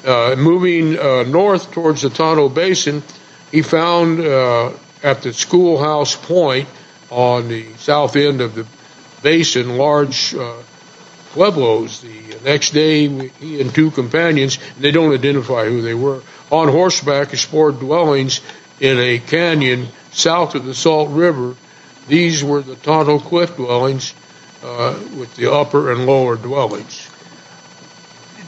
Uh, 0.05 0.35
moving 0.37 0.97
uh, 0.97 1.23
north 1.23 1.71
towards 1.71 2.01
the 2.01 2.09
Tonto 2.09 2.49
Basin, 2.49 3.01
he 3.51 3.61
found 3.61 4.19
uh, 4.19 4.73
at 5.03 5.21
the 5.21 5.33
Schoolhouse 5.33 6.15
Point 6.15 6.67
on 7.09 7.47
the 7.47 7.73
south 7.77 8.15
end 8.15 8.41
of 8.41 8.55
the 8.55 8.67
basin 9.23 9.77
large 9.77 10.35
uh, 10.35 10.61
pueblos. 11.31 12.01
The 12.01 12.39
next 12.43 12.71
day, 12.71 13.07
he 13.07 13.61
and 13.61 13.73
two 13.73 13.91
companions, 13.91 14.59
and 14.75 14.83
they 14.83 14.91
don't 14.91 15.13
identify 15.13 15.65
who 15.65 15.81
they 15.81 15.93
were, 15.93 16.21
on 16.51 16.67
horseback 16.67 17.33
explored 17.33 17.79
dwellings 17.79 18.41
in 18.79 18.97
a 18.97 19.19
canyon 19.19 19.87
south 20.11 20.55
of 20.55 20.65
the 20.65 20.73
Salt 20.73 21.09
River. 21.09 21.55
These 22.07 22.43
were 22.43 22.61
the 22.61 22.75
Tonto 22.75 23.19
Cliff 23.19 23.55
dwellings 23.55 24.13
with 24.61 25.35
the 25.35 25.51
upper 25.51 25.91
and 25.91 26.05
lower 26.05 26.35
dwellings. 26.35 27.09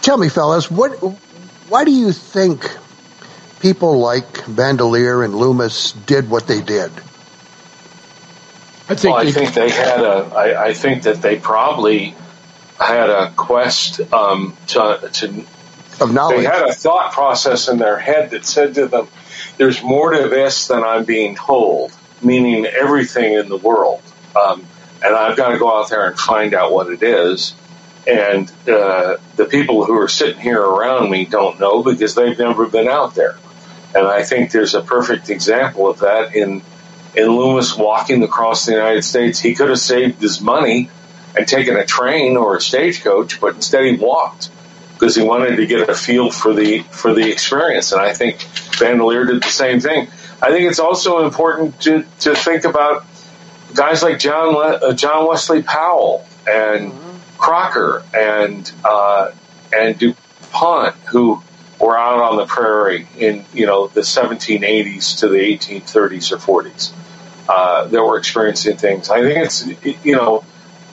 Tell 0.02 0.18
me, 0.18 0.30
fellas, 0.30 0.70
what? 0.70 0.92
Why 1.70 1.86
do 1.86 1.92
you 1.92 2.12
think 2.12 2.70
people 3.60 4.00
like 4.00 4.46
Bandelier 4.46 5.24
and 5.24 5.36
Lummis 5.36 5.94
did 5.94 6.30
what 6.30 6.48
they 6.48 6.62
did? 6.62 6.92
I 8.90 8.96
think 8.96 9.16
well, 9.16 9.28
I 9.28 9.32
think 9.32 9.54
they 9.54 9.70
had 9.70 10.02
a. 10.02 10.32
I, 10.36 10.66
I 10.66 10.74
think 10.74 11.04
that 11.04 11.22
they 11.22 11.38
probably 11.38 12.16
had 12.78 13.10
a 13.10 13.32
quest 13.32 14.02
um, 14.14 14.58
to 14.68 15.10
to. 15.14 15.46
Of 16.02 16.14
knowledge. 16.14 16.38
They 16.38 16.44
had 16.46 16.68
a 16.68 16.74
thought 16.74 17.14
process 17.14 17.68
in 17.68 17.78
their 17.78 18.00
head 18.00 18.32
that 18.32 18.46
said 18.46 18.74
to 18.76 18.88
them, 18.88 19.08
"There's 19.58 19.84
more 19.84 20.12
to 20.12 20.28
this 20.28 20.68
than 20.68 20.84
I'm 20.84 21.06
being 21.06 21.36
told." 21.36 21.96
Meaning 22.24 22.66
everything 22.68 23.34
in 23.34 23.50
the 23.50 23.58
world, 23.58 24.04
um, 24.36 24.68
and 25.04 25.16
I've 25.16 25.38
got 25.38 25.50
to 25.50 25.58
go 25.58 25.80
out 25.80 25.90
there 25.90 26.08
and 26.08 26.18
find 26.18 26.54
out 26.54 26.72
what 26.72 26.92
it 26.92 27.04
is. 27.04 27.56
And 28.08 28.52
uh, 28.68 29.18
the 29.36 29.46
people 29.46 29.86
who 29.86 29.98
are 30.00 30.08
sitting 30.08 30.40
here 30.40 30.62
around 30.62 31.12
me 31.12 31.26
don't 31.26 31.60
know 31.60 31.84
because 31.84 32.16
they've 32.16 32.38
never 32.38 32.66
been 32.68 32.88
out 32.88 33.14
there. 33.16 33.38
And 33.94 34.08
I 34.08 34.24
think 34.24 34.52
there's 34.52 34.74
a 34.74 34.82
perfect 34.82 35.30
example 35.30 35.90
of 35.90 36.00
that 36.00 36.36
in 36.36 36.62
in 37.14 37.36
Lummis 37.36 37.78
walking 37.78 38.24
across 38.24 38.66
the 38.66 38.72
United 38.72 39.04
States. 39.04 39.40
He 39.40 39.54
could 39.54 39.70
have 39.70 39.80
saved 39.80 40.22
his 40.22 40.40
money 40.40 40.90
and 41.36 41.48
taken 41.48 41.76
a 41.76 41.86
train 41.86 42.38
or 42.38 42.56
a 42.56 42.62
stagecoach, 42.62 43.42
but 43.42 43.56
instead 43.56 43.86
he 43.86 43.98
walked 43.98 44.50
because 44.94 45.16
he 45.16 45.24
wanted 45.24 45.58
to 45.58 45.66
get 45.66 45.90
a 45.90 45.94
feel 45.94 46.32
for 46.32 46.54
the 46.54 46.80
for 46.80 47.14
the 47.14 47.30
experience. 47.30 47.92
And 47.92 48.02
I 48.02 48.14
think 48.14 48.40
Bandelier 48.80 49.28
did 49.28 49.44
the 49.44 49.50
same 49.50 49.80
thing. 49.80 50.08
I 50.42 50.52
think 50.52 50.70
it's 50.70 50.80
also 50.80 51.26
important 51.26 51.80
to 51.82 52.06
to 52.22 52.36
think 52.36 52.64
about 52.64 53.06
guys 53.74 54.04
like 54.04 54.20
John 54.20 54.54
Le- 54.54 54.90
uh, 54.90 54.94
John 54.94 55.28
Wesley 55.28 55.64
Powell 55.64 56.26
and 56.50 56.94
Crocker 57.38 58.04
and 58.14 58.72
uh, 58.84 59.32
and 59.74 59.98
DuPont 59.98 60.96
who 61.10 61.42
were 61.80 61.98
out 61.98 62.22
on 62.22 62.38
the 62.38 62.46
prairie 62.46 63.08
in 63.18 63.46
you 63.54 63.66
know 63.66 63.88
the 63.88 64.02
1780s 64.02 65.20
to 65.20 65.28
the 65.28 65.38
1830s 65.38 66.32
or 66.32 66.64
40s 66.64 66.94
uh, 67.50 67.88
that 67.88 68.04
were 68.04 68.18
experiencing 68.18 68.78
things. 68.78 69.10
I 69.10 69.22
think 69.22 69.46
it's 69.46 69.66
you 70.06 70.16
know 70.16 70.44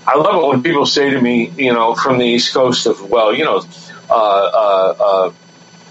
I 0.07 0.17
love 0.17 0.43
it 0.43 0.47
when 0.49 0.63
people 0.63 0.87
say 0.87 1.11
to 1.11 1.21
me 1.21 1.51
you 1.51 1.73
know 1.73 1.95
from 1.95 2.19
the 2.19 2.25
East 2.25 2.55
Coast 2.55 2.87
of 2.87 3.09
well 3.11 3.35
you 3.35 3.45
know 3.45 3.63
uh, 4.11 4.15
uh, 4.15 4.95
uh, 4.99 5.33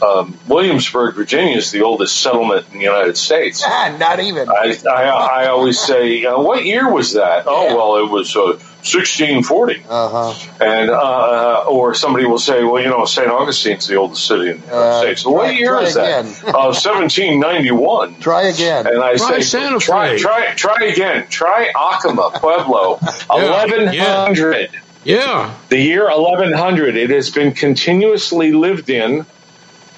um, 0.01 0.37
Williamsburg, 0.47 1.15
Virginia 1.15 1.57
is 1.57 1.71
the 1.71 1.81
oldest 1.81 2.19
settlement 2.21 2.65
in 2.71 2.79
the 2.79 2.83
United 2.85 3.17
States. 3.17 3.63
Not 3.67 4.19
even. 4.19 4.49
I, 4.49 4.75
I, 4.89 5.03
I 5.43 5.47
always 5.47 5.79
say, 5.79 6.23
uh, 6.25 6.39
what 6.39 6.65
year 6.65 6.91
was 6.91 7.13
that? 7.13 7.43
Oh, 7.47 7.75
well, 7.75 8.05
it 8.05 8.11
was 8.11 8.35
uh, 8.35 8.59
1640. 8.87 9.83
Uh 9.89 10.09
huh. 10.33 10.51
And 10.61 10.89
uh, 10.89 11.65
or 11.67 11.93
somebody 11.93 12.25
will 12.25 12.37
say, 12.39 12.63
well, 12.63 12.81
you 12.81 12.89
know, 12.89 13.05
St. 13.05 13.27
Augustine's 13.27 13.87
the 13.87 13.95
oldest 13.95 14.25
city 14.25 14.51
in 14.51 14.61
the 14.61 14.65
United 14.67 14.73
Uh, 14.77 14.99
States. 15.01 15.21
So 15.23 15.31
what 15.31 15.55
year 15.55 15.77
is 15.79 15.95
that? 15.95 16.21
again. 16.25 16.33
Uh, 16.55 16.71
1791. 16.71 18.19
Try 18.19 18.43
again. 18.43 18.87
And 18.87 19.01
I 19.03 19.15
Try 19.15 19.39
say, 19.39 19.41
Santa 19.41 19.79
try, 19.79 20.09
Fe. 20.15 20.17
try, 20.19 20.53
try 20.55 20.85
again. 20.85 21.27
Try 21.29 21.71
Acoma, 21.75 22.31
Pueblo, 22.35 22.95
1100. 23.27 24.69
Yeah. 25.03 25.53
The 25.69 25.77
year 25.79 26.05
1100. 26.09 26.95
It 26.95 27.09
has 27.11 27.29
been 27.29 27.53
continuously 27.53 28.51
lived 28.51 28.89
in 28.89 29.25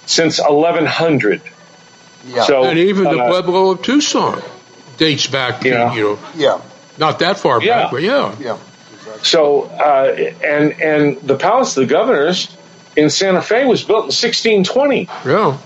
since 0.09 0.39
1100. 0.39 1.41
Yeah. 2.27 2.43
So, 2.43 2.63
and 2.63 2.79
even 2.79 3.03
the 3.03 3.11
uh, 3.19 3.29
Pueblo 3.29 3.71
of 3.71 3.81
Tucson 3.83 4.41
dates 4.97 5.27
back 5.27 5.61
to, 5.61 5.69
Yeah. 5.69 5.93
you 5.93 6.01
know, 6.01 6.19
yeah. 6.35 6.61
not 6.97 7.19
that 7.19 7.37
far 7.37 7.61
Yeah. 7.61 7.83
back, 7.83 7.91
but 7.91 8.01
yeah. 8.01 8.35
Yeah. 8.39 8.57
So, 9.21 9.63
uh, 9.65 10.15
and 10.43 10.81
and 10.81 11.21
the 11.21 11.35
Palace 11.35 11.77
of 11.77 11.87
the 11.87 11.93
Governors 11.93 12.55
in 12.95 13.09
Santa 13.09 13.41
Fe 13.41 13.65
was 13.65 13.83
built 13.83 14.05
in 14.05 14.11
1620. 14.11 15.07
Yeah. 15.25 15.57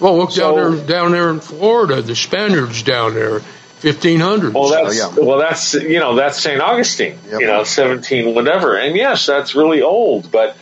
Well, 0.00 0.16
look 0.18 0.30
So- 0.32 0.56
down 0.56 0.76
there, 0.76 0.86
down 0.86 1.12
there 1.12 1.30
in 1.30 1.40
Florida, 1.40 2.00
the 2.02 2.16
Spaniards 2.16 2.82
down 2.82 3.14
there, 3.14 3.40
1500. 3.82 4.54
Well, 4.54 4.68
that's 4.70 5.00
Oh, 5.02 5.10
yeah. 5.18 5.24
well, 5.26 5.38
that's 5.38 5.74
you 5.74 5.98
know 6.00 6.14
that's 6.16 6.40
St. 6.40 6.60
Augustine, 6.60 7.18
Yep. 7.30 7.40
you 7.40 7.46
know, 7.46 7.64
17 7.64 8.34
whatever. 8.34 8.76
And 8.76 8.96
yes, 8.96 9.26
that's 9.26 9.54
really 9.54 9.82
old, 9.82 10.30
but 10.32 10.56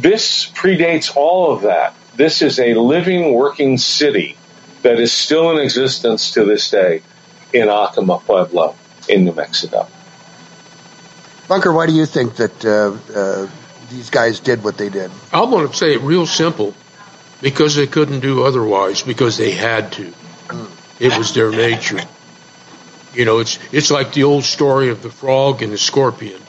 This 0.00 0.46
predates 0.54 1.10
all 1.16 1.50
of 1.52 1.62
that. 1.62 1.92
This 2.18 2.42
is 2.42 2.58
a 2.58 2.74
living, 2.74 3.32
working 3.32 3.78
city 3.78 4.36
that 4.82 4.98
is 4.98 5.12
still 5.12 5.52
in 5.52 5.58
existence 5.58 6.32
to 6.32 6.44
this 6.44 6.68
day 6.68 7.02
in 7.52 7.68
Acoma 7.68 8.18
Pueblo 8.18 8.74
in 9.08 9.24
New 9.24 9.32
Mexico. 9.32 9.86
Bunker, 11.46 11.72
why 11.72 11.86
do 11.86 11.92
you 11.92 12.06
think 12.06 12.34
that 12.34 12.64
uh, 12.64 12.96
uh, 13.14 13.48
these 13.88 14.10
guys 14.10 14.40
did 14.40 14.64
what 14.64 14.76
they 14.76 14.88
did? 14.88 15.12
I'm 15.32 15.48
going 15.48 15.68
to 15.68 15.72
say 15.72 15.94
it 15.94 16.00
real 16.00 16.26
simple 16.26 16.74
because 17.40 17.76
they 17.76 17.86
couldn't 17.86 18.18
do 18.18 18.42
otherwise, 18.42 19.02
because 19.02 19.36
they 19.36 19.52
had 19.52 19.92
to. 19.92 20.12
It 20.98 21.16
was 21.16 21.32
their 21.34 21.52
nature. 21.52 22.00
You 23.14 23.26
know, 23.26 23.38
it's 23.38 23.60
it's 23.72 23.92
like 23.92 24.12
the 24.12 24.24
old 24.24 24.42
story 24.42 24.88
of 24.90 25.04
the 25.04 25.10
frog 25.10 25.62
and 25.62 25.72
the 25.72 25.78
scorpion. 25.78 26.42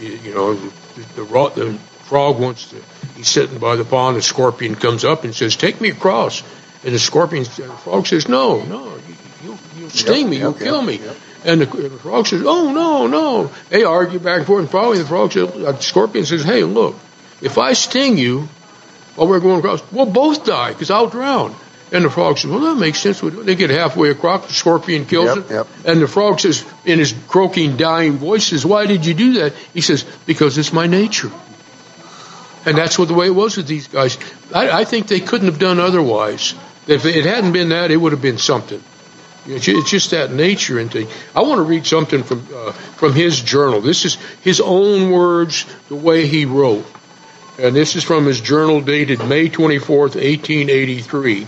You, 0.00 0.08
you 0.08 0.34
know, 0.34 0.54
the, 0.54 0.72
the, 1.14 1.24
the 1.54 1.78
frog 2.06 2.40
wants 2.40 2.70
to. 2.70 2.82
He's 3.16 3.28
sitting 3.28 3.58
by 3.58 3.76
the 3.76 3.84
pond. 3.84 4.16
The 4.16 4.22
scorpion 4.22 4.74
comes 4.74 5.04
up 5.04 5.24
and 5.24 5.34
says, 5.34 5.56
"Take 5.56 5.80
me 5.80 5.90
across." 5.90 6.42
And 6.84 6.94
the 6.94 6.98
scorpion, 6.98 7.44
the 7.44 7.68
frog 7.84 8.06
says, 8.06 8.28
"No, 8.28 8.62
no, 8.64 8.98
you, 9.44 9.56
you'll 9.78 9.90
sting 9.90 10.22
Yep, 10.22 10.30
me. 10.30 10.36
yep, 10.36 10.42
you'll 10.42 10.52
yep, 10.52 10.60
kill 10.62 10.82
me." 10.82 11.00
And 11.44 11.60
the, 11.60 11.66
the 11.66 11.90
frog 11.98 12.26
says, 12.26 12.42
"Oh 12.44 12.72
no, 12.72 13.06
no." 13.06 13.50
They 13.70 13.84
argue 13.84 14.18
back 14.18 14.38
and 14.38 14.46
forth. 14.46 14.60
And 14.60 14.70
finally, 14.70 14.98
the 14.98 15.04
frog 15.06 15.32
says, 15.32 15.48
uh, 15.50 15.72
the 15.72 15.82
scorpion 15.82 16.24
says, 16.26 16.42
"Hey, 16.42 16.64
look, 16.64 16.96
if 17.40 17.56
I 17.58 17.72
sting 17.74 18.18
you 18.18 18.48
while 19.14 19.28
we're 19.28 19.40
going 19.40 19.58
across, 19.60 19.82
we'll 19.92 20.06
both 20.06 20.44
die 20.44 20.70
because 20.72 20.90
I'll 20.90 21.08
drown." 21.08 21.54
And 21.92 22.04
the 22.04 22.10
frog 22.10 22.38
says, 22.38 22.50
"Well, 22.50 22.60
that 22.60 22.74
makes 22.80 22.98
sense." 22.98 23.20
They 23.20 23.54
get 23.54 23.70
halfway 23.70 24.10
across, 24.10 24.46
the 24.48 24.52
scorpion 24.54 25.06
kills 25.06 25.36
Yep, 25.36 25.50
it, 25.50 25.54
yep. 25.54 25.66
and 25.84 26.02
the 26.02 26.08
frog 26.08 26.40
says, 26.40 26.64
in 26.84 26.98
his 26.98 27.14
croaking, 27.28 27.76
dying 27.76 28.18
voice, 28.18 28.46
says, 28.48 28.66
"Why 28.66 28.86
did 28.86 29.06
you 29.06 29.14
do 29.14 29.32
that?" 29.34 29.52
He 29.72 29.80
says, 29.82 30.04
"Because 30.26 30.58
it's 30.58 30.72
my 30.72 30.86
nature." 30.88 31.30
And 32.66 32.78
that's 32.78 32.98
what 32.98 33.08
the 33.08 33.14
way 33.14 33.26
it 33.26 33.34
was 33.34 33.56
with 33.56 33.66
these 33.66 33.88
guys. 33.88 34.18
I, 34.54 34.70
I 34.70 34.84
think 34.84 35.06
they 35.08 35.20
couldn't 35.20 35.48
have 35.48 35.58
done 35.58 35.78
otherwise. 35.78 36.54
If 36.86 37.04
it 37.04 37.24
hadn't 37.26 37.52
been 37.52 37.70
that, 37.70 37.90
it 37.90 37.96
would 37.96 38.12
have 38.12 38.22
been 38.22 38.38
something. 38.38 38.82
It's 39.46 39.90
just 39.90 40.12
that 40.12 40.32
nature 40.32 40.78
and 40.78 40.90
thing. 40.90 41.06
I 41.36 41.42
want 41.42 41.58
to 41.58 41.64
read 41.64 41.86
something 41.86 42.22
from 42.22 42.48
uh, 42.54 42.72
from 42.72 43.12
his 43.12 43.42
journal. 43.42 43.82
This 43.82 44.06
is 44.06 44.14
his 44.40 44.58
own 44.58 45.10
words, 45.10 45.66
the 45.88 45.96
way 45.96 46.26
he 46.26 46.46
wrote, 46.46 46.86
and 47.58 47.76
this 47.76 47.94
is 47.94 48.02
from 48.04 48.24
his 48.24 48.40
journal 48.40 48.80
dated 48.80 49.22
May 49.28 49.50
twenty 49.50 49.78
fourth, 49.78 50.16
eighteen 50.16 50.70
eighty 50.70 51.02
three, 51.02 51.46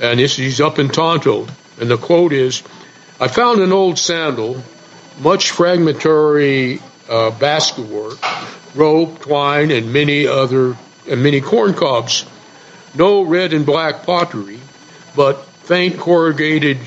and 0.00 0.20
this 0.20 0.36
he's 0.36 0.60
up 0.60 0.78
in 0.78 0.88
Tonto, 0.88 1.48
and 1.80 1.90
the 1.90 1.96
quote 1.96 2.32
is, 2.32 2.62
"I 3.18 3.26
found 3.26 3.60
an 3.60 3.72
old 3.72 3.98
sandal, 3.98 4.62
much 5.18 5.50
fragmentary 5.50 6.80
uh, 7.08 7.30
basket 7.32 7.86
work, 7.86 8.18
rope, 8.76 9.20
twine, 9.20 9.70
and 9.70 9.92
many 9.92 10.26
other 10.26 10.76
and 11.08 11.22
many 11.22 11.40
corn 11.40 11.74
cobs." 11.74 12.24
no 12.94 13.20
red 13.20 13.52
and 13.52 13.66
black 13.66 14.04
pottery, 14.06 14.58
but 15.14 15.44
faint 15.64 15.98
corrugated 15.98 16.78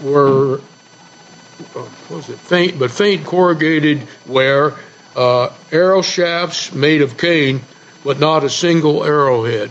were 0.00 0.56
uh, 0.58 0.60
what 1.80 2.10
was 2.10 2.28
it 2.28 2.38
faint 2.38 2.78
but 2.78 2.90
faint 2.90 3.24
corrugated 3.24 4.06
ware, 4.26 4.74
uh, 5.16 5.48
arrow 5.72 6.02
shafts 6.02 6.72
made 6.74 7.00
of 7.00 7.16
cane, 7.16 7.62
but 8.04 8.18
not 8.20 8.44
a 8.44 8.50
single 8.50 9.04
arrowhead. 9.04 9.70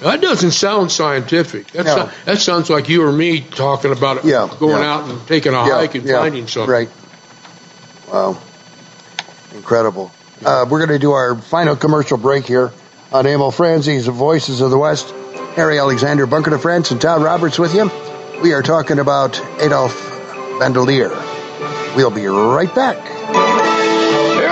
That 0.00 0.20
doesn't 0.20 0.52
sound 0.52 0.90
scientific. 0.90 1.68
That, 1.72 1.84
No. 1.86 1.94
so- 1.94 2.10
that 2.24 2.38
sounds 2.40 2.68
like 2.70 2.88
you 2.88 3.04
or 3.04 3.12
me 3.12 3.42
talking 3.42 3.92
about 3.92 4.24
Yeah, 4.24 4.48
going 4.58 4.82
yeah. 4.82 4.92
out 4.94 5.08
and 5.08 5.24
taking 5.28 5.52
a 5.54 5.66
Yeah, 5.66 5.74
hike 5.76 5.94
and 5.94 6.08
finding 6.08 6.48
something. 6.48 6.68
Right. 6.72 6.88
Wow. 8.10 8.38
Incredible. 9.54 10.12
Uh, 10.44 10.66
we're 10.68 10.78
going 10.78 10.90
to 10.90 10.98
do 10.98 11.12
our 11.12 11.36
final 11.36 11.76
commercial 11.76 12.16
break 12.16 12.46
here 12.46 12.72
on 13.12 13.26
Emil 13.26 13.50
Franzi's 13.50 14.06
Voices 14.06 14.60
of 14.60 14.70
the 14.70 14.78
West. 14.78 15.10
Harry 15.56 15.78
Alexander, 15.78 16.26
Bunker 16.26 16.50
to 16.50 16.58
France, 16.58 16.90
and 16.90 17.00
Todd 17.00 17.22
Roberts 17.22 17.58
with 17.58 17.74
you. 17.74 17.90
We 18.42 18.52
are 18.54 18.62
talking 18.62 18.98
about 18.98 19.38
Adolph 19.60 19.96
Bandelier. 20.58 21.10
We'll 21.96 22.10
be 22.10 22.26
right 22.26 22.72
back. 22.74 23.19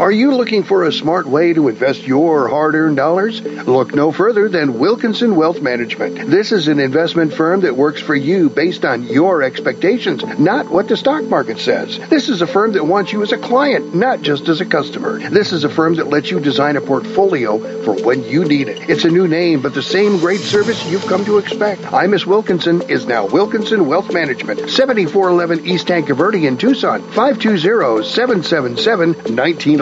Are 0.00 0.10
you 0.10 0.34
looking 0.34 0.62
for 0.62 0.84
a 0.84 0.92
smart 0.94 1.26
way 1.26 1.52
to 1.52 1.68
invest 1.68 2.06
your 2.06 2.48
hard-earned 2.48 2.96
dollars? 2.96 3.42
Look 3.42 3.94
no 3.94 4.12
further 4.12 4.48
than 4.48 4.78
Wilkinson 4.78 5.36
Wealth 5.36 5.60
Management. 5.60 6.30
This 6.30 6.52
is 6.52 6.68
an 6.68 6.80
investment 6.80 7.34
firm 7.34 7.60
that 7.60 7.76
works 7.76 8.00
for 8.00 8.14
you 8.14 8.48
based 8.48 8.86
on 8.86 9.02
your 9.02 9.42
expectations, 9.42 10.24
not 10.38 10.70
what 10.70 10.88
the 10.88 10.96
stock 10.96 11.24
market 11.24 11.58
says. 11.58 11.98
This 12.08 12.30
is 12.30 12.40
a 12.40 12.46
firm 12.46 12.72
that 12.72 12.86
wants 12.86 13.12
you 13.12 13.22
as 13.22 13.32
a 13.32 13.36
client, 13.36 13.94
not 13.94 14.22
just 14.22 14.48
as 14.48 14.62
a 14.62 14.64
customer. 14.64 15.18
This 15.28 15.52
is 15.52 15.64
a 15.64 15.68
firm 15.68 15.96
that 15.96 16.08
lets 16.08 16.30
you 16.30 16.40
design 16.40 16.78
a 16.78 16.80
portfolio 16.80 17.58
for 17.84 17.92
when 18.02 18.24
you 18.24 18.46
need 18.46 18.68
it. 18.68 18.88
It's 18.88 19.04
a 19.04 19.10
new 19.10 19.28
name, 19.28 19.60
but 19.60 19.74
the 19.74 19.82
same 19.82 20.16
great 20.16 20.40
service 20.40 20.82
you've 20.90 21.06
come 21.08 21.26
to 21.26 21.36
expect. 21.36 21.92
I 21.92 22.06
Miss 22.06 22.26
Wilkinson 22.26 22.80
is 22.88 23.04
now 23.04 23.26
Wilkinson 23.26 23.86
Wealth 23.86 24.10
Management, 24.14 24.70
7411 24.70 25.66
East 25.66 25.88
Verde 25.88 26.46
in 26.46 26.56
Tucson, 26.56 27.02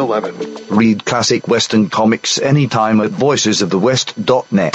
520-777-1911. 0.09 0.77
Read 0.77 1.05
classic 1.05 1.47
Western 1.49 1.89
comics 1.89 2.39
anytime 2.39 3.01
at 3.01 3.11
voicesofthewest.net. 3.11 4.75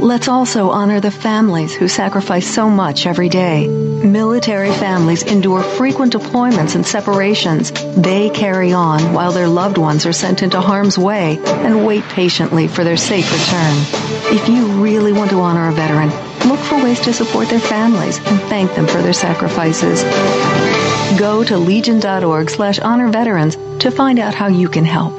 let's 0.00 0.28
also 0.28 0.70
honor 0.70 1.00
the 1.00 1.10
families 1.10 1.74
who 1.74 1.88
sacrifice 1.88 2.46
so 2.46 2.68
much 2.68 3.06
every 3.06 3.28
day. 3.28 3.68
Military 3.68 4.70
families 4.70 5.22
endure 5.22 5.62
frequent 5.62 6.12
deployments 6.12 6.74
and 6.74 6.86
separations. 6.86 7.72
They 7.96 8.30
carry 8.30 8.72
on 8.72 9.12
while 9.12 9.32
their 9.32 9.48
loved 9.48 9.78
ones 9.78 10.04
are 10.06 10.12
sent 10.12 10.42
into 10.42 10.60
harm's 10.60 10.98
way 10.98 11.38
and 11.44 11.86
wait 11.86 12.04
patiently 12.04 12.68
for 12.68 12.84
their 12.84 12.96
safe 12.96 13.30
return. 13.32 13.74
If 14.34 14.48
you 14.48 14.66
really 14.82 15.12
want 15.12 15.30
to 15.30 15.40
honor 15.40 15.68
a 15.68 15.72
veteran, 15.72 16.10
look 16.48 16.60
for 16.60 16.82
ways 16.82 17.00
to 17.00 17.12
support 17.12 17.48
their 17.48 17.60
families 17.60 18.18
and 18.18 18.40
thank 18.42 18.74
them 18.74 18.86
for 18.86 19.00
their 19.00 19.12
sacrifices. 19.12 20.02
Go 21.18 21.44
to 21.44 21.56
legion.org 21.56 22.50
slash 22.50 22.78
honor 22.78 23.08
veterans 23.08 23.56
to 23.78 23.90
find 23.90 24.18
out 24.18 24.34
how 24.34 24.48
you 24.48 24.68
can 24.68 24.84
help. 24.84 25.18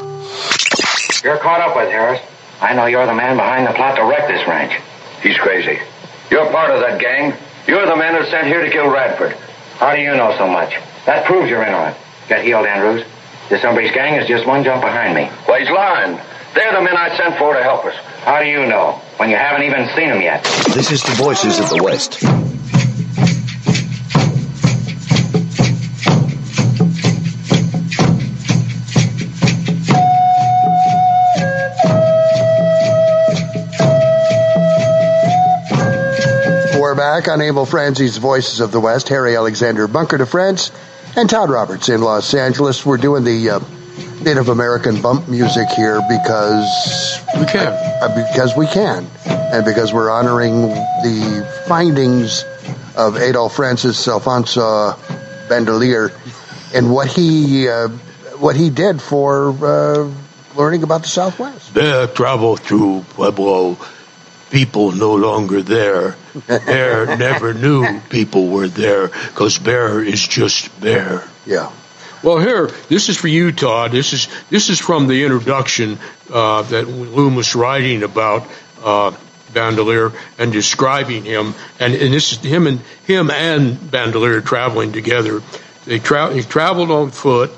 You're 1.24 1.38
caught 1.38 1.62
up 1.62 1.76
with, 1.76 1.90
Harris. 1.90 2.22
I 2.62 2.74
know 2.74 2.86
you're 2.86 3.06
the 3.06 3.14
man 3.14 3.38
behind 3.38 3.68
the 3.68 3.74
plot 3.74 3.96
to 3.98 4.04
wreck 4.04 4.28
this 4.28 4.48
ranch. 4.48 4.80
He's 5.22 5.38
crazy. 5.38 5.80
You're 6.32 6.50
part 6.52 6.72
of 6.72 6.82
that 6.82 7.00
gang. 7.00 7.34
You're 7.68 7.86
the 7.86 7.96
man 7.96 8.16
who's 8.16 8.30
sent 8.30 8.48
here 8.48 8.64
to 8.64 8.70
kill 8.70 8.90
Radford. 8.90 9.34
How 9.78 9.96
do 9.96 10.02
you 10.02 10.16
know 10.16 10.36
so 10.38 10.48
much? 10.48 10.76
That 11.06 11.26
proves 11.26 11.50
you're 11.50 11.64
in 11.64 11.74
on 11.74 11.92
it. 11.92 11.98
Get 12.28 12.44
healed, 12.44 12.66
Andrews. 12.66 13.06
This 13.50 13.62
hombre's 13.62 13.92
gang 13.92 14.16
is 14.20 14.28
just 14.28 14.48
one 14.48 14.64
jump 14.64 14.82
behind 14.82 15.14
me. 15.14 15.30
Well, 15.48 15.60
he's 15.60 15.70
lying. 15.70 16.20
They're 16.56 16.74
the 16.74 16.82
men 16.82 16.96
I 16.98 17.16
sent 17.18 17.38
for 17.38 17.54
to 17.54 17.62
help 17.62 17.86
us. 17.86 17.96
How 18.24 18.42
do 18.42 18.48
you 18.48 18.66
know? 18.66 19.02
When 19.18 19.30
you 19.30 19.36
haven't 19.36 19.64
even 19.64 19.88
seen 19.96 20.10
them 20.10 20.22
yet. 20.22 20.44
This 20.74 20.92
is 20.92 21.04
the 21.04 21.14
Voices 21.14 21.60
of 21.60 21.70
the 21.70 21.84
West. 21.84 22.55
We're 36.96 37.20
back 37.20 37.28
on 37.28 37.42
Emil 37.42 37.66
Franzi's 37.66 38.16
Voices 38.16 38.62
of 38.62 38.72
the 38.72 38.80
West. 38.80 39.10
Harry 39.10 39.36
Alexander 39.36 39.86
Bunker 39.86 40.18
to 40.18 40.26
France 40.26 40.72
and 41.18 41.30
Todd 41.30 41.50
Roberts 41.50 41.90
in 41.90 42.00
Los 42.00 42.34
Angeles. 42.34 42.86
We're 42.86 42.96
doing 42.96 43.26
the 43.26 43.50
uh, 43.50 43.60
Native 44.24 44.48
American 44.48 45.02
bump 45.02 45.28
music 45.28 45.68
here 45.76 46.00
because 46.08 47.20
we 47.38 47.48
can. 47.48 47.68
Uh, 48.02 48.16
because 48.16 48.56
we 48.56 48.66
can, 48.68 49.06
and 49.26 49.66
because 49.66 49.92
we're 49.92 50.10
honoring 50.10 50.70
the 50.70 51.66
findings 51.68 52.46
of 52.96 53.18
Adolph 53.18 53.58
Francis 53.58 54.08
Alfonso 54.08 54.92
Bandelier 55.50 56.14
and 56.74 56.94
what 56.94 57.08
he 57.08 57.68
uh, 57.68 57.90
what 58.40 58.56
he 58.56 58.70
did 58.70 59.02
for 59.02 59.50
uh, 59.50 60.10
learning 60.56 60.84
about 60.84 61.02
the 61.02 61.10
Southwest. 61.10 61.74
Bear 61.74 62.08
travel 62.08 62.56
through 62.56 63.04
Pueblo. 63.10 63.78
People 64.50 64.94
no 64.94 65.16
longer 65.16 65.62
there. 65.62 66.16
Bear 66.48 67.18
never 67.18 67.54
knew 67.54 68.00
people 68.10 68.48
were 68.48 68.68
there 68.68 69.08
because 69.08 69.58
Bear 69.58 70.04
is 70.04 70.26
just 70.28 70.80
Bear. 70.82 71.24
Yeah. 71.46 71.72
Well, 72.24 72.40
here, 72.40 72.68
this 72.90 73.10
is 73.10 73.18
for 73.18 73.28
you, 73.28 73.52
Todd. 73.52 73.92
This 73.92 74.14
is 74.14 74.28
this 74.50 74.70
is 74.70 74.80
from 74.80 75.08
the 75.08 75.24
introduction 75.24 76.00
uh, 76.32 76.64
that 76.64 76.88
Lummis 76.88 77.56
writing 77.56 78.04
about 78.04 78.48
uh, 78.84 79.12
Bandelier 79.54 80.12
and 80.38 80.52
describing 80.52 81.24
him, 81.24 81.54
and, 81.80 81.94
and 81.94 82.14
this 82.14 82.34
is 82.34 82.40
him 82.40 82.68
and 82.68 82.80
him 83.06 83.30
and 83.30 83.76
Bandelier 83.78 84.44
traveling 84.44 84.92
together. 84.92 85.42
They 85.86 86.00
tra- 86.00 86.34
he 86.34 86.42
traveled 86.42 86.92
on 86.92 87.12
foot, 87.12 87.52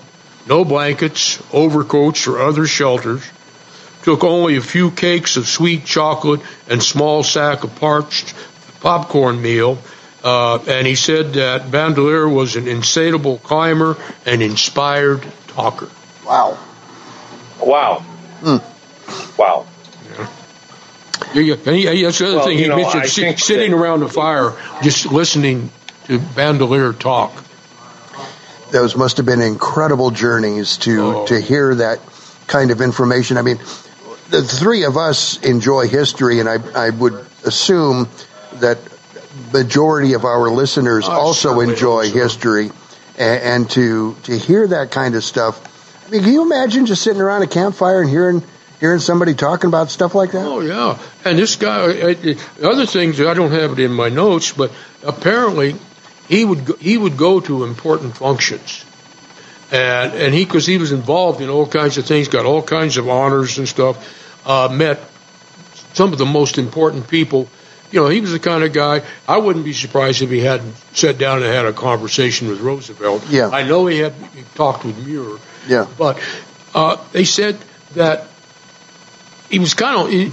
no 0.48 0.66
blankets, 0.66 1.42
overcoats, 1.54 2.28
or 2.28 2.40
other 2.40 2.68
shelters. 2.68 3.24
Took 4.04 4.24
only 4.24 4.56
a 4.56 4.62
few 4.62 4.92
cakes 4.92 5.36
of 5.36 5.48
sweet 5.48 5.86
chocolate 5.86 6.42
and 6.70 6.82
small 6.82 7.24
sack 7.24 7.64
of 7.64 7.76
parched 7.76 8.34
popcorn 8.82 9.42
meal. 9.42 9.78
Uh, 10.24 10.58
and 10.68 10.86
he 10.88 10.96
said 10.96 11.34
that 11.34 11.70
Bandelier 11.72 12.28
was 12.34 12.56
an 12.56 12.68
insatiable 12.68 13.38
climber 13.38 13.96
and 14.26 14.42
inspired 14.42 15.26
talker. 15.48 15.90
Wow. 16.26 16.58
Wow. 17.62 18.04
Wow. 19.38 19.66
Yeah, 21.34 21.42
yeah. 21.42 21.54
And 21.66 22.06
that's 22.06 22.20
the 22.20 22.26
other 22.28 22.36
Well, 22.38 22.46
thing 22.46 22.58
you 22.58 22.64
he 22.64 22.70
know, 22.70 22.78
mentioned: 22.78 23.04
I 23.04 23.08
si- 23.08 23.22
think 23.22 23.40
sitting 23.40 23.74
around 23.74 24.00
the 24.02 24.10
fire, 24.10 24.54
just 24.82 25.06
listening 25.12 25.72
to 26.08 26.20
Bandelier 26.20 26.98
talk. 26.98 27.44
those 28.72 28.96
must 28.96 29.18
have 29.18 29.26
been 29.26 29.42
incredible 29.42 30.12
journeys 30.12 30.78
to 30.78 31.02
Oh. 31.02 31.26
to 31.28 31.40
hear 31.40 31.76
that 31.76 32.00
kind 32.48 32.72
of 32.72 32.82
information. 32.82 33.38
I 33.38 33.42
mean, 33.42 33.60
the 34.30 34.42
three 34.44 34.84
of 34.84 34.98
us 34.98 35.38
enjoy 35.42 35.88
history, 35.88 36.40
and 36.40 36.50
I 36.50 36.60
I 36.76 36.90
would 36.92 37.26
assume 37.46 38.10
that 38.62 38.80
majority 39.52 40.14
of 40.14 40.26
our 40.26 40.50
listeners 40.50 41.08
I 41.08 41.14
also 41.14 41.60
enjoy 41.60 42.10
history, 42.12 42.72
and, 43.18 43.42
and 43.44 43.70
to 43.72 44.16
to 44.24 44.38
hear 44.38 44.68
that 44.68 44.92
kind 44.92 45.16
of 45.16 45.24
stuff. 45.24 45.62
I 46.08 46.10
mean, 46.10 46.24
can 46.24 46.34
you 46.34 46.42
imagine 46.42 46.86
just 46.86 47.04
sitting 47.04 47.22
around 47.22 47.44
a 47.44 47.48
campfire 47.48 48.02
and 48.02 48.10
hearing 48.10 48.44
hearing 48.80 49.00
somebody 49.00 49.34
talking 49.34 49.68
about 49.68 49.90
stuff 49.90 50.16
like 50.16 50.32
that? 50.32 50.46
Oh 50.46 50.62
yeah, 50.62 51.00
and 51.26 51.38
this 51.38 51.56
guy. 51.56 52.16
Other 52.64 52.86
things 52.86 53.20
I 53.20 53.34
don't 53.34 53.52
have 53.52 53.74
it 53.74 53.80
in 53.80 53.92
my 53.92 54.10
notes, 54.10 54.52
but 54.52 54.72
apparently 55.04 55.76
he 56.28 56.46
would 56.46 56.66
go, 56.66 56.76
he 56.76 56.98
would 56.98 57.18
go 57.18 57.40
to 57.42 57.64
important 57.64 58.18
functions, 58.18 58.86
and 59.72 60.14
and 60.14 60.34
he 60.34 60.46
because 60.46 60.66
he 60.66 60.78
was 60.78 60.92
involved 60.92 61.42
in 61.42 61.50
all 61.50 61.68
kinds 61.68 61.98
of 61.98 62.06
things, 62.06 62.28
got 62.28 62.46
all 62.46 62.62
kinds 62.62 62.98
of 62.98 63.10
honors 63.10 63.58
and 63.58 63.68
stuff. 63.68 64.26
Uh, 64.46 64.70
met 64.72 65.00
some 65.94 66.14
of 66.14 66.20
the 66.20 66.26
most 66.26 66.58
important 66.58 67.08
people. 67.08 67.50
You 67.92 68.02
know, 68.02 68.10
he 68.10 68.20
was 68.20 68.32
the 68.32 68.40
kind 68.40 68.64
of 68.64 68.74
guy. 68.74 69.02
I 69.28 69.38
wouldn't 69.38 69.64
be 69.64 69.74
surprised 69.74 70.22
if 70.22 70.30
he 70.30 70.40
hadn't 70.40 70.76
sat 70.94 71.18
down 71.18 71.44
and 71.44 71.46
had 71.46 71.66
a 71.66 71.74
conversation 71.74 72.50
with 72.50 72.60
Roosevelt. 72.60 73.30
Yeah. 73.30 73.50
I 73.50 73.64
know 73.64 73.88
he 73.88 74.00
had 74.00 74.14
he 74.36 74.44
talked 74.56 74.84
with 74.84 75.06
Muir. 75.06 75.38
Yeah. 75.68 75.88
But 75.98 76.22
uh, 76.76 76.98
they 77.14 77.24
said 77.24 77.58
that 77.94 78.28
he 79.50 79.60
was 79.60 79.74
kind 79.74 79.98
of 80.02 80.10
he, 80.10 80.32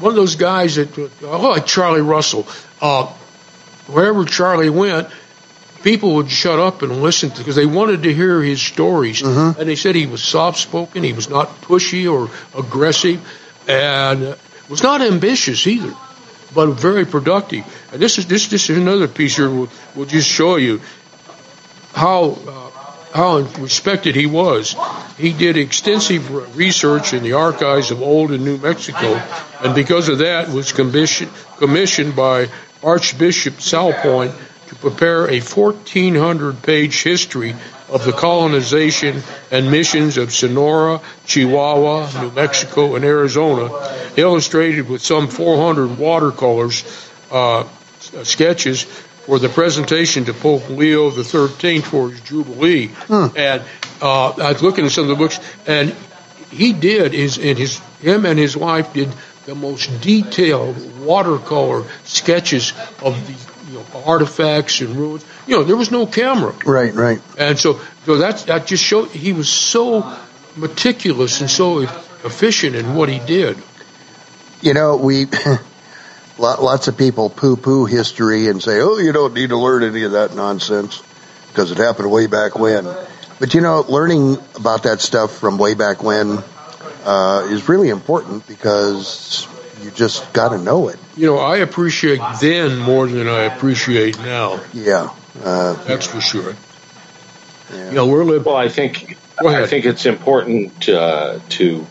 one 0.00 0.10
of 0.10 0.16
those 0.16 0.36
guys 0.36 0.76
that, 0.76 0.98
oh, 1.22 1.48
like 1.50 1.66
Charlie 1.66 2.00
Russell. 2.00 2.46
Uh, 2.80 3.06
wherever 3.86 4.24
Charlie 4.24 4.70
went, 4.70 5.08
people 5.82 6.16
would 6.16 6.30
shut 6.30 6.58
up 6.58 6.82
and 6.82 7.02
listen 7.02 7.30
to 7.30 7.38
because 7.38 7.56
they 7.56 7.66
wanted 7.66 8.02
to 8.02 8.12
hear 8.12 8.42
his 8.42 8.60
stories. 8.60 9.22
Mm-hmm. 9.22 9.60
And 9.60 9.68
they 9.68 9.76
said 9.76 9.94
he 9.94 10.06
was 10.06 10.22
soft 10.22 10.58
spoken, 10.58 11.04
he 11.04 11.12
was 11.12 11.28
not 11.28 11.48
pushy 11.60 12.10
or 12.10 12.30
aggressive, 12.58 13.20
and 13.68 14.36
was 14.68 14.82
not 14.82 15.00
ambitious 15.00 15.66
either, 15.66 15.94
but 16.54 16.72
very 16.72 17.04
productive. 17.04 17.64
And 17.92 18.00
this 18.00 18.18
is 18.18 18.26
this 18.26 18.48
this 18.48 18.70
is 18.70 18.78
another 18.78 19.08
piece 19.08 19.36
here. 19.36 19.50
We'll, 19.50 19.70
we'll 19.94 20.06
just 20.06 20.28
show 20.28 20.56
you 20.56 20.80
how. 21.92 22.38
Uh, 22.46 22.70
how 23.14 23.38
respected 23.60 24.16
he 24.16 24.26
was. 24.26 24.74
He 25.16 25.32
did 25.32 25.56
extensive 25.56 26.56
research 26.56 27.14
in 27.14 27.22
the 27.22 27.34
archives 27.34 27.92
of 27.92 28.02
old 28.02 28.32
and 28.32 28.44
New 28.44 28.58
Mexico, 28.58 29.14
and 29.62 29.72
because 29.72 30.08
of 30.08 30.18
that, 30.18 30.48
was 30.48 30.72
commissioned, 30.72 31.30
commissioned 31.58 32.16
by 32.16 32.48
Archbishop 32.82 33.54
Salpointe 33.54 34.34
to 34.74 34.80
prepare 34.80 35.26
a 35.26 35.40
1,400-page 35.40 37.02
history 37.02 37.54
of 37.88 38.04
the 38.04 38.12
colonization 38.12 39.22
and 39.50 39.70
missions 39.70 40.16
of 40.16 40.32
Sonora, 40.32 41.00
Chihuahua, 41.26 42.22
New 42.22 42.30
Mexico, 42.32 42.96
and 42.96 43.04
Arizona, 43.04 43.70
illustrated 44.16 44.88
with 44.88 45.02
some 45.02 45.28
400 45.28 45.98
watercolors, 45.98 46.84
uh, 47.30 47.64
sketches 48.22 48.82
for 48.82 49.38
the 49.38 49.48
presentation 49.48 50.24
to 50.26 50.34
Pope 50.34 50.68
Leo 50.68 51.10
XIII 51.10 51.80
for 51.80 52.10
his 52.10 52.20
Jubilee. 52.20 52.90
And 53.36 53.62
uh, 54.02 54.30
I 54.30 54.52
was 54.52 54.62
looking 54.62 54.84
at 54.84 54.90
some 54.90 55.04
of 55.04 55.08
the 55.08 55.14
books, 55.14 55.40
and 55.66 55.94
he 56.50 56.72
did 56.72 57.12
his 57.12 57.38
and 57.38 57.58
his 57.58 57.78
him 58.00 58.26
and 58.26 58.38
his 58.38 58.56
wife 58.56 58.92
did 58.92 59.08
the 59.46 59.54
most 59.54 60.00
detailed 60.00 61.00
watercolor 61.00 61.84
sketches 62.04 62.72
of 63.02 63.14
the 63.26 63.53
you 63.68 63.74
know, 63.74 63.86
artifacts 64.06 64.80
and 64.80 64.94
ruins. 64.96 65.24
You 65.46 65.56
know, 65.56 65.64
there 65.64 65.76
was 65.76 65.90
no 65.90 66.06
camera, 66.06 66.54
Right, 66.64 66.92
right. 66.94 67.20
and 67.38 67.58
so 67.58 67.80
so 68.06 68.16
that's 68.18 68.44
that 68.44 68.66
just 68.66 68.82
showed 68.82 69.10
he 69.10 69.32
was 69.32 69.48
so 69.48 70.16
meticulous 70.56 71.40
and 71.40 71.50
so 71.50 71.80
efficient 72.24 72.76
in 72.76 72.94
what 72.94 73.08
he 73.08 73.18
did. 73.20 73.56
You 74.60 74.74
know, 74.74 74.96
we 74.96 75.26
lots 76.38 76.88
of 76.88 76.96
people 76.96 77.30
poo-poo 77.30 77.84
history 77.86 78.48
and 78.48 78.62
say, 78.62 78.80
"Oh, 78.80 78.98
you 78.98 79.12
don't 79.12 79.34
need 79.34 79.50
to 79.50 79.56
learn 79.58 79.82
any 79.82 80.04
of 80.04 80.12
that 80.12 80.34
nonsense 80.34 81.02
because 81.48 81.70
it 81.70 81.78
happened 81.78 82.10
way 82.10 82.26
back 82.26 82.58
when." 82.58 82.84
But 83.40 83.52
you 83.54 83.60
know, 83.60 83.84
learning 83.88 84.38
about 84.54 84.84
that 84.84 85.00
stuff 85.00 85.36
from 85.38 85.58
way 85.58 85.74
back 85.74 86.02
when 86.02 86.38
uh, 87.04 87.48
is 87.50 87.68
really 87.68 87.88
important 87.88 88.46
because 88.46 89.46
you 89.84 89.90
just 89.90 90.32
got 90.32 90.48
to 90.50 90.58
know 90.58 90.88
it. 90.88 90.98
You 91.16 91.26
know, 91.26 91.38
I 91.38 91.58
appreciate 91.58 92.20
then 92.40 92.78
more 92.78 93.06
than 93.06 93.28
I 93.28 93.42
appreciate 93.42 94.18
now. 94.18 94.60
Yeah, 94.72 95.10
uh, 95.42 95.74
That's 95.84 96.06
for 96.06 96.20
sure. 96.20 96.54
You 97.72 97.92
know, 97.92 98.06
we're 98.06 98.24
living. 98.24 98.44
Well, 98.44 98.56
I 98.56 98.68
think 98.68 99.18
I 99.38 99.66
think 99.66 99.84
it's 99.84 100.06
important 100.06 100.88
uh, 100.88 101.40
to 101.50 101.86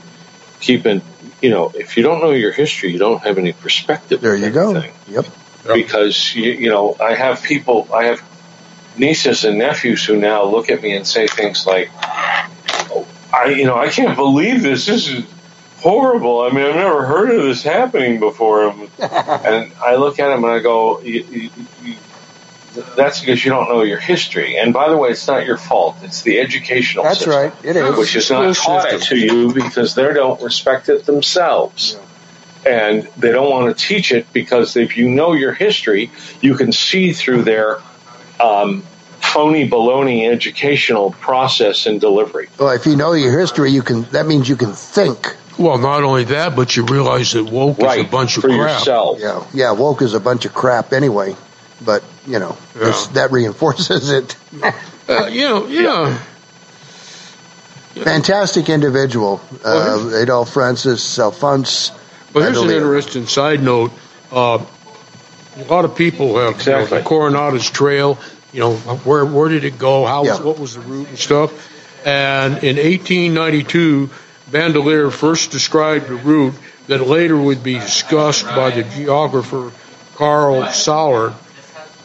keep 0.59 0.85
in. 0.85 1.01
You 1.41 1.49
know, 1.49 1.71
if 1.75 1.97
you 1.97 2.03
don't 2.03 2.21
know 2.21 2.31
your 2.31 2.53
history, 2.53 2.91
you 2.91 2.99
don't 2.99 3.21
have 3.21 3.37
any 3.37 3.51
perspective. 3.51 4.21
there 4.21 4.35
you 4.35 4.49
go. 4.49 4.71
anything. 4.71 4.93
Yep. 5.07 5.25
Because 5.73 6.33
you, 6.35 6.51
you 6.51 6.69
know, 6.69 6.95
I 6.99 7.15
have 7.15 7.43
people, 7.43 7.87
I 7.93 8.05
have 8.05 8.21
nieces 8.97 9.43
and 9.43 9.57
nephews 9.57 10.05
who 10.05 10.17
now 10.17 10.43
look 10.45 10.69
at 10.69 10.81
me 10.81 10.95
and 10.95 11.05
say 11.05 11.27
things 11.27 11.65
like, 11.65 11.89
oh, 12.91 13.05
"I, 13.33 13.47
you 13.47 13.65
know, 13.65 13.77
I 13.77 13.89
can't 13.89 14.15
believe 14.15 14.61
this. 14.63 14.85
This 14.85 15.09
is 15.09 15.25
horrible. 15.83 16.41
I 16.41 16.49
mean, 16.49 16.65
I've 16.65 16.75
never 16.75 17.05
heard 17.05 17.31
of 17.31 17.43
this 17.43 17.63
happening 17.63 18.19
before." 18.19 18.69
and 18.69 18.89
I 19.83 19.95
look 19.95 20.19
at 20.19 20.31
him 20.31 20.43
and 20.43 20.53
I 20.53 20.59
go, 20.59 21.01
you, 21.01 21.23
you, 21.29 21.49
you, 21.83 21.95
"That's 22.95 23.19
because 23.19 23.43
you 23.43 23.51
don't 23.51 23.69
know 23.69 23.83
your 23.83 23.99
history." 23.99 24.57
And 24.57 24.73
by 24.73 24.89
the 24.89 24.97
way, 24.97 25.09
it's 25.09 25.27
not 25.27 25.45
your 25.45 25.57
fault. 25.57 25.97
It's 26.01 26.21
the 26.23 26.39
educational 26.39 27.03
That's 27.03 27.19
system, 27.19 27.33
right. 27.33 27.53
It 27.63 27.75
is. 27.75 27.97
which 27.97 28.15
is 28.15 28.31
not 28.31 28.55
taught 28.55 28.91
it 28.91 29.03
to 29.03 29.17
you 29.17 29.53
because 29.53 29.93
they 29.93 30.11
don't 30.13 30.41
respect 30.41 30.89
it 30.89 31.05
themselves 31.05 31.97
and 32.65 33.03
they 33.17 33.31
don't 33.31 33.49
want 33.49 33.77
to 33.77 33.87
teach 33.87 34.11
it 34.11 34.31
because 34.31 34.77
if 34.77 34.97
you 34.97 35.09
know 35.09 35.33
your 35.33 35.53
history, 35.53 36.11
you 36.41 36.55
can 36.55 36.71
see 36.71 37.11
through 37.13 37.43
their 37.43 37.79
um, 38.39 38.83
phony 39.19 39.67
baloney 39.67 40.29
educational 40.29 41.11
process 41.11 41.85
and 41.85 41.99
delivery. 41.99 42.49
Well, 42.59 42.69
if 42.69 42.85
you 42.85 42.95
know 42.95 43.13
your 43.13 43.37
history, 43.37 43.71
you 43.71 43.81
can. 43.81 44.03
That 44.03 44.27
means 44.27 44.47
you 44.47 44.55
can 44.55 44.73
think. 44.73 45.35
Well, 45.57 45.77
not 45.77 46.03
only 46.03 46.23
that, 46.25 46.55
but 46.55 46.75
you 46.75 46.83
realize 46.85 47.33
that 47.33 47.43
woke 47.43 47.79
is 47.81 47.97
a 47.97 48.03
bunch 48.03 48.37
of 48.37 48.41
for 48.41 48.47
crap. 48.49 48.79
yourself. 48.79 49.19
Yeah, 49.19 49.43
yeah. 49.53 49.71
Woke 49.71 50.01
is 50.01 50.13
a 50.13 50.19
bunch 50.19 50.45
of 50.45 50.53
crap 50.53 50.93
anyway. 50.93 51.35
But 51.83 52.03
you 52.25 52.39
know, 52.39 52.57
this- 52.73 53.07
that 53.07 53.31
reinforces 53.31 54.09
it. 54.09 54.35
Uh, 55.09 55.25
you 55.27 55.41
know, 55.41 55.67
yeah. 55.67 56.17
Fantastic 57.95 58.69
individual, 58.69 59.39
uh, 59.63 60.11
Adolph 60.15 60.51
Francis 60.51 61.19
Alphonse. 61.19 61.91
Well, 62.33 62.43
here's 62.43 62.57
an 62.59 62.71
interesting 62.71 63.27
side 63.27 63.61
note. 63.61 63.91
Uh, 64.31 64.65
a 65.57 65.63
lot 65.65 65.85
of 65.85 65.95
people 65.95 66.39
have 66.39 66.65
you 66.65 66.71
know, 66.71 66.85
the 66.87 67.01
Coronados 67.01 67.71
Trail. 67.71 68.17
You 68.51 68.61
know, 68.61 68.73
where 68.75 69.23
where 69.25 69.49
did 69.49 69.63
it 69.63 69.77
go? 69.77 70.05
How 70.05 70.23
Yeah. 70.25 70.41
what 70.41 70.57
was 70.57 70.73
the 70.73 70.79
route 70.81 71.09
and 71.09 71.19
stuff? 71.19 71.51
And 72.05 72.63
in 72.63 72.77
1892, 72.77 74.09
Bandelier 74.53 75.11
first 75.11 75.49
described 75.51 76.09
a 76.09 76.15
route 76.15 76.53
that 76.87 77.01
later 77.07 77.35
would 77.35 77.63
be 77.63 77.73
discussed 77.73 78.45
by 78.45 78.69
the 78.69 78.83
geographer 78.83 79.71
Carl 80.15 80.67
Sauer, 80.67 81.33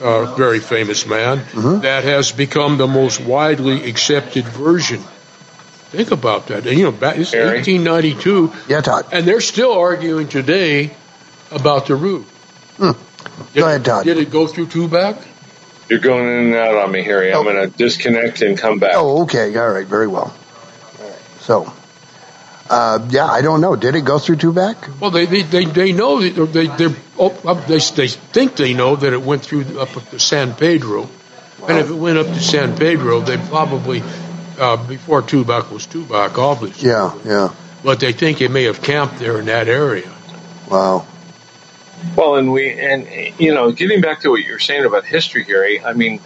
a 0.01 0.35
very 0.35 0.59
famous 0.61 1.07
man, 1.07 1.39
Mm-hmm. 1.39 1.81
that 1.83 2.05
has 2.05 2.33
become 2.33 2.79
the 2.79 2.87
most 2.87 3.21
widely 3.21 3.89
accepted 3.89 4.45
version. 4.47 5.01
Think 5.91 6.11
about 6.11 6.47
that. 6.49 6.67
And, 6.67 6.79
you 6.79 6.85
know, 6.85 6.93
back, 6.93 7.17
this 7.17 7.33
1892. 7.35 8.53
Yeah, 8.69 8.81
Todd. 8.81 9.07
And 9.13 9.27
they're 9.27 9.41
still 9.41 9.73
arguing 9.73 10.29
today 10.29 10.91
about 11.51 11.87
the 11.87 11.97
route. 11.97 12.25
Hmm. 12.77 12.93
Did, 13.53 13.61
Go 13.61 13.67
ahead, 13.67 13.85
Todd. 13.85 14.05
Did 14.05 14.19
it 14.19 14.31
go 14.31 14.47
through 14.47 14.67
Tubac? 14.67 15.23
You're 15.89 15.99
going 16.01 16.29
in 16.29 16.47
and 16.49 16.55
out 16.55 16.77
on 16.77 16.93
me, 16.93 17.03
Harry. 17.03 17.33
I'm 17.33 17.45
going 17.45 17.57
to 17.71 17.75
disconnect 17.75 18.43
and 18.43 18.57
come 18.59 18.79
back. 18.79 18.93
Oh, 18.95 19.23
okay. 19.23 19.57
All 19.57 19.71
right. 19.71 19.87
Very 19.87 20.07
well. 20.07 20.35
All 21.01 21.09
right. 21.09 21.19
So, 21.41 21.73
uh, 22.71 23.07
yeah, 23.11 23.27
I 23.27 23.43
don't 23.43 23.61
know. 23.61 23.77
Did 23.77 23.95
it 23.95 24.05
go 24.05 24.19
through 24.19 24.37
Tubac? 24.37 25.01
Well, 25.01 25.11
they 25.11 25.27
they, 25.27 25.43
they, 25.43 25.65
they 25.65 25.93
know 25.93 26.21
that 26.21 26.53
they 26.53 26.67
they're, 26.67 26.97
oh, 27.19 27.55
they 27.69 27.79
they 27.79 28.09
think 28.09 28.57
they 28.57 28.75
know 28.75 28.97
that 28.97 29.13
it 29.13 29.23
went 29.23 29.43
through 29.43 29.81
up 29.81 29.91
to 30.11 30.19
San 30.19 30.55
Pedro, 30.55 31.09
and 31.67 31.79
if 31.79 31.91
it 31.91 31.95
went 31.95 32.19
up 32.19 32.27
to 32.27 32.41
San 32.41 32.77
Pedro, 32.77 33.21
they 33.21 33.37
probably 33.37 34.03
uh, 34.59 34.77
before 34.87 35.23
Tubac 35.23 35.71
was 35.71 35.87
Tubac, 35.87 36.37
obviously. 36.39 36.89
Yeah, 36.91 37.19
yeah. 37.25 37.55
But 37.83 38.01
they 38.01 38.13
think 38.13 38.41
it 38.41 38.51
may 38.51 38.65
have 38.65 38.83
camped 38.83 39.19
there 39.19 39.39
in 39.39 39.47
that 39.47 39.69
area. 39.69 40.13
Wow. 40.69 41.07
Well, 42.17 42.37
and 42.37 42.53
we, 42.53 42.73
and 42.73 43.09
you 43.39 43.55
know, 43.55 43.73
getting 43.73 44.01
back 44.01 44.21
to 44.21 44.31
what 44.31 44.43
you 44.45 44.53
were 44.53 44.59
saying 44.59 44.85
about 44.85 45.05
history, 45.05 45.45
Gary. 45.45 45.83
I 45.83 45.95
mean, 45.95 46.21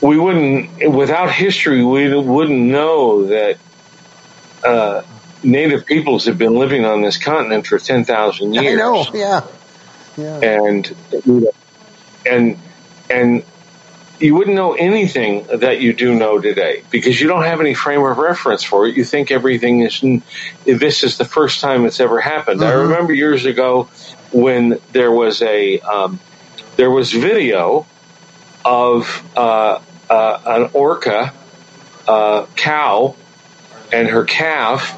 we 0.00 0.18
wouldn't, 0.18 0.92
without 0.92 1.30
history, 1.30 1.84
we 1.84 2.14
wouldn't 2.16 2.58
know 2.58 3.26
that 3.26 3.58
uh, 4.64 5.02
native 5.42 5.86
peoples 5.86 6.26
have 6.26 6.38
been 6.38 6.54
living 6.54 6.84
on 6.84 7.02
this 7.02 7.16
continent 7.16 7.66
for 7.66 7.78
ten 7.78 8.04
thousand 8.04 8.54
years. 8.54 8.74
I 8.74 8.82
know. 8.82 9.06
Yeah. 9.14 9.46
Yeah. 10.16 10.40
and 10.40 10.96
and 12.26 12.58
and 13.08 13.44
you 14.18 14.34
wouldn't 14.34 14.56
know 14.56 14.72
anything 14.72 15.46
that 15.60 15.80
you 15.80 15.92
do 15.92 16.12
know 16.14 16.40
today 16.40 16.82
because 16.90 17.20
you 17.20 17.28
don't 17.28 17.44
have 17.44 17.60
any 17.60 17.74
frame 17.74 18.02
of 18.02 18.18
reference 18.18 18.64
for 18.64 18.86
it. 18.86 18.96
You 18.96 19.04
think 19.04 19.30
everything 19.30 19.80
is 19.82 20.02
this 20.64 21.04
is 21.04 21.18
the 21.18 21.24
first 21.24 21.60
time 21.60 21.86
it's 21.86 22.00
ever 22.00 22.20
happened. 22.20 22.62
I 22.64 22.72
Mhm. 22.72 22.82
remember 22.88 23.12
years 23.14 23.44
ago 23.44 23.88
when 24.32 24.80
there 24.92 25.12
was 25.12 25.40
a 25.42 25.78
um, 25.80 26.18
there 26.76 26.90
was 26.90 27.12
video 27.12 27.86
of 28.64 29.22
uh, 29.36 29.78
uh, 30.10 30.38
an 30.46 30.70
orca 30.72 31.32
uh, 32.08 32.46
cow 32.56 33.14
and 33.92 34.08
her 34.08 34.24
calf, 34.24 34.94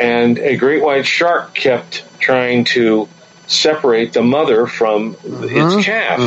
and 0.00 0.38
a 0.38 0.56
great 0.56 0.82
white 0.82 1.06
shark 1.06 1.54
kept 1.54 2.04
trying 2.20 2.64
to 2.64 3.08
separate 3.46 4.12
the 4.12 4.22
mother 4.22 4.66
from 4.66 5.16
its 5.24 5.74
calf. 5.84 6.18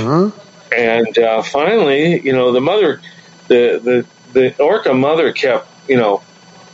And 0.75 1.17
uh, 1.17 1.41
finally, 1.43 2.21
you 2.21 2.33
know, 2.33 2.51
the 2.51 2.61
mother, 2.61 3.01
the 3.47 3.79
the 3.83 4.05
the 4.33 4.63
orca 4.63 4.93
mother 4.93 5.31
kept, 5.33 5.67
you 5.89 5.97
know, 5.97 6.21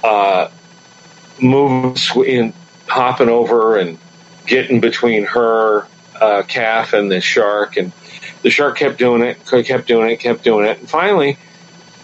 uh, 0.03 0.49
moving, 1.41 1.95
sw- 1.95 2.17
in, 2.17 2.53
hopping 2.88 3.30
over 3.30 3.78
and 3.78 3.97
getting 4.45 4.80
between 4.80 5.25
her 5.25 5.88
uh, 6.21 6.43
calf 6.47 6.93
and 6.93 7.11
the 7.11 7.19
shark, 7.19 7.78
and 7.78 7.91
the 8.43 8.49
shark 8.49 8.78
kept 8.78 8.97
doing 8.97 9.21
it, 9.21 9.38
kept 9.65 9.88
doing 9.88 10.09
it, 10.09 10.17
kept 10.17 10.43
doing 10.43 10.65
it, 10.65 10.80
and 10.80 10.89
finally, 10.89 11.38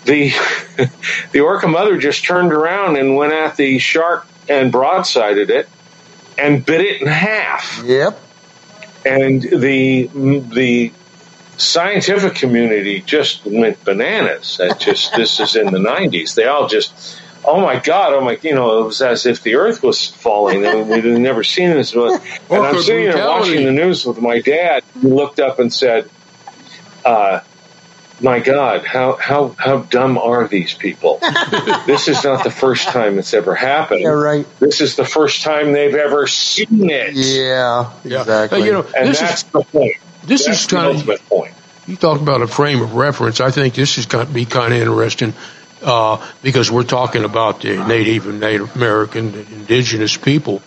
the 0.05 0.33
the 1.31 1.39
orca 1.39 1.67
mother 1.67 1.97
just 1.97 2.23
turned 2.23 2.51
around 2.51 2.97
and 2.97 3.15
went 3.15 3.33
at 3.33 3.57
the 3.57 3.79
shark 3.79 4.27
and 4.49 4.71
broadsided 4.71 5.49
it 5.49 5.69
and 6.37 6.65
bit 6.65 6.81
it 6.81 7.01
in 7.01 7.07
half. 7.07 7.81
Yep. 7.83 8.19
And 9.05 9.41
the 9.41 10.09
the 10.13 10.93
scientific 11.57 12.35
community 12.35 13.01
just 13.01 13.45
went 13.45 13.83
bananas. 13.83 14.57
That 14.57 14.79
just 14.79 15.15
this 15.15 15.39
is 15.39 15.55
in 15.55 15.67
the 15.67 15.79
nineties. 15.79 16.35
They 16.35 16.45
all 16.45 16.67
just 16.67 17.19
oh 17.45 17.59
my 17.59 17.79
god, 17.79 18.13
oh 18.13 18.21
my 18.21 18.39
you 18.41 18.55
know, 18.55 18.79
it 18.79 18.85
was 18.85 19.01
as 19.01 19.25
if 19.25 19.43
the 19.43 19.55
earth 19.55 19.83
was 19.83 20.07
falling 20.07 20.65
and 20.65 20.89
we'd 20.89 21.05
never 21.05 21.43
seen 21.43 21.71
this. 21.71 21.93
And 21.93 22.19
I'm 22.49 22.81
sitting 22.81 23.09
there 23.09 23.27
watching 23.27 23.65
the 23.65 23.71
news 23.71 24.05
with 24.05 24.19
my 24.19 24.41
dad. 24.41 24.83
He 25.01 25.07
looked 25.07 25.39
up 25.39 25.59
and 25.59 25.73
said, 25.73 26.09
uh, 27.03 27.41
my 28.21 28.39
God, 28.39 28.85
how, 28.85 29.13
how, 29.15 29.49
how 29.57 29.79
dumb 29.79 30.17
are 30.17 30.47
these 30.47 30.73
people? 30.73 31.19
this 31.85 32.07
is 32.07 32.23
not 32.23 32.43
the 32.43 32.51
first 32.51 32.87
time 32.89 33.19
it's 33.19 33.33
ever 33.33 33.55
happened. 33.55 34.01
Yeah, 34.01 34.09
right. 34.09 34.45
This 34.59 34.81
is 34.81 34.95
the 34.95 35.05
first 35.05 35.41
time 35.41 35.73
they've 35.73 35.95
ever 35.95 36.27
seen 36.27 36.89
it. 36.89 37.13
Yeah, 37.13 37.91
exactly. 38.05 38.61
Hey, 38.61 38.65
you 38.67 38.71
know, 38.73 38.85
And 38.95 39.09
this 39.09 39.19
that's 39.19 39.43
is 39.43 39.49
the 39.49 39.61
point. 39.61 39.93
this 40.23 40.45
That's 40.45 40.61
is 40.61 40.67
the 40.67 40.75
kind 40.75 40.87
of 40.89 40.95
ultimate 40.97 41.25
point. 41.27 41.53
You 41.87 41.95
talk 41.97 42.21
about 42.21 42.41
a 42.41 42.47
frame 42.47 42.81
of 42.81 42.93
reference. 42.93 43.41
I 43.41 43.51
think 43.51 43.73
this 43.73 43.97
is 43.97 44.05
going 44.05 44.27
to 44.27 44.33
be 44.33 44.45
kind 44.45 44.73
of 44.73 44.79
interesting 44.79 45.33
uh, 45.81 46.25
because 46.41 46.71
we're 46.71 46.83
talking 46.83 47.25
about 47.25 47.61
the 47.61 47.85
Native 47.85 48.27
and 48.27 48.39
Native 48.39 48.75
American 48.75 49.33
indigenous 49.33 50.15
people. 50.15 50.61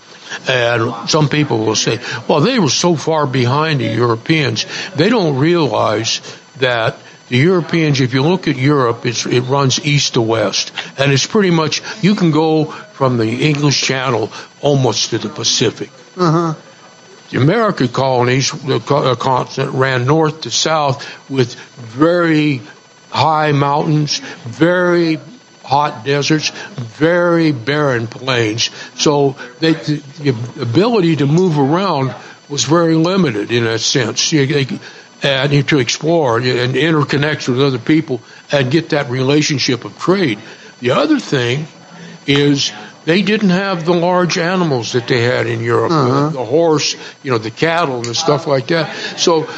And 0.48 1.08
some 1.08 1.28
people 1.28 1.64
will 1.64 1.76
say, 1.76 2.00
well, 2.28 2.40
they 2.40 2.58
were 2.58 2.68
so 2.68 2.96
far 2.96 3.26
behind 3.26 3.80
the 3.80 3.86
Europeans. 3.86 4.66
They 4.94 5.08
don't 5.08 5.38
realize 5.38 6.20
that 6.58 6.96
the 7.28 7.36
Europeans, 7.38 8.00
if 8.00 8.14
you 8.14 8.22
look 8.22 8.46
at 8.46 8.56
Europe, 8.56 9.04
it's, 9.04 9.26
it 9.26 9.40
runs 9.42 9.84
east 9.84 10.14
to 10.14 10.22
west. 10.22 10.72
And 10.98 11.12
it's 11.12 11.26
pretty 11.26 11.50
much, 11.50 11.82
you 12.02 12.14
can 12.14 12.30
go 12.30 12.66
from 12.66 13.16
the 13.16 13.46
English 13.48 13.82
Channel 13.82 14.30
almost 14.60 15.10
to 15.10 15.18
the 15.18 15.28
Pacific. 15.28 15.90
Uh-huh. 16.16 16.54
The 17.30 17.40
American 17.40 17.88
colonies, 17.88 18.52
the 18.52 18.78
co- 18.78 19.16
continent, 19.16 19.74
ran 19.74 20.06
north 20.06 20.42
to 20.42 20.50
south 20.50 21.04
with 21.28 21.54
very 21.76 22.62
high 23.10 23.50
mountains, 23.52 24.18
very 24.44 25.18
hot 25.64 26.04
deserts, 26.04 26.50
very 26.50 27.50
barren 27.50 28.06
plains. 28.06 28.70
So 28.94 29.34
they, 29.58 29.72
the, 29.72 30.30
ability 30.60 31.16
to 31.16 31.26
move 31.26 31.58
around 31.58 32.14
was 32.48 32.64
very 32.64 32.94
limited 32.94 33.50
in 33.50 33.64
that 33.64 33.80
sense. 33.80 34.32
You- 34.32 34.46
they- 34.46 34.78
and 35.22 35.68
to 35.68 35.78
explore 35.78 36.38
and 36.38 36.74
interconnect 36.74 37.48
with 37.48 37.60
other 37.60 37.78
people 37.78 38.20
and 38.52 38.70
get 38.70 38.90
that 38.90 39.08
relationship 39.10 39.84
of 39.84 39.98
trade. 39.98 40.38
The 40.80 40.90
other 40.90 41.18
thing 41.18 41.66
is 42.26 42.72
they 43.06 43.22
didn't 43.22 43.50
have 43.50 43.86
the 43.86 43.94
large 43.94 44.36
animals 44.36 44.92
that 44.92 45.08
they 45.08 45.22
had 45.22 45.46
in 45.46 45.60
Europe, 45.60 45.92
Uh-huh. 45.92 46.24
the, 46.30 46.30
the 46.38 46.44
horse, 46.44 46.96
you 47.22 47.30
know, 47.30 47.38
the 47.38 47.50
cattle 47.50 48.04
and 48.04 48.14
stuff 48.16 48.46
like 48.46 48.66
that. 48.68 48.94
So 49.18 49.48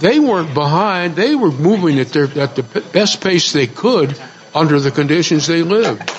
they 0.00 0.18
weren't 0.20 0.54
behind; 0.54 1.16
they 1.16 1.34
were 1.34 1.50
moving 1.50 1.98
at 1.98 2.08
their 2.08 2.24
at 2.40 2.54
the 2.56 2.62
p- 2.62 2.80
best 2.92 3.20
pace 3.20 3.52
they 3.52 3.66
could 3.66 4.16
under 4.54 4.78
the 4.80 4.90
conditions 4.92 5.46
they 5.46 5.62
lived. 5.62 6.10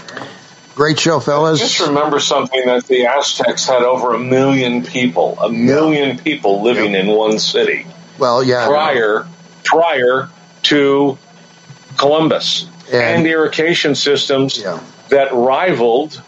Great 0.75 0.99
show, 0.99 1.19
fellas. 1.19 1.59
Just 1.59 1.79
remember 1.87 2.19
something 2.19 2.65
that 2.67 2.85
the 2.87 3.05
Aztecs 3.07 3.65
had 3.65 3.81
over 3.83 4.13
a 4.13 4.19
million 4.19 4.83
people, 4.83 5.37
a 5.41 5.49
million 5.49 6.17
people 6.17 6.61
living 6.61 6.93
in 6.93 7.07
one 7.07 7.39
city 7.39 7.85
Well, 8.19 8.43
yeah. 8.43 8.67
prior 8.67 9.27
prior 9.63 10.29
to 10.63 11.17
Columbus 11.97 12.67
and, 12.91 13.25
irrigation 13.27 13.95
systems 13.95 14.63
that 15.09 15.33
rivaled 15.33 16.21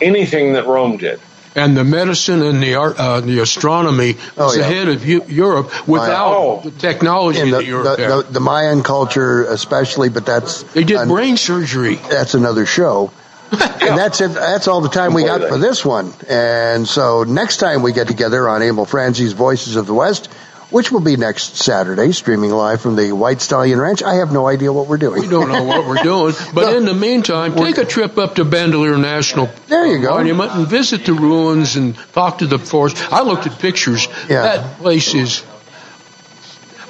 anything 0.00 0.54
that 0.54 0.66
Rome 0.66 0.96
did. 0.96 1.20
And 1.54 1.74
the 1.74 1.84
medicine 1.84 2.42
and 2.42 2.62
the 2.62 2.74
art, 2.74 2.96
uh, 2.98 3.20
the 3.22 3.38
astronomy 3.40 4.14
was 4.36 4.56
Oh, 4.56 4.58
yeah. 4.58 4.66
ahead 4.66 4.88
of 4.88 5.06
Eu- 5.06 5.24
Europe 5.26 5.88
without 5.88 6.34
Oh. 6.36 6.60
the 6.62 6.70
technology 6.70 7.40
And 7.40 7.50
the, 7.52 7.56
that 7.58 7.64
Europe 7.66 7.96
the, 7.96 8.02
had. 8.02 8.10
the, 8.26 8.32
the 8.34 8.40
Mayan 8.40 8.82
culture, 8.82 9.44
especially, 9.44 10.10
but 10.10 10.26
that's 10.26 10.64
they 10.74 10.84
did 10.84 11.08
brain 11.08 11.38
surgery. 11.38 11.94
That's 12.10 12.34
another 12.34 12.66
show. 12.66 13.10
And 13.52 13.96
that's 13.96 14.20
it. 14.20 14.32
That's 14.34 14.66
all 14.68 14.80
the 14.80 14.88
time 14.88 15.14
we 15.14 15.22
got 15.24 15.40
for 15.48 15.56
this 15.56 15.84
one. 15.84 16.12
And 16.28 16.86
so 16.86 17.22
next 17.22 17.58
time 17.58 17.80
we 17.82 17.92
get 17.92 18.08
together 18.08 18.48
on 18.48 18.60
Emil 18.60 18.84
Franzi's 18.86 19.32
Voices 19.34 19.76
of 19.76 19.86
the 19.86 19.94
West, 19.94 20.28
which 20.70 20.90
will 20.90 21.00
be 21.00 21.16
next 21.16 21.56
Saturday, 21.56 22.12
streaming 22.12 22.50
live 22.50 22.80
from 22.80 22.96
the 22.96 23.12
White 23.12 23.40
Stallion 23.40 23.80
Ranch. 23.80 24.02
I 24.02 24.14
have 24.14 24.32
no 24.32 24.46
idea 24.48 24.72
what 24.72 24.88
we're 24.88 24.96
doing. 24.96 25.22
We 25.22 25.28
don't 25.28 25.48
know 25.48 25.64
what 25.64 25.86
we're 25.86 26.02
doing, 26.02 26.34
but 26.54 26.74
in 26.74 26.84
the 26.84 26.94
meantime, 26.94 27.54
take 27.54 27.78
a 27.78 27.84
trip 27.84 28.18
up 28.18 28.36
to 28.36 28.44
Bandelier 28.44 29.00
National 29.00 29.48
there 29.68 29.86
you 29.86 30.00
go. 30.00 30.16
Monument 30.16 30.52
and 30.52 30.66
visit 30.66 31.04
the 31.04 31.12
ruins 31.12 31.76
and 31.76 31.96
talk 32.12 32.38
to 32.38 32.46
the 32.46 32.58
forest. 32.58 32.96
I 33.12 33.22
looked 33.22 33.46
at 33.46 33.58
pictures. 33.58 34.06
Yeah. 34.28 34.42
That 34.42 34.78
place 34.78 35.14
is. 35.14 35.44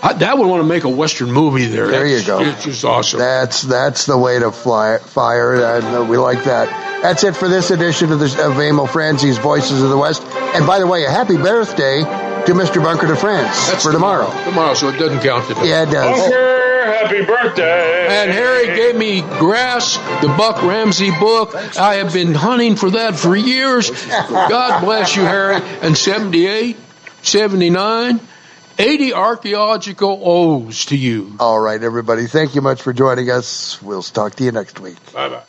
I, 0.03 0.13
that 0.13 0.39
would 0.39 0.47
want 0.47 0.63
to 0.63 0.69
make 0.69 0.85
a 0.85 0.91
western 0.91 1.33
movie 1.33 1.67
there. 1.67 1.89
There 1.89 2.07
you 2.07 2.25
go. 2.25 2.41
It's 2.41 2.65
just 2.65 2.85
awesome. 2.85 3.19
That's 3.19 3.63
that's 3.63 4.07
the 4.07 4.17
way 4.17 4.39
to 4.39 4.53
fly 4.53 4.99
fire. 4.99 5.55
And 5.55 5.87
uh, 5.87 6.05
we 6.05 6.19
like 6.19 6.45
that. 6.45 7.03
That's 7.03 7.25
it 7.25 7.35
for 7.35 7.49
this 7.49 7.71
edition 7.71 8.13
of, 8.13 8.21
the, 8.21 8.47
of 8.47 8.59
Emil 8.59 8.87
Franzi's 8.87 9.39
Voices 9.39 9.83
of 9.83 9.91
the 9.91 9.97
West. 9.97 10.23
And 10.23 10.67
by 10.67 10.79
the 10.79 10.87
way, 10.87 11.05
a 11.05 11.11
happy 11.11 11.37
birthday 11.37 12.03
to 12.47 12.53
Mr. 12.55 12.83
Bunker 12.83 13.07
de 13.07 13.17
France 13.17 13.71
That's 13.71 13.83
for 13.85 13.93
tomorrow. 13.93 14.31
Tomorrow, 14.45 14.75
so 14.75 14.89
it 14.89 14.99
doesn't 14.99 15.21
count 15.21 15.47
today. 15.49 15.69
Yeah, 15.69 15.83
it 15.83 15.91
does. 15.91 16.21
Bunker, 16.21 16.85
happy 16.87 17.25
birthday! 17.25 18.07
And 18.09 18.31
Harry 18.31 18.67
gave 18.77 18.97
me 18.97 19.21
Grass, 19.39 19.97
the 20.23 20.29
Buck 20.29 20.63
Ramsey 20.63 21.11
book. 21.11 21.55
I 21.77 21.97
have 21.97 22.13
been 22.13 22.35
hunting 22.35 22.77
for 22.77 22.91
that 22.91 23.17
for 23.17 23.37
years. 23.37 23.91
God 23.91 24.81
bless 24.85 25.17
you, 25.17 25.23
Harry. 25.23 25.57
And 25.83 25.97
78, 25.97 26.77
79, 27.23 28.21
80 28.79 29.13
archaeological 29.15 30.21
O's 30.23 30.85
to 30.87 30.97
you. 30.97 31.35
All 31.41 31.59
right, 31.59 31.83
everybody. 31.83 32.27
Thank 32.27 32.55
you 32.55 32.61
much 32.61 32.83
for 32.83 32.93
joining 32.93 33.31
us. 33.31 33.81
We'll 33.83 34.03
talk 34.03 34.35
to 34.37 34.45
you 34.45 34.53
next 34.53 34.79
week. 34.81 34.97
Bye 35.13 35.29
bye. 35.29 35.43